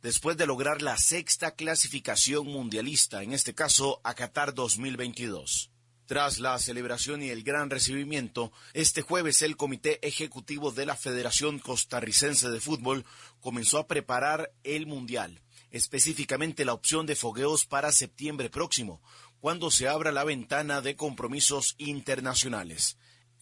después 0.02 0.36
de 0.36 0.46
lograr 0.46 0.82
la 0.82 0.96
sexta 0.98 1.56
clasificación 1.56 2.46
mundialista, 2.46 3.24
en 3.24 3.32
este 3.32 3.54
caso 3.54 4.00
a 4.04 4.14
Qatar 4.14 4.54
2022. 4.54 5.72
Tras 6.06 6.38
la 6.38 6.56
celebración 6.60 7.24
y 7.24 7.30
el 7.30 7.42
gran 7.42 7.70
recibimiento, 7.70 8.52
este 8.72 9.02
jueves 9.02 9.42
el 9.42 9.56
Comité 9.56 9.98
Ejecutivo 10.06 10.70
de 10.70 10.86
la 10.86 10.94
Federación 10.94 11.58
Costarricense 11.58 12.48
de 12.48 12.60
Fútbol 12.60 13.04
comenzó 13.40 13.78
a 13.78 13.88
preparar 13.88 14.52
el 14.62 14.86
Mundial, 14.86 15.42
específicamente 15.72 16.64
la 16.64 16.72
opción 16.72 17.04
de 17.06 17.16
fogueos 17.16 17.66
para 17.66 17.90
septiembre 17.90 18.48
próximo, 18.48 19.02
cuando 19.40 19.72
se 19.72 19.88
abra 19.88 20.12
la 20.12 20.22
ventana 20.22 20.80
de 20.80 20.94
compromisos 20.94 21.74
internacionales. 21.78 22.96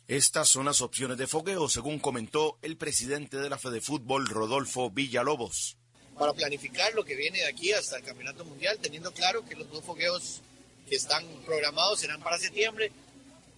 Estas 0.07 0.51
son 0.51 0.67
las 0.67 0.83
opciones 0.83 1.17
de 1.17 1.27
fogueo, 1.27 1.67
según 1.67 1.99
comentó 1.99 2.59
el 2.61 2.77
presidente 2.77 3.39
de 3.39 3.49
la 3.49 3.57
Fede 3.57 3.81
Fútbol, 3.81 4.27
Rodolfo 4.27 4.91
Villalobos. 4.91 5.79
Para 6.19 6.35
planificar 6.35 6.93
lo 6.93 7.07
que 7.07 7.17
viene 7.17 7.39
de 7.39 7.47
aquí 7.47 7.73
hasta 7.73 7.97
el 7.97 8.05
Campeonato 8.05 8.45
Mundial, 8.45 8.79
teniendo 8.83 9.13
claro 9.13 9.47
que 9.47 9.57
los 9.57 9.71
dos 9.71 9.83
fogueos 9.83 10.43
que 10.87 10.97
están 10.97 11.25
programados 11.47 12.01
serán 12.01 12.21
para 12.21 12.39
septiembre 12.39 12.93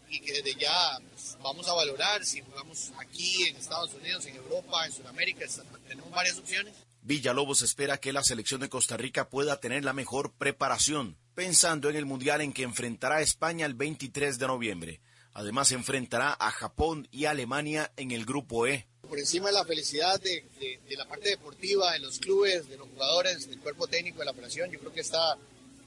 y 0.09 0.21
que 0.21 0.35
desde 0.35 0.55
ya 0.55 1.01
pues, 1.11 1.37
vamos 1.43 1.67
a 1.69 1.75
valorar 1.75 2.25
si 2.25 2.41
jugamos 2.43 2.93
aquí 2.97 3.49
en 3.49 3.57
Estados 3.57 3.93
Unidos, 3.95 4.25
en 4.27 4.37
Europa, 4.37 4.87
en 4.87 4.93
Sudamérica, 4.93 5.47
tenemos 5.89 6.13
varias 6.13 6.39
opciones. 6.39 6.75
Villalobos 7.03 7.63
espera 7.63 7.99
que 7.99 8.13
la 8.13 8.23
selección 8.23 8.61
de 8.61 8.69
Costa 8.69 8.97
Rica 8.97 9.29
pueda 9.29 9.59
tener 9.59 9.85
la 9.85 9.93
mejor 9.93 10.33
preparación, 10.35 11.19
pensando 11.35 11.91
en 11.91 11.97
el 11.97 12.07
Mundial 12.07 12.41
en 12.41 12.53
que 12.53 12.63
enfrentará 12.63 13.17
a 13.17 13.23
España 13.23 13.67
el 13.67 13.75
23 13.75 14.39
de 14.39 14.47
noviembre. 14.47 15.01
Además 15.39 15.71
enfrentará 15.71 16.35
a 16.41 16.51
Japón 16.51 17.09
y 17.11 17.27
Alemania 17.27 17.93
en 17.99 18.11
el 18.11 18.25
grupo 18.25 18.67
E. 18.67 18.87
Por 19.07 19.19
encima 19.19 19.49
de 19.49 19.53
la 19.53 19.67
felicidad 19.67 20.19
de, 20.19 20.47
de, 20.59 20.81
de 20.89 20.97
la 20.97 21.07
parte 21.07 21.29
deportiva, 21.29 21.93
de 21.93 21.99
los 21.99 22.19
clubes, 22.19 22.67
de 22.71 22.79
los 22.79 22.89
jugadores, 22.89 23.47
del 23.47 23.61
cuerpo 23.61 23.87
técnico 23.87 24.21
de 24.21 24.25
la 24.25 24.31
operación, 24.31 24.71
yo 24.71 24.79
creo 24.79 24.95
que 24.95 25.03
está 25.03 25.37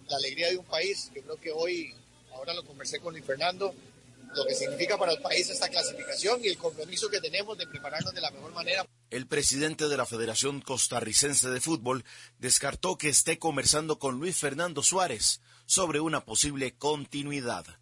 la 0.08 0.18
alegría 0.18 0.50
de 0.50 0.58
un 0.58 0.66
país. 0.66 1.10
Yo 1.16 1.24
creo 1.24 1.38
que 1.38 1.52
hoy, 1.52 1.96
ahora 2.32 2.54
lo 2.54 2.64
conversé 2.64 3.00
con 3.00 3.12
Luis 3.12 3.26
Fernando, 3.26 3.74
lo 4.36 4.46
que 4.46 4.54
significa 4.54 5.00
para 5.00 5.14
el 5.14 5.20
país 5.20 5.50
esta 5.50 5.68
clasificación 5.68 6.42
y 6.44 6.50
el 6.50 6.58
compromiso 6.60 7.10
que 7.10 7.20
tenemos 7.20 7.58
de 7.58 7.66
prepararnos 7.66 8.14
de 8.14 8.22
la 8.22 8.30
mejor 8.30 8.54
manera. 8.54 8.86
El 9.10 9.26
presidente 9.26 9.88
de 9.88 9.98
la 9.98 10.06
Federación 10.06 10.62
Costarricense 10.62 11.50
de 11.50 11.60
Fútbol 11.60 12.06
descartó 12.38 13.00
que 13.00 13.10
esté 13.10 13.40
conversando 13.40 13.98
con 13.98 14.20
Luis 14.20 14.38
Fernando 14.38 14.84
Suárez 14.84 15.42
sobre 15.66 16.02
una 16.02 16.24
posible 16.24 16.76
continuidad. 16.76 17.79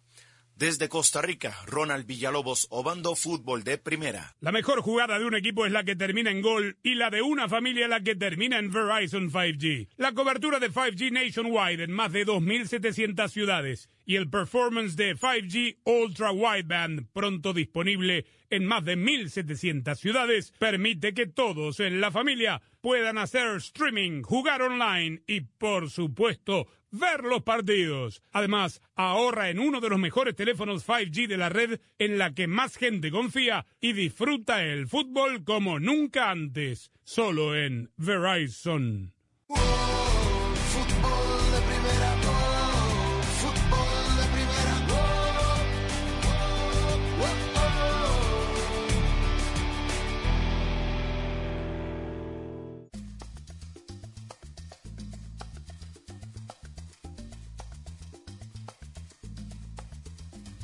Desde 0.58 0.88
Costa 0.88 1.22
Rica, 1.22 1.56
Ronald 1.66 2.04
Villalobos, 2.04 2.66
Obando 2.70 3.14
Fútbol 3.14 3.62
de 3.62 3.78
Primera. 3.78 4.34
La 4.40 4.50
mejor 4.50 4.80
jugada 4.80 5.16
de 5.16 5.24
un 5.24 5.36
equipo 5.36 5.64
es 5.64 5.70
la 5.70 5.84
que 5.84 5.94
termina 5.94 6.32
en 6.32 6.42
gol 6.42 6.78
y 6.82 6.96
la 6.96 7.10
de 7.10 7.22
una 7.22 7.48
familia 7.48 7.86
la 7.86 8.00
que 8.00 8.16
termina 8.16 8.58
en 8.58 8.72
Verizon 8.72 9.30
5G. 9.30 9.90
La 9.98 10.14
cobertura 10.14 10.58
de 10.58 10.72
5G 10.72 11.12
nationwide 11.12 11.84
en 11.84 11.92
más 11.92 12.10
de 12.10 12.26
2.700 12.26 13.28
ciudades 13.28 13.88
y 14.08 14.16
el 14.16 14.30
performance 14.30 14.96
de 14.96 15.14
5G 15.14 15.80
Ultra 15.84 16.32
Wideband 16.32 17.08
pronto 17.12 17.52
disponible 17.52 18.24
en 18.48 18.64
más 18.64 18.82
de 18.82 18.96
1.700 18.96 19.96
ciudades 19.96 20.54
permite 20.58 21.12
que 21.12 21.26
todos 21.26 21.78
en 21.78 22.00
la 22.00 22.10
familia 22.10 22.62
puedan 22.80 23.18
hacer 23.18 23.56
streaming, 23.56 24.22
jugar 24.22 24.62
online 24.62 25.22
y, 25.26 25.42
por 25.42 25.90
supuesto, 25.90 26.68
ver 26.90 27.22
los 27.22 27.42
partidos. 27.42 28.22
Además, 28.32 28.80
ahorra 28.94 29.50
en 29.50 29.58
uno 29.58 29.78
de 29.78 29.90
los 29.90 29.98
mejores 29.98 30.34
teléfonos 30.34 30.88
5G 30.88 31.26
de 31.26 31.36
la 31.36 31.50
red 31.50 31.78
en 31.98 32.16
la 32.16 32.32
que 32.32 32.46
más 32.46 32.78
gente 32.78 33.10
confía 33.10 33.66
y 33.78 33.92
disfruta 33.92 34.64
el 34.64 34.88
fútbol 34.88 35.44
como 35.44 35.78
nunca 35.80 36.30
antes, 36.30 36.92
solo 37.04 37.54
en 37.54 37.90
Verizon. 37.98 39.12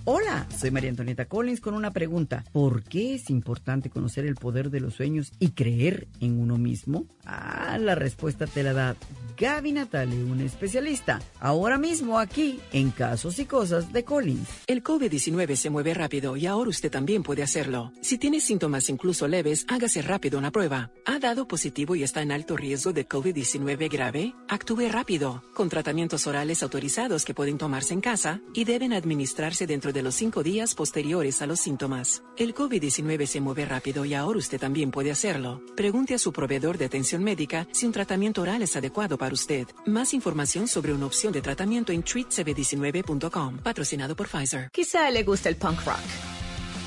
Hola, 0.07 0.47
soy 0.55 0.71
María 0.71 0.91
Antonieta 0.91 1.25
Collins 1.25 1.63
con 1.63 1.73
una 1.73 1.91
pregunta. 1.91 2.45
¿Por 2.53 2.83
qué 2.83 3.15
es 3.15 3.31
importante 3.31 3.89
conocer 3.89 4.27
el 4.27 4.35
poder 4.35 4.69
de 4.69 4.81
los 4.81 4.93
sueños 4.93 5.33
y 5.39 5.53
creer 5.53 6.09
en 6.21 6.39
uno 6.39 6.59
mismo? 6.59 7.07
Ah, 7.25 7.79
la 7.81 7.95
respuesta 7.95 8.47
te 8.47 8.63
la 8.63 8.75
da 8.75 8.97
Gaby 9.37 9.72
Natale, 9.72 10.22
un 10.22 10.41
especialista, 10.41 11.20
ahora 11.41 11.76
mismo 11.76 12.18
aquí 12.18 12.61
en 12.72 12.91
Casos 12.91 13.39
y 13.41 13.47
Cosas 13.47 13.93
de 13.93 14.05
Collins. 14.05 14.49
El 14.68 14.85
COVID-19 14.85 15.57
se 15.57 15.70
mueve 15.70 15.93
rápido 15.93 16.37
y 16.37 16.47
ahora 16.47 16.70
usted 16.70 16.91
también 16.91 17.24
puede 17.24 17.43
hacerlo. 17.43 17.93
Si 18.01 18.16
tiene 18.16 18.39
síntomas 18.39 18.89
incluso 18.89 19.26
leves, 19.26 19.66
hágase 19.68 20.03
rápido 20.03 20.39
una 20.39 20.53
prueba. 20.53 20.91
¿Ha 21.05 21.18
dado 21.18 21.49
positivo 21.49 21.97
y 21.97 22.05
está 22.05 22.22
en 22.22 22.30
alto 22.30 22.57
riesgo 22.57 22.93
de 22.93 23.09
COVID-19 23.09 23.91
grave? 23.91 24.35
Actúe 24.49 24.89
rápido, 24.89 25.43
con 25.53 25.68
tratamientos 25.68 26.26
orales 26.28 26.62
autorizados 26.62 27.24
que 27.24 27.35
pueden 27.35 27.59
tomarse 27.59 27.93
en 27.93 28.01
casa 28.01 28.41
y 28.55 28.64
deben 28.64 28.93
administrarse 28.93 29.66
dentro 29.66 29.93
de 29.93 30.03
los 30.03 30.14
cinco 30.14 30.45
días 30.45 30.76
posteriores 30.76 31.43
a 31.43 31.47
los 31.47 31.59
síntomas. 31.59 32.22
El 32.37 32.55
COVID-19 32.55 33.26
se 33.26 33.41
mueve 33.41 33.64
rápido 33.64 34.05
y 34.05 34.14
ahora 34.14 34.39
usted 34.39 34.61
también 34.61 34.93
puede 34.93 35.11
hacerlo. 35.11 35.61
Pregunte 35.76 36.14
a 36.14 36.18
su 36.18 36.32
proveedor 36.32 36.78
de 36.78 36.85
atención 36.85 37.24
médica 37.24 37.66
si 37.72 37.87
un 37.87 37.93
tratamiento 37.93 38.43
oral 38.43 38.62
es 38.62 38.76
adecuado 38.76 39.18
para 39.18 39.24
usted. 39.33 39.66
Más 39.87 40.12
información 40.12 40.68
sobre 40.68 40.93
una 40.93 41.07
opción 41.07 41.33
de 41.33 41.41
tratamiento 41.41 41.93
en 41.93 42.05
treatcb19.com, 42.05 43.59
patrocinado 43.59 44.14
por 44.14 44.29
Pfizer. 44.29 44.68
Quizá 44.70 45.11
le 45.11 45.22
guste 45.22 45.49
el 45.49 45.57
punk 45.57 45.85
rock, 45.85 45.99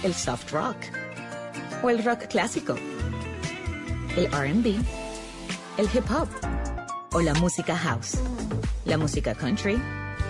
el 0.04 0.14
soft 0.14 0.52
rock 0.52 0.78
o 1.84 1.90
el 1.90 2.04
rock 2.04 2.28
clásico, 2.28 2.76
el 4.16 4.28
RB, 4.28 4.76
el 5.78 5.90
hip 5.94 6.10
hop 6.12 6.30
o 7.14 7.22
la 7.22 7.34
música 7.34 7.76
house, 7.76 8.20
la 8.86 8.98
música 8.98 9.34
country, 9.36 9.82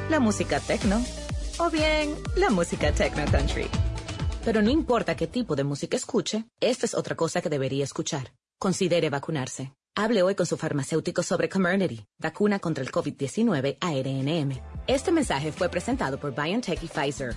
la 0.09 0.19
música 0.19 0.59
techno 0.59 1.03
o 1.59 1.69
bien 1.69 2.15
la 2.35 2.49
música 2.49 2.91
techno 2.91 3.25
country. 3.31 3.67
Pero 4.45 4.61
no 4.61 4.69
importa 4.69 5.15
qué 5.15 5.27
tipo 5.27 5.55
de 5.55 5.65
música 5.65 5.97
escuche, 5.97 6.45
esta 6.61 6.85
es 6.85 6.93
otra 6.93 7.15
cosa 7.15 7.41
que 7.41 7.49
debería 7.49 7.83
escuchar. 7.83 8.31
Considere 8.57 9.09
vacunarse. 9.09 9.73
Hable 9.99 10.21
hoy 10.21 10.35
con 10.35 10.45
su 10.45 10.57
farmacéutico 10.57 11.23
sobre 11.23 11.49
Comirnaty, 11.49 12.05
vacuna 12.19 12.59
contra 12.59 12.83
el 12.83 12.91
COVID-19 12.91 13.77
ARNM. 13.81 14.51
Este 14.85 15.11
mensaje 15.11 15.51
fue 15.51 15.69
presentado 15.69 16.19
por 16.19 16.35
BioNTech 16.35 16.83
y 16.83 16.87
Pfizer. 16.87 17.35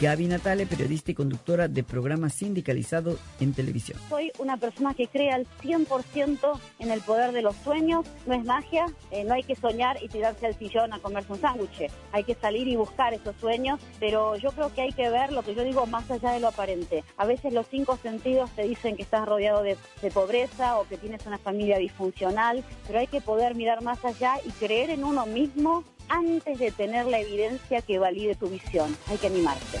Gaby 0.00 0.26
Natale, 0.26 0.66
periodista 0.66 1.12
y 1.12 1.14
conductora 1.14 1.68
de 1.68 1.84
programa 1.84 2.28
sindicalizado 2.28 3.16
en 3.38 3.54
televisión. 3.54 3.98
Soy 4.08 4.32
una 4.38 4.56
persona 4.56 4.92
que 4.92 5.06
cree 5.06 5.30
al 5.30 5.46
100% 5.62 6.60
en 6.80 6.90
el 6.90 7.00
poder 7.00 7.30
de 7.32 7.42
los 7.42 7.54
sueños. 7.56 8.04
No 8.26 8.34
es 8.34 8.44
magia, 8.44 8.86
eh, 9.12 9.22
no 9.22 9.34
hay 9.34 9.44
que 9.44 9.54
soñar 9.54 10.02
y 10.02 10.08
tirarse 10.08 10.46
al 10.46 10.58
sillón 10.58 10.92
a 10.92 10.98
comerse 10.98 11.32
un 11.32 11.40
sándwich. 11.40 11.90
Hay 12.12 12.24
que 12.24 12.34
salir 12.34 12.66
y 12.66 12.74
buscar 12.74 13.14
esos 13.14 13.36
sueños, 13.36 13.78
pero 14.00 14.36
yo 14.36 14.50
creo 14.50 14.74
que 14.74 14.82
hay 14.82 14.92
que 14.92 15.08
ver 15.10 15.32
lo 15.32 15.42
que 15.42 15.54
yo 15.54 15.62
digo 15.62 15.86
más 15.86 16.10
allá 16.10 16.32
de 16.32 16.40
lo 16.40 16.48
aparente. 16.48 17.04
A 17.16 17.24
veces 17.24 17.52
los 17.52 17.66
cinco 17.70 17.96
sentidos 18.02 18.50
te 18.50 18.62
dicen 18.62 18.96
que 18.96 19.02
estás 19.02 19.26
rodeado 19.26 19.62
de, 19.62 19.76
de 20.02 20.10
pobreza 20.10 20.78
o 20.78 20.88
que 20.88 20.98
tienes 20.98 21.24
una 21.26 21.38
familia 21.38 21.78
disfuncional, 21.78 22.64
pero 22.86 22.98
hay 22.98 23.06
que 23.06 23.20
poder 23.20 23.54
mirar 23.54 23.82
más 23.82 24.04
allá 24.04 24.34
y 24.44 24.50
creer 24.50 24.90
en 24.90 25.04
uno 25.04 25.24
mismo 25.26 25.84
antes 26.08 26.58
de 26.58 26.70
tener 26.70 27.06
la 27.06 27.20
evidencia 27.20 27.82
que 27.82 27.98
valide 27.98 28.34
tu 28.34 28.48
visión. 28.48 28.96
Hay 29.08 29.18
que 29.18 29.26
animarse. 29.26 29.80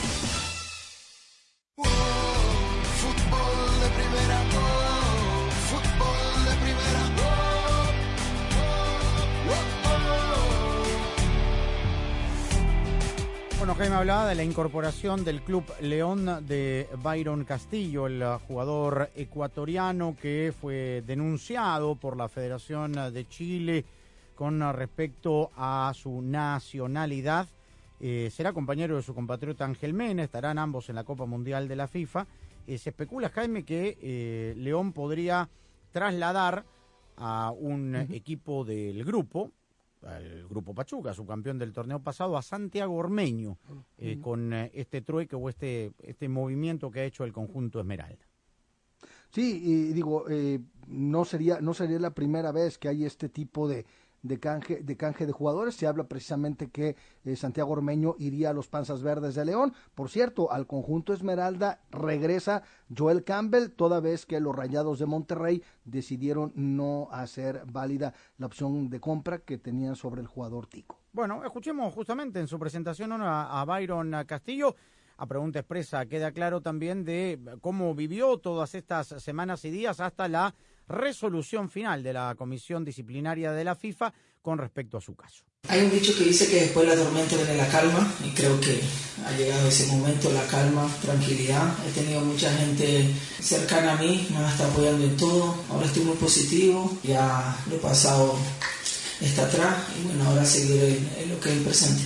Hablaba 14.01 14.29
de 14.29 14.33
la 14.33 14.43
incorporación 14.43 15.23
del 15.23 15.43
Club 15.43 15.63
León 15.79 16.47
de 16.47 16.89
Byron 17.03 17.45
Castillo, 17.45 18.07
el 18.07 18.23
jugador 18.47 19.11
ecuatoriano 19.13 20.15
que 20.19 20.51
fue 20.59 21.03
denunciado 21.05 21.93
por 21.93 22.17
la 22.17 22.27
Federación 22.27 22.93
de 22.93 23.27
Chile 23.27 23.85
con 24.33 24.59
respecto 24.73 25.51
a 25.55 25.93
su 25.93 26.19
nacionalidad. 26.23 27.47
Eh, 27.99 28.31
será 28.31 28.53
compañero 28.53 28.95
de 28.95 29.03
su 29.03 29.13
compatriota 29.13 29.65
Ángel 29.65 29.93
Mena, 29.93 30.23
estarán 30.23 30.57
ambos 30.57 30.89
en 30.89 30.95
la 30.95 31.03
Copa 31.03 31.27
Mundial 31.27 31.67
de 31.67 31.75
la 31.75 31.87
FIFA. 31.87 32.25
Eh, 32.65 32.79
se 32.79 32.89
especula, 32.89 33.29
Jaime, 33.29 33.63
que 33.63 33.99
eh, 34.01 34.55
León 34.57 34.93
podría 34.93 35.47
trasladar 35.91 36.65
a 37.17 37.51
un 37.51 37.95
equipo 37.95 38.65
del 38.65 39.05
grupo, 39.05 39.51
el 40.03 40.47
grupo 40.47 40.73
Pachuca, 40.73 41.13
subcampeón 41.13 41.59
del 41.59 41.73
torneo 41.73 42.01
pasado, 42.01 42.37
a 42.37 42.41
Santiago 42.41 42.95
Ormeño, 42.95 43.57
eh, 43.97 44.19
con 44.19 44.53
eh, 44.53 44.71
este 44.73 45.01
trueque 45.01 45.35
o 45.35 45.49
este, 45.49 45.91
este 45.99 46.27
movimiento 46.27 46.89
que 46.89 47.01
ha 47.01 47.05
hecho 47.05 47.23
el 47.23 47.31
conjunto 47.31 47.79
Esmeralda. 47.79 48.25
Sí, 49.29 49.61
y 49.63 49.93
digo, 49.93 50.25
eh, 50.29 50.59
no 50.87 51.23
sería 51.23 51.61
no 51.61 51.73
sería 51.73 51.99
la 51.99 52.13
primera 52.13 52.51
vez 52.51 52.77
que 52.77 52.89
hay 52.89 53.05
este 53.05 53.29
tipo 53.29 53.67
de, 53.67 53.85
de 54.23 54.39
canje 54.39 54.81
de 54.83 54.97
canje 54.97 55.25
de 55.25 55.31
jugadores. 55.31 55.75
Se 55.75 55.87
habla 55.87 56.05
precisamente 56.05 56.69
que 56.69 56.95
eh, 57.23 57.35
Santiago 57.35 57.71
Ormeño 57.71 58.15
iría 58.19 58.49
a 58.49 58.53
los 58.53 58.67
Panzas 58.67 59.01
Verdes 59.03 59.35
de 59.35 59.45
León. 59.45 59.73
Por 59.95 60.09
cierto, 60.09 60.51
al 60.51 60.67
conjunto 60.67 61.13
Esmeralda 61.13 61.81
regresa 61.91 62.63
Joel 62.95 63.23
Campbell, 63.23 63.71
toda 63.71 63.99
vez 63.99 64.25
que 64.25 64.39
los 64.39 64.55
Rayados 64.55 64.99
de 64.99 65.05
Monterrey 65.05 65.63
decidieron 65.85 66.51
no 66.55 67.07
hacer 67.11 67.63
válida 67.65 68.13
la 68.37 68.47
opción 68.47 68.89
de 68.89 68.99
compra 68.99 69.39
que 69.39 69.57
tenían 69.57 69.95
sobre 69.95 70.21
el 70.21 70.27
jugador 70.27 70.67
Tico. 70.67 70.99
Bueno, 71.13 71.43
escuchemos 71.43 71.93
justamente 71.93 72.39
en 72.39 72.47
su 72.47 72.57
presentación 72.57 73.11
a, 73.13 73.59
a 73.59 73.65
Byron 73.65 74.11
Castillo. 74.25 74.75
A 75.17 75.27
pregunta 75.27 75.59
expresa 75.59 76.07
queda 76.07 76.31
claro 76.31 76.61
también 76.61 77.05
de 77.05 77.39
cómo 77.61 77.93
vivió 77.93 78.39
todas 78.39 78.73
estas 78.73 79.07
semanas 79.07 79.63
y 79.65 79.69
días 79.69 79.99
hasta 79.99 80.27
la 80.27 80.55
resolución 80.91 81.69
final 81.69 82.03
de 82.03 82.13
la 82.13 82.35
Comisión 82.35 82.83
Disciplinaria 82.85 83.51
de 83.51 83.63
la 83.63 83.75
FIFA 83.75 84.13
con 84.41 84.57
respecto 84.57 84.97
a 84.97 85.01
su 85.01 85.15
caso. 85.15 85.43
Hay 85.69 85.83
un 85.83 85.91
dicho 85.91 86.17
que 86.17 86.23
dice 86.23 86.49
que 86.49 86.61
después 86.61 86.89
de 86.89 86.95
la 86.95 87.03
tormenta 87.03 87.35
viene 87.35 87.55
la 87.55 87.67
calma 87.67 88.11
y 88.25 88.31
creo 88.31 88.59
que 88.59 88.81
ha 89.25 89.31
llegado 89.37 89.67
ese 89.67 89.85
momento, 89.95 90.31
la 90.31 90.45
calma, 90.47 90.87
tranquilidad. 91.01 91.71
He 91.87 91.91
tenido 91.91 92.21
mucha 92.21 92.51
gente 92.51 93.13
cercana 93.39 93.93
a 93.93 93.97
mí, 93.97 94.27
me 94.31 94.47
estado 94.47 94.71
apoyando 94.71 95.05
en 95.05 95.15
todo. 95.17 95.55
Ahora 95.69 95.85
estoy 95.85 96.03
muy 96.03 96.15
positivo, 96.17 96.97
ya 97.03 97.55
lo 97.69 97.77
pasado 97.77 98.35
está 99.21 99.45
atrás 99.45 99.87
y 99.99 100.07
bueno, 100.07 100.23
ahora 100.25 100.43
seguiré 100.43 100.97
en, 101.19 101.29
lo 101.29 101.39
que 101.39 101.49
es 101.51 101.57
el 101.57 101.63
presente. 101.63 102.01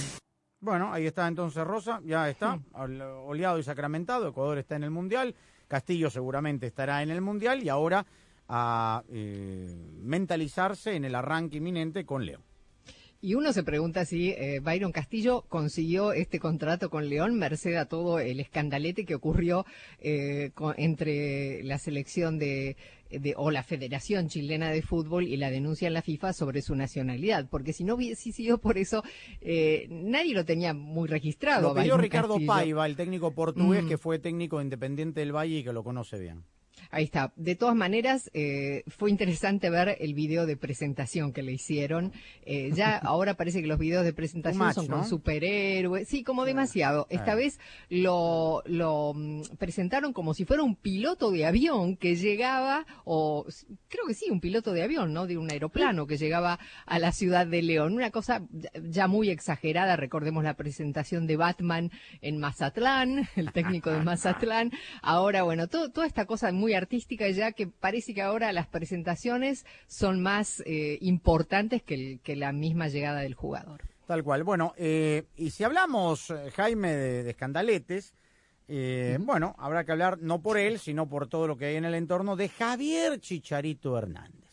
Bueno, 0.59 0.91
ahí 0.91 1.05
está 1.05 1.25
entonces 1.27 1.63
Rosa, 1.63 2.01
ya 2.03 2.29
está, 2.29 2.59
ol- 2.73 3.01
oleado 3.25 3.57
y 3.59 3.63
sacramentado, 3.63 4.27
Ecuador 4.27 4.57
está 4.57 4.75
en 4.75 4.83
el 4.83 4.89
Mundial, 4.91 5.33
Castillo 5.69 6.09
seguramente 6.09 6.67
estará 6.67 7.01
en 7.03 7.09
el 7.09 7.21
Mundial 7.21 7.63
y 7.63 7.69
ahora 7.69 8.05
a 8.48 9.04
eh, 9.10 9.68
mentalizarse 10.02 10.96
en 10.96 11.06
el 11.06 11.16
arranque 11.16 11.58
inminente 11.58 12.06
con 12.06 12.26
Leo. 12.26 12.41
Y 13.22 13.34
uno 13.34 13.54
se 13.54 13.64
pregunta 13.64 14.06
si 14.06 14.30
eh, 14.32 14.60
Byron 14.62 14.91
Castillo 14.91 15.46
consiguió 15.50 16.14
este 16.14 16.38
contrato 16.39 16.91
con 16.91 17.10
León 17.10 17.34
merced 17.39 17.74
a 17.76 17.86
todo 17.86 18.20
el 18.20 18.39
escandalete 18.39 19.04
que 19.06 19.16
ocurrió 19.16 19.66
eh, 20.00 20.52
con- 20.54 20.76
entre 20.78 21.64
la 21.64 21.80
selección 21.80 22.38
de, 22.38 22.78
de- 23.10 23.34
o 23.36 23.50
la 23.50 23.64
Federación 23.64 24.28
Chilena 24.28 24.70
de 24.70 24.84
Fútbol 24.84 25.24
y 25.28 25.38
la 25.38 25.50
denuncia 25.50 25.88
en 25.88 25.96
la 25.96 26.04
FIFA 26.04 26.34
sobre 26.34 26.62
su 26.62 26.76
nacionalidad. 26.76 27.48
Porque 27.50 27.74
si 27.74 27.84
no 27.84 27.96
hubiese 27.96 28.32
sido 28.32 28.60
por 28.60 28.78
eso, 28.78 29.04
eh, 29.41 29.88
nadie 29.89 30.36
lo 30.36 30.46
tenía 30.46 30.76
muy 30.76 31.08
registrado. 31.08 31.62
Lo 31.64 31.70
a 31.70 31.74
pidió 31.82 31.93
Byron 31.96 32.02
Ricardo 32.02 32.34
Castillo. 32.34 32.48
Paiva, 32.54 32.86
el 32.86 32.96
técnico 32.96 33.32
portugués 33.34 33.86
Mm. 33.86 33.88
que 33.88 33.98
fue 33.98 34.20
técnico 34.20 34.58
de 34.60 34.66
Independiente 34.66 35.22
del 35.22 35.36
Valle 35.36 35.60
y 35.60 35.64
que 35.64 35.74
lo 35.74 35.84
conoce 35.84 36.20
bien. 36.20 36.43
Ahí 36.91 37.03
está. 37.05 37.34
De 37.36 37.55
todas 37.55 37.76
maneras, 37.76 38.30
eh, 38.34 38.84
fue 38.88 39.09
interesante 39.09 39.69
ver 39.69 39.97
el 39.99 40.13
video 40.13 40.45
de 40.45 40.55
presentación 40.57 41.34
que 41.34 41.41
le 41.43 41.51
hicieron. 41.53 42.13
Eh, 42.45 42.71
ya 42.73 42.97
ahora 43.03 43.34
parece 43.36 43.61
que 43.61 43.67
los 43.67 43.80
videos 43.80 44.05
de 44.05 44.13
presentación 44.13 44.59
match, 44.59 44.76
son 44.76 44.88
¿no? 44.88 44.97
con 44.97 45.07
superhéroes. 45.07 46.07
Sí, 46.07 46.23
como 46.23 46.45
demasiado. 46.45 47.07
Esta 47.09 47.36
vez 47.36 47.59
lo, 47.89 48.61
lo 48.65 49.13
mm, 49.15 49.41
presentaron 49.57 50.13
como 50.13 50.34
si 50.34 50.45
fuera 50.45 50.63
un 50.63 50.76
piloto 50.76 51.32
de 51.32 51.45
avión 51.45 51.97
que 51.97 52.15
llegaba, 52.15 52.86
o 53.03 53.45
creo 53.89 54.05
que 54.07 54.13
sí, 54.13 54.30
un 54.30 54.39
piloto 54.39 54.71
de 54.73 54.84
avión, 54.84 55.13
¿no? 55.13 55.28
De 55.28 55.38
un 55.38 55.49
aeroplano 55.51 56.07
que 56.07 56.17
llegaba 56.17 56.59
a 56.86 56.99
la 56.99 57.11
ciudad 57.11 57.47
de 57.47 57.61
León. 57.61 57.93
Una 57.93 58.11
cosa 58.11 58.41
ya- 58.51 58.69
ya 58.84 59.07
muy 59.07 59.30
exagerada. 59.30 59.95
Recordemos 59.95 60.43
la 60.43 60.55
presentación 60.55 61.28
de 61.28 61.38
Batman 61.38 61.91
en 62.21 62.38
Mazatlán, 62.38 63.28
el 63.36 63.51
técnico 63.51 63.91
de 63.91 63.99
Mazatlán. 64.03 64.71
Ahora, 65.01 65.43
bueno, 65.43 65.67
todo- 65.67 65.89
toda 65.91 66.07
esta 66.07 66.26
cosa 66.26 66.51
muy 66.51 66.64
artística 66.74 67.30
ya 67.30 67.51
que 67.51 67.68
parece 67.68 68.13
que 68.13 68.22
ahora 68.22 68.51
las 68.53 68.68
presentaciones 68.68 69.66
son 69.88 70.22
más 70.22 70.61
eh, 70.66 70.97
importantes 71.01 71.84
que, 71.84 71.93
el- 71.95 72.20
que 72.22 72.36
la 72.36 72.51
misma 72.51 72.88
llegada 72.88 73.20
del 73.22 73.36
jugador. 73.36 73.82
Tal 74.07 74.24
cual. 74.24 74.43
Bueno, 74.43 74.74
eh, 74.78 75.24
y 75.36 75.49
si 75.51 75.63
hablamos, 75.63 76.30
eh, 76.30 76.51
Jaime, 76.55 76.91
de, 76.95 77.24
de 77.24 77.30
escandaletes, 77.32 78.13
eh, 78.68 79.18
bueno, 79.20 79.55
habrá 79.59 79.84
que 79.84 79.91
hablar 79.91 80.20
no 80.20 80.41
por 80.41 80.57
él, 80.57 80.80
sino 80.80 81.07
por 81.07 81.28
todo 81.28 81.47
lo 81.47 81.57
que 81.57 81.66
hay 81.66 81.76
en 81.76 81.86
el 81.86 81.93
entorno 81.95 82.36
de 82.36 82.49
Javier 82.49 83.20
Chicharito 83.20 83.97
Hernández. 83.97 84.49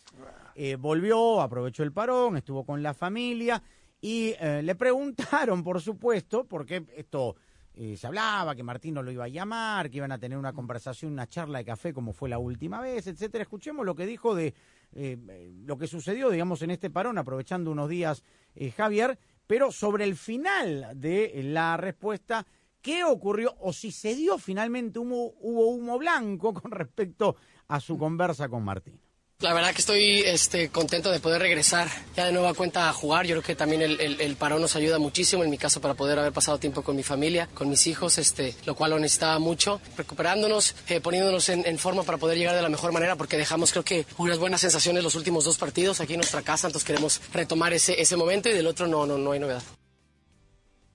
Eh, 0.55 0.77
volvió, 0.77 1.41
aprovechó 1.41 1.83
el 1.83 1.93
parón, 1.93 2.37
estuvo 2.37 2.65
con 2.65 2.83
la 2.83 2.93
familia 2.93 3.63
y 4.03 4.35
eh, 4.39 4.61
le 4.63 4.75
preguntaron, 4.75 5.63
por 5.65 5.81
supuesto, 5.81 6.45
porque 6.45 6.85
esto 6.97 7.37
eh, 7.75 7.97
se 7.97 8.07
hablaba 8.07 8.55
que 8.55 8.63
Martino 8.63 9.03
lo 9.03 9.11
iba 9.11 9.25
a 9.25 9.29
llamar, 9.29 9.91
que 9.91 9.99
iban 9.99 10.13
a 10.13 10.19
tener 10.19 10.37
una 10.37 10.53
conversación, 10.53 11.13
una 11.13 11.27
charla 11.27 11.59
de 11.59 11.65
café 11.65 11.93
como 11.93 12.13
fue 12.13 12.29
la 12.29 12.39
última 12.39 12.81
vez, 12.81 13.07
etcétera. 13.07 13.43
Escuchemos 13.43 13.87
lo 13.87 13.95
que 13.95 14.07
dijo 14.07 14.35
de 14.35 14.55
eh, 14.95 15.17
eh, 15.29 15.53
lo 15.65 15.79
que 15.79 15.87
sucedió, 15.87 16.31
digamos, 16.31 16.61
en 16.63 16.71
este 16.71 16.91
parón, 16.91 17.17
aprovechando 17.17 17.71
unos 17.71 17.89
días 17.89 18.23
eh, 18.55 18.71
Javier, 18.71 19.19
pero 19.47 19.73
sobre 19.73 20.05
el 20.05 20.17
final 20.17 20.93
de 20.95 21.41
la 21.45 21.79
respuesta, 21.79 22.47
¿qué 22.83 23.05
ocurrió 23.05 23.55
o 23.61 23.73
si 23.73 23.91
se 23.91 24.15
dio 24.15 24.37
finalmente 24.37 24.99
humo, 24.99 25.33
hubo 25.41 25.69
humo 25.69 25.99
blanco 25.99 26.53
con 26.63 26.71
respecto 26.71 27.37
a 27.69 27.81
su 27.81 27.97
conversa 27.97 28.49
con 28.49 28.65
Martino? 28.65 29.02
La 29.43 29.55
verdad 29.55 29.75
que 29.75 29.81
estoy 29.81 30.21
este, 30.21 30.69
contento 30.69 31.11
de 31.11 31.19
poder 31.19 31.43
regresar 31.43 31.89
ya 32.17 32.27
de 32.27 32.33
nueva 32.33 32.55
cuenta 32.55 32.89
a 32.89 32.93
jugar. 32.93 33.27
Yo 33.27 33.35
creo 33.35 33.43
que 33.43 33.57
también 33.57 33.83
el, 33.83 34.01
el, 34.01 34.21
el, 34.21 34.37
parón 34.37 34.63
nos 34.63 34.77
ayuda 34.77 35.01
muchísimo, 35.01 35.43
en 35.43 35.51
mi 35.51 35.59
caso, 35.59 35.81
para 35.81 35.95
poder 35.95 36.17
haber 36.21 36.33
pasado 36.33 36.59
tiempo 36.59 36.83
con 36.83 36.95
mi 36.95 37.03
familia, 37.03 37.49
con 37.53 37.69
mis 37.69 37.89
hijos, 37.89 38.19
este, 38.19 38.55
lo 38.67 38.77
cual 38.77 38.93
lo 38.93 39.01
necesitaba 39.01 39.41
mucho. 39.41 39.81
Recuperándonos, 39.97 40.77
eh, 40.87 41.01
poniéndonos 41.01 41.49
en, 41.49 41.67
en, 41.67 41.77
forma 41.77 42.05
para 42.05 42.19
poder 42.19 42.39
llegar 42.39 42.55
de 42.55 42.63
la 42.63 42.69
mejor 42.69 42.93
manera, 42.93 43.17
porque 43.17 43.37
dejamos, 43.37 43.73
creo 43.73 43.83
que, 43.83 44.07
unas 44.17 44.39
buenas 44.39 44.61
sensaciones 44.61 45.03
los 45.03 45.17
últimos 45.17 45.45
dos 45.45 45.59
partidos 45.59 46.01
aquí 46.01 46.13
en 46.13 46.21
nuestra 46.21 46.43
casa, 46.43 46.69
entonces 46.69 46.87
queremos 46.87 47.21
retomar 47.33 47.73
ese, 47.73 48.01
ese 48.01 48.17
momento 48.17 48.49
y 48.49 48.53
del 48.53 48.69
otro 48.69 48.87
no, 48.87 49.07
no, 49.07 49.19
no 49.19 49.33
hay 49.33 49.41
novedad. 49.41 49.63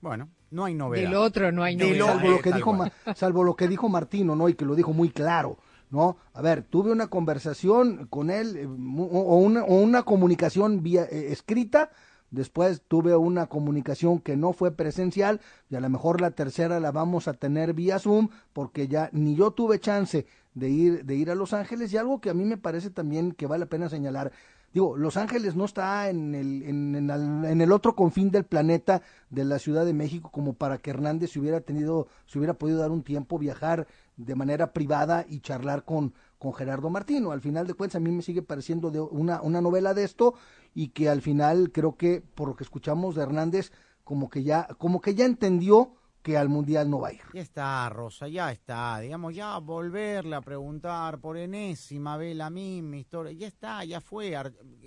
Bueno, 0.00 0.30
no 0.50 0.64
hay 0.64 0.72
novedad. 0.72 1.02
Del 1.04 1.14
otro 1.16 1.52
no 1.52 1.64
hay 1.64 1.76
novedad. 1.76 2.06
Salvo 2.06 2.30
lo 2.30 2.40
que 2.40 2.52
dijo, 2.52 2.86
salvo 3.14 3.44
lo 3.44 3.56
que 3.56 3.68
dijo 3.68 3.88
Martino, 3.90 4.34
¿no? 4.34 4.48
Y 4.48 4.54
que 4.54 4.64
lo 4.64 4.74
dijo 4.74 4.94
muy 4.94 5.10
claro. 5.10 5.58
¿No? 5.90 6.18
A 6.34 6.42
ver, 6.42 6.62
tuve 6.62 6.92
una 6.92 7.08
conversación 7.08 8.06
con 8.08 8.30
él 8.30 8.56
eh, 8.56 8.66
o, 8.66 9.36
una, 9.36 9.64
o, 9.64 9.74
una, 9.76 10.02
comunicación 10.02 10.82
vía 10.82 11.04
eh, 11.04 11.28
escrita, 11.30 11.90
después 12.30 12.82
tuve 12.86 13.16
una 13.16 13.46
comunicación 13.46 14.18
que 14.18 14.36
no 14.36 14.52
fue 14.52 14.70
presencial 14.70 15.40
y 15.70 15.76
a 15.76 15.80
lo 15.80 15.88
mejor 15.88 16.20
la 16.20 16.32
tercera 16.32 16.78
la 16.80 16.92
vamos 16.92 17.26
a 17.26 17.32
tener 17.32 17.72
vía 17.72 17.98
Zoom 17.98 18.28
porque 18.52 18.88
ya 18.88 19.08
ni 19.12 19.34
yo 19.34 19.52
tuve 19.52 19.80
chance 19.80 20.26
de 20.54 20.68
ir, 20.68 21.04
de 21.04 21.14
ir 21.14 21.30
a 21.30 21.34
Los 21.34 21.52
Ángeles 21.52 21.92
y 21.92 21.96
algo 21.96 22.20
que 22.20 22.30
a 22.30 22.34
mí 22.34 22.44
me 22.44 22.58
parece 22.58 22.90
también 22.90 23.32
que 23.32 23.46
vale 23.46 23.60
la 23.60 23.70
pena 23.70 23.88
señalar. 23.88 24.32
Digo, 24.74 24.98
Los 24.98 25.16
Ángeles 25.16 25.56
no 25.56 25.64
está 25.64 26.10
en 26.10 26.34
el, 26.34 26.62
en, 26.62 26.94
en, 26.94 27.10
el, 27.10 27.44
en 27.46 27.60
el 27.62 27.72
otro 27.72 27.96
confín 27.96 28.30
del 28.30 28.44
planeta 28.44 29.00
de 29.30 29.44
la 29.46 29.58
Ciudad 29.58 29.86
de 29.86 29.94
México 29.94 30.30
como 30.30 30.52
para 30.52 30.76
que 30.76 30.90
Hernández 30.90 31.30
se 31.32 31.40
hubiera 31.40 31.62
tenido, 31.62 32.08
se 32.26 32.38
hubiera 32.38 32.54
podido 32.54 32.78
dar 32.78 32.90
un 32.90 33.02
tiempo, 33.02 33.38
viajar 33.38 33.86
de 34.18 34.34
manera 34.34 34.72
privada 34.72 35.24
y 35.26 35.40
charlar 35.40 35.84
con, 35.84 36.12
con 36.38 36.52
Gerardo 36.52 36.90
Martino. 36.90 37.30
Al 37.30 37.40
final 37.40 37.66
de 37.66 37.74
cuentas, 37.74 37.96
a 37.96 38.00
mí 38.00 38.10
me 38.10 38.22
sigue 38.22 38.42
pareciendo 38.42 38.90
de 38.90 39.00
una, 39.00 39.40
una 39.40 39.60
novela 39.60 39.94
de 39.94 40.04
esto 40.04 40.34
y 40.74 40.88
que 40.88 41.08
al 41.08 41.22
final 41.22 41.70
creo 41.72 41.96
que, 41.96 42.20
por 42.20 42.48
lo 42.48 42.56
que 42.56 42.64
escuchamos 42.64 43.14
de 43.14 43.22
Hernández, 43.22 43.72
como 44.04 44.28
que 44.28 44.42
ya, 44.42 44.66
como 44.78 45.00
que 45.00 45.14
ya 45.14 45.24
entendió 45.24 45.94
que 46.22 46.36
al 46.36 46.48
mundial 46.48 46.90
no 46.90 47.00
va 47.00 47.08
a 47.08 47.12
ir. 47.12 47.22
Ya 47.32 47.40
está, 47.40 47.88
Rosa, 47.88 48.28
ya 48.28 48.50
está. 48.50 48.98
Digamos, 48.98 49.34
ya 49.34 49.56
volverle 49.58 50.34
a 50.36 50.40
preguntar 50.40 51.20
por 51.20 51.36
enésima 51.36 52.16
vez 52.16 52.36
la 52.36 52.50
misma 52.50 52.96
historia. 52.96 53.32
Ya 53.32 53.46
está, 53.46 53.84
ya 53.84 54.00
fue. 54.00 54.34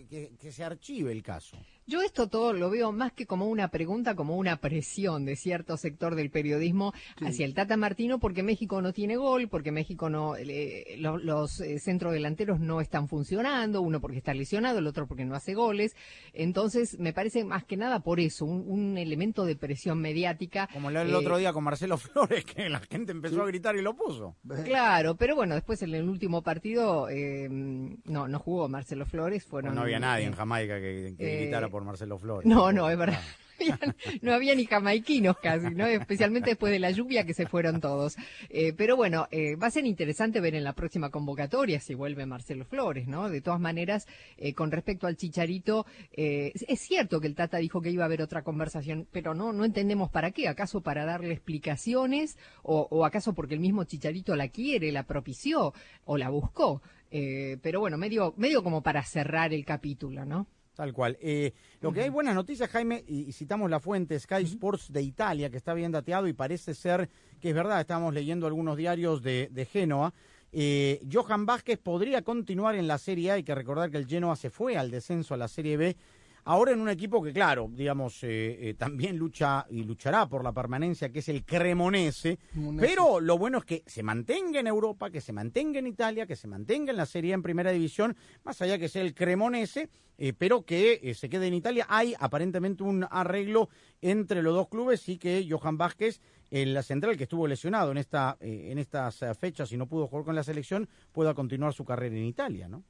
Que, 0.10 0.36
que 0.38 0.52
se 0.52 0.64
archive 0.64 1.12
el 1.12 1.24
caso. 1.24 1.58
Yo 1.88 2.02
esto 2.02 2.28
todo 2.28 2.54
lo 2.54 2.70
veo 2.70 2.92
más 2.92 3.12
que 3.12 3.26
como 3.26 3.48
una 3.48 3.70
pregunta, 3.70 4.16
como 4.16 4.38
una 4.38 4.58
presión 4.58 5.26
de 5.26 5.36
cierto 5.36 5.78
sector 5.78 6.16
del 6.16 6.30
periodismo 6.30 6.94
sí. 7.18 7.26
hacia 7.26 7.46
el 7.46 7.54
Tata 7.54 7.76
Martino, 7.76 8.20
porque 8.20 8.44
México 8.44 8.82
no 8.82 8.94
tiene 8.94 9.18
gol, 9.18 9.50
porque 9.50 9.72
México 9.72 10.10
no, 10.10 10.36
eh, 10.36 10.96
los, 11.00 11.24
los 11.24 11.60
eh, 11.60 11.80
centrodelanteros 11.80 12.60
no 12.60 12.82
están 12.82 13.08
funcionando, 13.08 13.82
uno 13.82 14.00
porque 14.00 14.18
está 14.18 14.34
lesionado, 14.34 14.80
el 14.80 14.88
otro 14.88 15.08
porque 15.08 15.26
no 15.26 15.36
hace 15.36 15.54
goles. 15.54 15.96
Entonces, 16.34 17.00
me 17.00 17.14
parece 17.14 17.44
más 17.44 17.64
que 17.66 17.78
nada 17.78 18.02
por 18.02 18.20
eso, 18.20 18.46
un, 18.46 18.64
un 18.68 18.98
elemento 18.98 19.46
de 19.46 19.56
presión 19.56 20.00
mediática. 20.00 20.70
Como 20.72 20.90
el 20.90 20.96
eh, 20.98 21.16
otro 21.16 21.38
día 21.38 21.52
con 21.52 21.64
Marcelo 21.64 21.98
Flores, 21.98 22.46
que 22.46 22.70
la 22.70 22.80
gente 22.80 23.12
empezó 23.12 23.36
sí. 23.36 23.42
a 23.42 23.46
gritar 23.46 23.76
y 23.76 23.82
lo 23.82 23.96
puso. 23.96 24.36
Claro, 24.64 25.16
pero 25.16 25.36
bueno, 25.36 25.56
después 25.56 25.82
en 25.82 25.96
el 25.96 26.08
último 26.08 26.44
partido 26.44 27.10
eh, 27.10 27.48
no, 27.50 28.28
no 28.28 28.40
jugó 28.40 28.70
Marcelo 28.70 29.06
Flores. 29.06 29.46
Fueron, 29.46 29.72
pues 29.72 29.76
no 29.76 29.82
había 29.82 30.00
nadie 30.00 30.26
en 30.26 30.34
Jamaica 30.34 30.80
que, 30.80 31.16
que 31.18 31.38
gritara 31.38 31.70
por 31.72 31.84
Marcelo 31.84 32.18
Flores. 32.18 32.48
No, 32.48 32.72
no, 32.72 32.90
es 32.90 32.98
verdad. 32.98 33.22
no 34.22 34.34
había 34.34 34.56
ni 34.56 34.66
jamaiquinos 34.66 35.38
casi, 35.38 35.74
¿no? 35.74 35.86
Especialmente 35.86 36.52
después 36.52 36.72
de 36.72 36.80
la 36.80 36.92
lluvia 36.92 37.26
que 37.26 37.34
se 37.34 37.48
fueron 37.48 37.82
todos. 37.82 38.18
Eh, 38.50 38.74
pero 38.74 38.96
bueno, 38.96 39.28
eh, 39.32 39.56
va 39.56 39.68
a 39.68 39.72
ser 39.72 39.86
interesante 39.86 40.40
ver 40.40 40.56
en 40.56 40.64
la 40.64 40.74
próxima 40.74 41.10
convocatoria 41.10 41.80
si 41.80 41.94
vuelve 41.94 42.26
Marcelo 42.26 42.66
Flores, 42.66 43.08
¿no? 43.08 43.30
De 43.30 43.42
todas 43.42 43.60
maneras, 43.60 44.08
eh, 44.38 44.54
con 44.54 44.72
respecto 44.72 45.08
al 45.08 45.18
Chicharito, 45.18 45.86
es 46.12 46.80
cierto 46.80 47.20
que 47.20 47.28
el 47.28 47.36
Tata 47.36 47.58
dijo 47.58 47.82
que 47.82 47.90
iba 47.90 48.04
a 48.04 48.06
haber 48.06 48.22
otra 48.22 48.44
conversación, 48.44 49.08
pero 49.12 49.34
no, 49.34 49.54
no 49.54 49.66
entendemos 49.66 50.10
para 50.10 50.32
qué. 50.32 50.48
¿Acaso 50.48 50.82
para 50.82 51.06
darle 51.06 51.34
explicaciones 51.34 52.38
o, 52.64 52.88
o 52.90 53.06
acaso 53.06 53.34
porque 53.34 53.56
el 53.56 53.60
mismo 53.60 53.84
Chicharito 53.84 54.36
la 54.36 54.50
quiere, 54.50 54.92
la 54.92 55.04
propició 55.04 55.74
o 56.06 56.18
la 56.18 56.30
buscó? 56.30 56.82
Pero 57.10 57.82
bueno, 57.82 57.98
medio, 57.98 58.34
medio 58.38 58.64
como 58.64 58.82
para 58.82 59.04
cerrar 59.04 59.54
el 59.54 59.66
capítulo, 59.66 60.24
¿no? 60.24 60.48
Tal 60.82 60.94
cual. 60.94 61.16
Eh, 61.22 61.54
lo 61.80 61.90
uh 61.90 61.92
-huh. 61.92 61.96
que 61.96 62.02
hay 62.02 62.10
buenas 62.10 62.34
noticias, 62.34 62.68
Jaime, 62.72 63.04
y, 63.08 63.30
y, 63.30 63.34
citamos 63.34 63.70
la 63.70 63.80
fuente 63.80 64.20
Sky 64.20 64.34
uh 64.34 64.38
-huh. 64.38 64.46
Sports 64.46 64.92
de 64.92 65.04
Italia, 65.04 65.52
que 65.52 65.58
está 65.58 65.76
bien 65.76 65.92
dateado 65.92 66.28
y 66.28 66.34
parece 66.34 66.74
ser 66.74 67.08
que 67.40 67.50
es 67.50 67.56
verdad, 67.56 67.80
estamos 67.80 68.12
leyendo 68.16 68.48
algunos 68.48 68.76
diarios 68.78 69.22
de, 69.22 69.50
de 69.52 69.66
Génova. 69.66 70.12
Eh, 70.52 71.00
Johan 71.08 71.46
Vázquez 71.46 71.78
podría 71.78 72.24
continuar 72.24 72.74
en 72.74 72.88
la 72.88 72.98
Serie 72.98 73.30
A, 73.30 73.34
hay 73.36 73.44
que 73.44 73.54
recordar 73.54 73.92
que 73.92 73.98
el 73.98 74.08
Genoa 74.08 74.36
se 74.36 74.50
fue 74.50 74.76
al 74.76 74.90
descenso 74.90 75.36
a 75.36 75.38
la 75.38 75.48
Serie 75.48 75.78
B. 75.78 75.96
Ahora 76.44 76.72
en 76.72 76.82
un 76.82 76.90
equipo 76.90 77.22
que, 77.22 77.32
claro, 77.34 77.70
digamos, 77.72 78.24
eh, 78.24 78.70
eh, 78.70 78.74
también 78.76 79.18
lucha 79.18 79.66
y 79.70 79.84
luchará 79.84 80.28
por 80.28 80.44
la 80.44 80.52
permanencia, 80.52 81.12
que 81.12 81.20
es 81.20 81.30
el 81.30 81.44
Cremonese, 81.44 82.40
pero 82.80 83.20
lo 83.20 83.38
bueno 83.38 83.60
es 83.60 83.66
que 83.66 83.84
se 83.86 84.04
mantenga 84.04 84.60
en 84.60 84.68
Europa, 84.68 85.10
que 85.10 85.22
se 85.22 85.34
mantenga 85.34 85.80
en 85.80 85.88
Italia, 85.88 86.26
que 86.26 86.36
se 86.36 86.48
mantenga 86.48 86.92
en 86.92 86.98
la 86.98 87.06
Serie 87.06 87.34
A 87.34 87.36
en 87.36 87.44
Primera 87.44 87.72
División, 87.72 88.16
más 88.44 88.62
allá 88.62 88.78
que 88.78 88.90
sea 88.90 89.02
el 89.02 89.14
Cremonese, 89.14 89.90
eh, 90.24 90.34
pero 90.38 90.64
que 90.64 91.00
eh, 91.02 91.16
se 91.16 91.30
quede 91.30 91.48
en 91.48 91.56
Italia. 91.56 91.88
Hay 91.90 92.14
aparentemente 92.20 92.84
un 92.84 93.08
arreglo 93.10 93.70
entre 94.02 94.44
los 94.44 94.54
dos 94.54 94.68
clubes 94.68 95.10
y 95.10 95.18
que 95.18 95.48
Johan 95.50 95.80
Vázquez, 95.80 96.22
en 96.52 96.76
la 96.76 96.84
central 96.84 97.18
que 97.18 97.24
estuvo 97.24 97.48
lesionado 97.48 97.90
en, 97.90 97.98
esta, 97.98 98.38
eh, 98.40 98.68
en 98.72 98.78
estas 98.78 99.26
fechas 99.40 99.72
y 99.72 99.78
no 99.78 99.88
pudo 99.88 100.06
jugar 100.06 100.26
con 100.26 100.36
la 100.36 100.44
selección, 100.44 100.88
pueda 101.12 101.34
continuar 101.34 101.74
su 101.74 101.86
carrera 101.86 102.16
en 102.16 102.26
Italia, 102.26 102.68
¿no? 102.68 102.84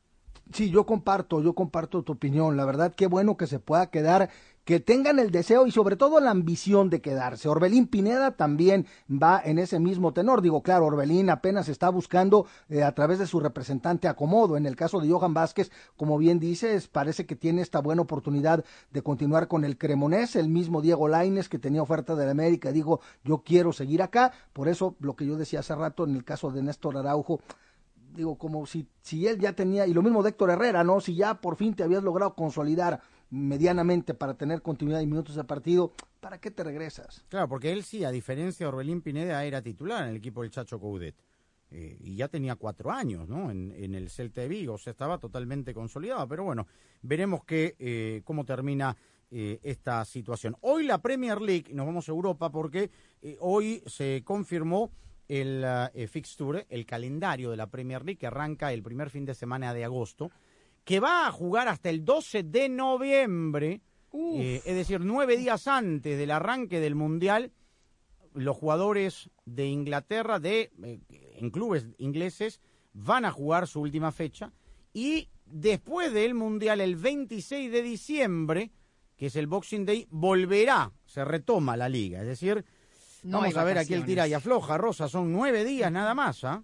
Sí, 0.54 0.70
yo 0.70 0.86
comparto, 0.86 1.42
yo 1.42 1.54
comparto 1.54 2.04
tu 2.04 2.14
opinión. 2.14 2.58
La 2.58 2.66
verdad, 2.66 2.94
qué 2.96 3.08
bueno 3.08 3.38
que 3.38 3.48
se 3.48 3.60
pueda 3.60 3.90
quedar, 3.90 4.30
que 4.66 4.80
tengan 4.80 5.18
el 5.18 5.32
deseo 5.32 5.66
y 5.66 5.72
sobre 5.72 5.96
todo 5.96 6.20
la 6.20 6.32
ambición 6.32 6.90
de 6.90 7.00
quedarse. 7.02 7.48
Orbelín 7.48 7.88
Pineda 7.88 8.32
también 8.32 8.86
va 9.10 9.42
en 9.44 9.60
ese 9.60 9.80
mismo 9.80 10.14
tenor. 10.14 10.42
Digo, 10.42 10.62
claro, 10.62 10.88
Orbelín 10.88 11.30
apenas 11.30 11.70
está 11.70 11.90
buscando 11.90 12.48
eh, 12.70 12.84
a 12.84 12.94
través 12.94 13.18
de 13.20 13.28
su 13.28 13.40
representante 13.40 14.10
acomodo. 14.10 14.58
En 14.58 14.66
el 14.66 14.76
caso 14.76 15.00
de 15.00 15.10
Johan 15.10 15.34
Vázquez, 15.34 15.72
como 15.96 16.18
bien 16.18 16.40
dices, 16.40 16.88
parece 16.88 17.26
que 17.26 17.36
tiene 17.38 17.62
esta 17.62 17.80
buena 17.80 18.02
oportunidad 18.02 18.66
de 18.92 19.02
continuar 19.02 19.48
con 19.48 19.64
el 19.64 19.78
Cremonés. 19.78 20.36
El 20.36 20.50
mismo 20.50 20.82
Diego 20.82 21.08
Laines, 21.08 21.48
que 21.48 21.60
tenía 21.60 21.82
oferta 21.82 22.16
de 22.16 22.26
la 22.26 22.32
América, 22.32 22.74
dijo, 22.74 23.00
yo 23.24 23.40
quiero 23.40 23.72
seguir 23.72 24.02
acá. 24.02 24.34
Por 24.52 24.68
eso, 24.68 24.96
lo 25.00 25.16
que 25.16 25.26
yo 25.26 25.38
decía 25.38 25.62
hace 25.62 25.76
rato 25.76 26.04
en 26.04 26.16
el 26.16 26.26
caso 26.26 26.52
de 26.52 26.62
Néstor 26.62 26.98
Araujo, 26.98 27.40
digo, 28.14 28.38
como 28.38 28.66
si, 28.66 28.88
si 29.02 29.28
él 29.28 29.40
ya 29.40 29.54
tenía, 29.54 29.88
y 29.88 29.94
lo 29.94 30.02
mismo 30.02 30.24
de 30.24 30.30
Héctor 30.30 30.52
Herrera, 30.52 30.84
¿no? 30.84 31.00
Si 31.02 31.16
ya 31.16 31.36
por 31.36 31.56
fin 31.56 31.74
te 31.74 31.84
habías 31.84 32.04
logrado 32.04 32.36
consolidar 32.36 33.02
medianamente 33.30 34.14
para 34.14 34.34
tener 34.34 34.62
continuidad 34.62 35.02
y 35.02 35.08
minutos 35.08 35.36
de 35.36 35.44
partido, 35.44 35.94
¿para 36.20 36.40
qué 36.40 36.52
te 36.52 36.64
regresas? 36.64 37.26
Claro, 37.30 37.48
porque 37.48 37.72
él 37.72 37.84
sí, 37.84 38.04
a 38.04 38.12
diferencia 38.12 38.66
de 38.66 38.70
Orbelín 38.70 39.02
Pineda, 39.02 39.44
era 39.46 39.62
titular 39.62 40.04
en 40.04 40.10
el 40.10 40.16
equipo 40.18 40.42
del 40.42 40.52
Chacho 40.52 40.80
Coudet. 40.80 41.16
Eh, 41.74 41.98
y 42.02 42.18
ya 42.18 42.28
tenía 42.28 42.56
cuatro 42.58 42.92
años, 42.92 43.30
¿no? 43.30 43.50
En, 43.50 43.72
en, 43.72 43.96
el 43.96 44.10
Celta 44.10 44.42
de 44.42 44.50
Vigo, 44.50 44.74
o 44.74 44.78
sea, 44.78 44.92
estaba 44.92 45.18
totalmente 45.20 45.74
consolidado. 45.74 46.28
Pero 46.28 46.44
bueno, 46.44 46.68
veremos 47.02 47.46
que, 47.46 47.78
eh, 47.80 48.22
cómo 48.26 48.44
termina 48.44 48.98
eh, 49.34 49.62
esta 49.64 50.04
situación. 50.04 50.58
Hoy 50.60 50.84
la 50.84 51.02
Premier 51.02 51.40
League, 51.40 51.74
nos 51.74 51.86
vamos 51.86 52.10
a 52.10 52.12
Europa 52.12 52.52
porque 52.52 52.92
eh, 53.22 53.38
hoy 53.40 53.82
se 53.86 54.24
confirmó 54.26 54.92
el 55.32 55.64
uh, 55.64 56.08
fixture, 56.10 56.66
el 56.68 56.86
calendario 56.86 57.52
de 57.52 57.56
la 57.56 57.68
Premier 57.68 58.04
League 58.04 58.18
que 58.18 58.28
arranca 58.28 58.74
el 58.74 58.84
primer 58.84 59.10
fin 59.10 59.24
de 59.24 59.34
semana 59.34 59.74
de 59.74 59.86
agosto, 59.86 60.30
que 60.84 61.00
va 61.00 61.26
a 61.26 61.32
jugar 61.32 61.70
hasta 61.70 61.90
el 61.90 62.04
12 62.04 62.44
de 62.44 62.68
noviembre, 62.68 63.80
eh, 64.14 64.62
es 64.66 64.76
decir, 64.76 65.00
nueve 65.00 65.38
días 65.38 65.68
antes 65.68 66.18
del 66.18 66.32
arranque 66.32 66.82
del 66.82 66.96
Mundial, 66.96 67.54
los 68.34 68.58
jugadores 68.58 69.30
de 69.46 69.68
Inglaterra, 69.68 70.40
de, 70.40 70.74
eh, 70.84 71.00
en 71.38 71.50
clubes 71.50 71.88
ingleses, 71.98 72.60
van 72.92 73.24
a 73.24 73.32
jugar 73.32 73.68
su 73.68 73.80
última 73.80 74.12
fecha 74.12 74.52
y 74.94 75.30
después 75.46 76.12
del 76.12 76.34
Mundial, 76.34 76.82
el 76.82 76.98
26 76.98 77.72
de 77.72 77.82
diciembre, 77.82 78.72
que 79.16 79.28
es 79.28 79.38
el 79.38 79.48
Boxing 79.48 79.86
Day, 79.86 80.08
volverá, 80.10 80.92
se 81.06 81.24
retoma 81.24 81.78
la 81.78 81.88
liga. 81.88 82.20
Es 82.20 82.28
decir, 82.28 82.66
No 83.24 83.40
vamos 83.40 83.58
a 83.58 83.64
ver 83.64 83.78
aquí 83.78 83.94
el 83.94 84.06
tira 84.06 84.28
y 84.28 84.34
afloja, 84.34 84.78
Rosa, 84.78 85.08
son 85.08 85.32
nueve 85.32 85.64
días 85.64 85.92
nada 85.92 86.14
más, 86.14 86.44
¿ah? 86.44 86.64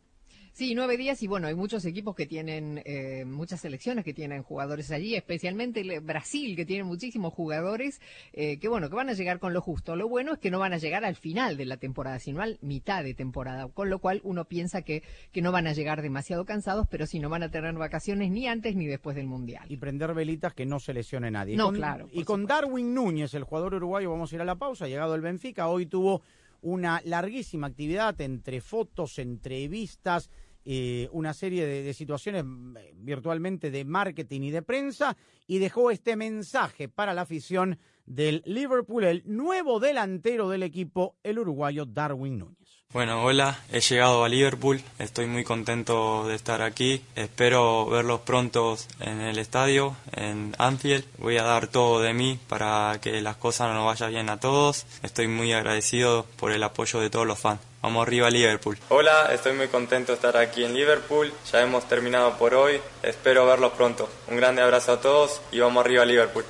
Sí, 0.58 0.74
nueve 0.74 0.98
días 0.98 1.22
y 1.22 1.28
bueno, 1.28 1.46
hay 1.46 1.54
muchos 1.54 1.86
equipos 1.86 2.16
que 2.16 2.26
tienen, 2.26 2.82
eh, 2.84 3.26
muchas 3.26 3.62
selecciones 3.62 4.04
que 4.04 4.16
tienen 4.16 4.42
jugadores 4.42 4.90
allí, 4.90 5.14
especialmente 5.14 5.82
el 5.82 6.00
Brasil, 6.00 6.56
que 6.56 6.66
tiene 6.66 6.84
muchísimos 6.84 7.32
jugadores, 7.32 8.02
eh, 8.34 8.58
que 8.58 8.68
bueno, 8.68 8.90
que 8.90 8.96
van 8.96 9.08
a 9.08 9.14
llegar 9.14 9.38
con 9.38 9.54
lo 9.54 9.62
justo. 9.62 9.96
Lo 9.96 10.10
bueno 10.10 10.34
es 10.34 10.40
que 10.40 10.50
no 10.50 10.58
van 10.58 10.74
a 10.74 10.80
llegar 10.80 11.06
al 11.06 11.16
final 11.16 11.58
de 11.58 11.66
la 11.66 11.78
temporada, 11.78 12.18
sino 12.18 12.42
al 12.42 12.58
mitad 12.62 13.04
de 13.04 13.14
temporada, 13.14 13.68
con 13.68 13.92
lo 13.92 14.00
cual 14.00 14.20
uno 14.24 14.46
piensa 14.46 14.82
que, 14.82 15.04
que 15.32 15.44
no 15.44 15.52
van 15.52 15.68
a 15.68 15.74
llegar 15.74 16.02
demasiado 16.02 16.44
cansados, 16.46 16.88
pero 16.90 17.06
sí 17.06 17.20
no 17.20 17.30
van 17.30 17.44
a 17.44 17.52
tener 17.52 17.72
vacaciones 17.76 18.32
ni 18.32 18.48
antes 18.48 18.76
ni 18.76 18.88
después 18.88 19.16
del 19.16 19.28
Mundial. 19.28 19.68
Y 19.70 19.78
prender 19.78 20.16
velitas 20.16 20.56
que 20.56 20.66
no 20.66 20.80
se 20.80 20.92
lesione 20.92 21.30
nadie. 21.30 21.56
No, 21.56 21.66
y 21.66 21.68
con, 21.68 21.76
claro, 21.76 22.10
Y 22.12 22.24
con 22.24 22.48
Darwin 22.48 22.96
Núñez, 22.96 23.36
el 23.36 23.44
jugador 23.44 23.76
uruguayo, 23.76 24.10
vamos 24.10 24.32
a 24.32 24.36
ir 24.36 24.42
a 24.42 24.46
la 24.46 24.56
pausa, 24.56 24.88
llegado 24.88 25.14
el 25.14 25.22
Benfica, 25.22 25.68
hoy 25.68 25.86
tuvo 25.86 26.24
una 26.62 27.02
larguísima 27.06 27.68
actividad 27.68 28.20
entre 28.22 28.62
fotos, 28.62 29.20
entrevistas, 29.20 30.30
eh, 30.70 31.08
una 31.14 31.34
serie 31.34 31.66
de, 31.66 31.82
de 31.82 31.94
situaciones 31.94 32.44
eh, 32.44 32.94
virtualmente 32.98 33.72
de 33.72 33.86
marketing 33.86 34.42
y 34.42 34.52
de 34.52 34.62
prensa 34.62 35.16
y 35.48 35.60
dejó 35.60 35.92
este 35.92 36.18
mensaje 36.18 36.90
para 36.90 37.14
la 37.14 37.22
afición 37.22 37.80
del 38.06 38.42
Liverpool, 38.46 39.06
el 39.06 39.24
nuevo 39.26 39.80
delantero 39.80 40.50
del 40.50 40.64
equipo, 40.64 41.16
el 41.24 41.40
uruguayo 41.40 41.86
Darwin 41.86 42.40
Núñez. 42.40 42.67
Bueno, 42.94 43.22
hola, 43.22 43.60
he 43.70 43.82
llegado 43.82 44.24
a 44.24 44.30
Liverpool, 44.30 44.82
estoy 44.98 45.26
muy 45.26 45.44
contento 45.44 46.26
de 46.26 46.36
estar 46.36 46.62
aquí, 46.62 47.04
espero 47.18 47.86
verlos 47.88 48.22
pronto 48.22 48.78
en 49.02 49.20
el 49.20 49.40
estadio, 49.40 49.98
en 50.14 50.56
Anfield, 50.58 51.04
voy 51.18 51.38
a 51.38 51.44
dar 51.44 51.68
todo 51.68 52.00
de 52.00 52.14
mí 52.14 52.40
para 52.48 52.98
que 53.02 53.20
las 53.20 53.36
cosas 53.36 53.74
nos 53.74 53.86
vayan 53.86 54.12
bien 54.12 54.30
a 54.30 54.40
todos, 54.40 54.86
estoy 55.04 55.28
muy 55.28 55.52
agradecido 55.52 56.26
por 56.38 56.54
el 56.54 56.64
apoyo 56.64 57.02
de 57.02 57.10
todos 57.10 57.28
los 57.28 57.38
fans. 57.38 57.60
Vamos 57.82 58.08
arriba 58.08 58.30
Liverpool. 58.30 58.78
Hola, 58.88 59.34
estoy 59.34 59.54
muy 59.54 59.68
contento 59.68 60.14
de 60.14 60.16
estar 60.16 60.38
aquí 60.38 60.64
en 60.64 60.74
Liverpool, 60.74 61.34
ya 61.52 61.62
hemos 61.62 61.90
terminado 61.90 62.38
por 62.38 62.54
hoy, 62.54 62.80
espero 63.04 63.46
verlos 63.46 63.74
pronto. 63.74 64.10
Un 64.30 64.38
grande 64.38 64.62
abrazo 64.62 64.94
a 64.94 65.02
todos 65.02 65.42
y 65.52 65.60
vamos 65.60 65.84
arriba 65.84 66.06
Liverpool. 66.06 66.46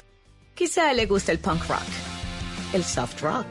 Quizá 0.53 0.93
le 0.93 1.07
guste 1.07 1.31
el 1.31 1.39
punk 1.39 1.67
rock, 1.67 1.81
el 2.73 2.83
soft 2.83 3.21
rock 3.21 3.47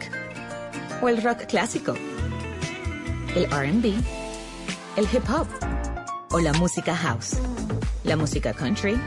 o 1.03 1.09
el 1.09 1.21
rock 1.23 1.47
clásico, 1.47 1.95
el 3.37 3.45
RB, 3.45 3.93
el 4.97 5.05
hip 5.13 5.29
hop 5.29 5.47
o 6.33 6.41
la 6.41 6.55
música 6.55 6.97
house, 6.97 7.37
la 8.03 8.17
música 8.17 8.55
country, 8.55 8.99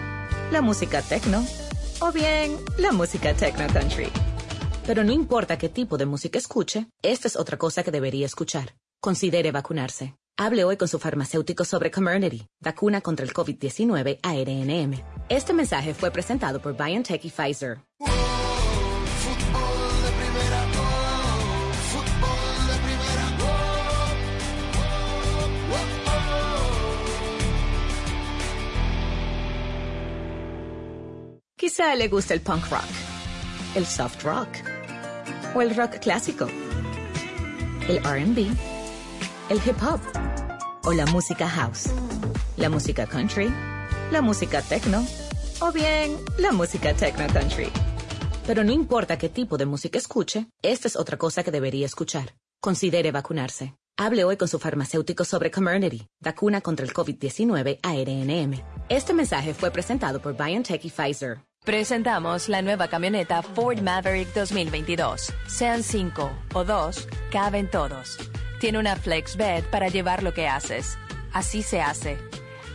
la 0.52 0.62
música 0.62 1.02
techno 1.02 1.44
o 2.00 2.12
bien 2.12 2.56
la 2.78 2.92
música 2.92 3.34
techno 3.34 3.66
country. 3.74 4.08
Pero 4.86 5.04
no 5.04 5.12
importa 5.12 5.58
qué 5.58 5.68
tipo 5.68 5.98
de 5.98 6.06
música 6.06 6.38
escuche, 6.38 6.88
esta 7.02 7.28
es 7.28 7.36
otra 7.36 7.58
cosa 7.58 7.84
que 7.84 7.92
debería 7.92 8.28
escuchar. 8.28 8.76
Considere 9.02 9.52
vacunarse. 9.52 10.16
Hable 10.38 10.64
hoy 10.64 10.78
con 10.78 10.88
su 10.88 11.00
farmacéutico 11.00 11.66
sobre 11.66 11.90
Comirnaty, 11.90 12.46
vacuna 12.62 13.02
contra 13.02 13.26
el 13.26 13.34
COVID-19 13.34 14.20
ARNM. 14.22 15.02
Este 15.28 15.54
mensaje 15.54 15.96
fue 15.96 16.12
presentado 16.12 16.62
por 16.62 16.78
BioNTech 16.78 17.26
y 17.26 17.30
Pfizer. 17.30 17.80
Quizá 31.70 31.96
le 31.96 32.08
guste 32.08 32.34
el 32.34 32.42
punk 32.42 32.68
rock, 32.72 32.90
el 33.76 33.86
soft 33.86 34.24
rock 34.24 34.48
o 35.54 35.62
el 35.62 35.76
rock 35.76 36.00
clásico, 36.00 36.48
el 37.88 38.00
RB, 38.00 38.40
el 39.50 39.58
hip 39.64 39.80
hop 39.84 40.00
o 40.86 40.94
la 40.94 41.06
música 41.06 41.48
house, 41.48 41.92
la 42.58 42.70
música 42.70 43.06
country, 43.06 43.54
la 44.10 44.20
música 44.24 44.64
techno 44.64 45.06
o 45.62 45.72
bien 45.72 46.18
la 46.40 46.52
música 46.52 46.96
techno 46.96 47.28
country. 47.32 47.70
Pero 48.48 48.64
no 48.64 48.72
importa 48.72 49.20
qué 49.20 49.30
tipo 49.30 49.56
de 49.56 49.68
música 49.68 50.00
escuche, 50.00 50.48
esta 50.64 50.88
es 50.88 50.96
otra 50.96 51.18
cosa 51.18 51.44
que 51.44 51.52
debería 51.52 51.86
escuchar. 51.86 52.34
Considere 52.60 53.12
vacunarse. 53.12 53.76
Hable 53.96 54.24
hoy 54.24 54.38
con 54.38 54.48
su 54.48 54.58
farmacéutico 54.58 55.24
sobre 55.24 55.52
Comirnaty, 55.52 56.08
vacuna 56.20 56.62
contra 56.62 56.84
el 56.84 56.94
COVID-19 56.94 57.78
ARNM. 57.84 58.60
Este 58.90 59.14
mensaje 59.14 59.54
fue 59.54 59.70
presentado 59.70 60.20
por 60.20 60.36
BioNTech 60.36 60.84
y 60.84 60.90
Pfizer. 60.90 61.44
Presentamos 61.66 62.48
la 62.48 62.62
nueva 62.62 62.88
camioneta 62.88 63.44
Ford 63.44 63.82
Maverick 63.82 64.34
2022. 64.34 65.34
Sean 65.46 65.84
cinco 65.84 66.32
o 66.54 66.64
dos, 66.64 67.08
caben 67.32 67.70
todos. 67.70 68.18
Tiene 68.60 68.80
una 68.80 68.96
flex 68.96 69.36
bed 69.36 69.66
para 69.66 69.90
llevar 69.90 70.24
lo 70.24 70.34
que 70.34 70.48
haces. 70.48 70.98
Así 71.34 71.62
se 71.62 71.82
hace. 71.82 72.18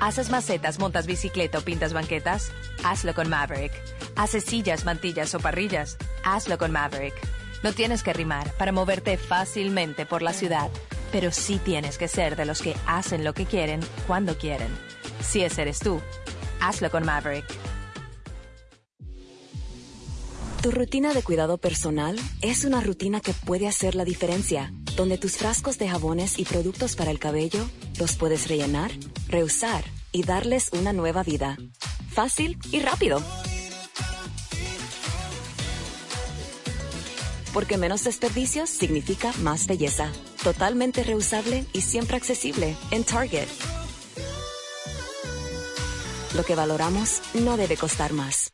¿Haces 0.01 0.29
macetas, 0.31 0.79
montas 0.79 1.07
bicicleta 1.07 1.59
o 1.59 1.61
pintas 1.63 1.95
banquetas? 1.95 2.53
Hazlo 2.85 3.15
con 3.15 3.31
Maverick. 3.31 3.73
¿Haces 4.17 4.45
sillas, 4.45 4.85
mantillas 4.85 5.35
o 5.35 5.41
parrillas? 5.41 5.97
Hazlo 6.23 6.59
con 6.59 6.71
Maverick. 6.71 7.15
No 7.63 7.73
tienes 7.73 8.03
que 8.03 8.13
rimar 8.13 8.53
para 8.59 8.71
moverte 8.71 9.17
fácilmente 9.17 10.05
por 10.05 10.21
la 10.21 10.35
ciudad, 10.35 10.69
pero 11.11 11.33
sí 11.33 11.59
tienes 11.59 11.97
que 11.97 12.07
ser 12.07 12.37
de 12.37 12.45
los 12.45 12.61
que 12.61 12.77
hacen 12.87 13.25
lo 13.25 13.33
que 13.33 13.47
quieren 13.47 13.81
cuando 14.07 14.37
quieren. 14.37 14.69
Si 15.23 15.43
ese 15.43 15.63
eres 15.63 15.79
tú, 15.79 16.03
hazlo 16.61 16.91
con 16.91 17.05
Maverick. 17.07 17.47
Tu 20.65 20.71
rutina 20.71 21.13
de 21.13 21.23
cuidado 21.23 21.59
personal 21.59 22.19
es 22.41 22.65
una 22.65 22.81
rutina 22.81 23.21
que 23.21 23.35
puede 23.35 23.69
hacer 23.69 23.95
la 23.95 24.07
diferencia, 24.07 24.73
donde 24.97 25.19
tus 25.19 25.37
frascos 25.37 25.77
de 25.77 25.91
jabones 25.91 26.39
y 26.39 26.47
productos 26.47 26.97
para 26.97 27.11
el 27.11 27.19
cabello 27.19 27.69
los 27.99 28.17
puedes 28.17 28.49
rellenar, 28.49 28.91
reusar 29.29 29.85
y 30.11 30.23
darles 30.23 30.71
una 30.73 30.95
nueva 30.95 31.23
vida. 31.23 31.59
Fácil 32.09 32.57
y 32.73 32.81
rápido. 32.81 33.23
Porque 37.53 37.77
menos 37.77 38.03
desperdicios 38.05 38.71
significa 38.71 39.35
más 39.43 39.67
belleza. 39.67 40.11
Totalmente 40.43 41.05
reusable 41.05 41.67
y 41.75 41.83
siempre 41.83 42.17
accesible 42.17 42.75
en 42.91 43.05
Target. 43.05 43.49
Lo 46.35 46.43
que 46.43 46.55
valoramos 46.55 47.21
no 47.35 47.59
debe 47.59 47.77
costar 47.77 48.15
más. 48.15 48.54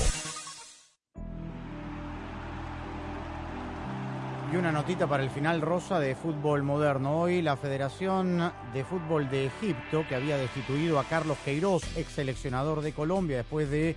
Y 4.51 4.57
una 4.57 4.73
notita 4.73 5.07
para 5.07 5.23
el 5.23 5.29
final 5.29 5.61
rosa 5.61 5.97
de 6.01 6.13
fútbol 6.13 6.61
moderno. 6.61 7.21
Hoy 7.21 7.41
la 7.41 7.55
Federación 7.55 8.51
de 8.73 8.83
Fútbol 8.83 9.29
de 9.29 9.45
Egipto, 9.45 10.03
que 10.09 10.15
había 10.15 10.35
destituido 10.35 10.99
a 10.99 11.05
Carlos 11.05 11.37
Queiroz, 11.45 11.83
ex 11.95 12.11
seleccionador 12.11 12.81
de 12.81 12.91
Colombia, 12.91 13.37
después 13.37 13.69
de 13.69 13.95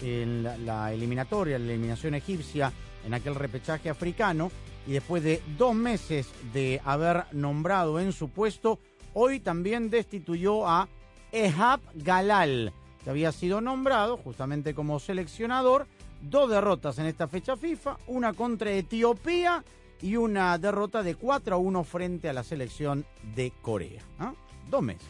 eh, 0.00 0.40
la, 0.42 0.56
la 0.56 0.92
eliminatoria, 0.92 1.56
la 1.56 1.66
eliminación 1.66 2.16
egipcia 2.16 2.72
en 3.06 3.14
aquel 3.14 3.36
repechaje 3.36 3.90
africano, 3.90 4.50
y 4.88 4.92
después 4.92 5.22
de 5.22 5.40
dos 5.56 5.72
meses 5.72 6.28
de 6.52 6.80
haber 6.84 7.26
nombrado 7.30 8.00
en 8.00 8.12
su 8.12 8.28
puesto, 8.28 8.80
hoy 9.14 9.38
también 9.38 9.88
destituyó 9.88 10.66
a 10.66 10.88
Ehab 11.30 11.80
Galal, 11.94 12.72
que 13.04 13.10
había 13.10 13.30
sido 13.30 13.60
nombrado 13.60 14.16
justamente 14.16 14.74
como 14.74 14.98
seleccionador. 14.98 15.86
Dos 16.22 16.50
derrotas 16.50 16.98
en 16.98 17.06
esta 17.06 17.28
fecha 17.28 17.56
FIFA, 17.56 17.98
una 18.08 18.32
contra 18.32 18.72
Etiopía 18.72 19.62
y 20.02 20.16
una 20.16 20.58
derrota 20.58 21.02
de 21.02 21.14
4 21.14 21.54
a 21.54 21.58
1 21.58 21.84
frente 21.84 22.28
a 22.28 22.32
la 22.32 22.42
selección 22.42 23.06
de 23.34 23.52
Corea. 23.62 24.02
¿ah? 24.18 24.34
Dos 24.68 24.82
meses. 24.82 25.06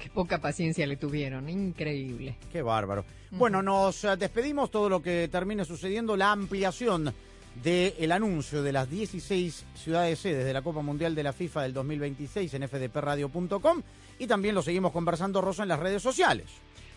Qué 0.00 0.10
poca 0.10 0.38
paciencia 0.38 0.86
le 0.86 0.96
tuvieron, 0.96 1.48
increíble. 1.48 2.36
Qué 2.52 2.62
bárbaro. 2.62 3.04
Bueno, 3.30 3.62
nos 3.62 4.04
eh, 4.04 4.16
despedimos 4.16 4.70
todo 4.70 4.88
lo 4.88 5.02
que 5.02 5.28
termine 5.28 5.64
sucediendo, 5.64 6.16
la 6.16 6.30
ampliación 6.30 7.12
del 7.62 8.12
anuncio 8.12 8.62
de 8.62 8.72
las 8.72 8.90
16 8.90 9.64
ciudades 9.74 10.18
sedes 10.18 10.44
de 10.44 10.52
la 10.52 10.62
Copa 10.62 10.82
Mundial 10.82 11.14
de 11.14 11.22
la 11.22 11.32
FIFA 11.32 11.62
del 11.62 11.72
2026 11.72 12.52
en 12.54 12.68
fdpradio.com 12.68 13.82
y 14.18 14.26
también 14.26 14.54
lo 14.54 14.62
seguimos 14.62 14.92
conversando, 14.92 15.40
Rosa, 15.40 15.62
en 15.62 15.68
las 15.68 15.80
redes 15.80 16.02
sociales. 16.02 16.46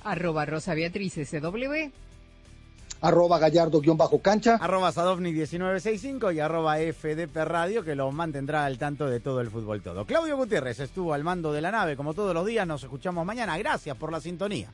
Arroba 0.03 0.45
Rosa 0.45 0.73
Beatriz 0.73 1.13
SW. 1.13 1.91
Arroba 3.01 3.39
Gallardo-cancha. 3.39 4.55
Arroba 4.55 4.91
Sadovni1965 4.91 6.33
y 6.33 6.39
arroba 6.39 6.77
FDP 6.77 7.35
Radio 7.45 7.83
que 7.83 7.95
los 7.95 8.13
mantendrá 8.13 8.65
al 8.65 8.77
tanto 8.77 9.07
de 9.07 9.19
todo 9.19 9.41
el 9.41 9.49
fútbol 9.49 9.81
todo. 9.81 10.05
Claudio 10.05 10.37
Gutiérrez 10.37 10.79
estuvo 10.79 11.13
al 11.13 11.23
mando 11.23 11.53
de 11.53 11.61
la 11.61 11.71
nave 11.71 11.95
como 11.95 12.13
todos 12.13 12.33
los 12.33 12.45
días. 12.45 12.65
Nos 12.65 12.83
escuchamos 12.83 13.25
mañana. 13.25 13.57
Gracias 13.57 13.95
por 13.97 14.11
la 14.11 14.19
sintonía. 14.19 14.71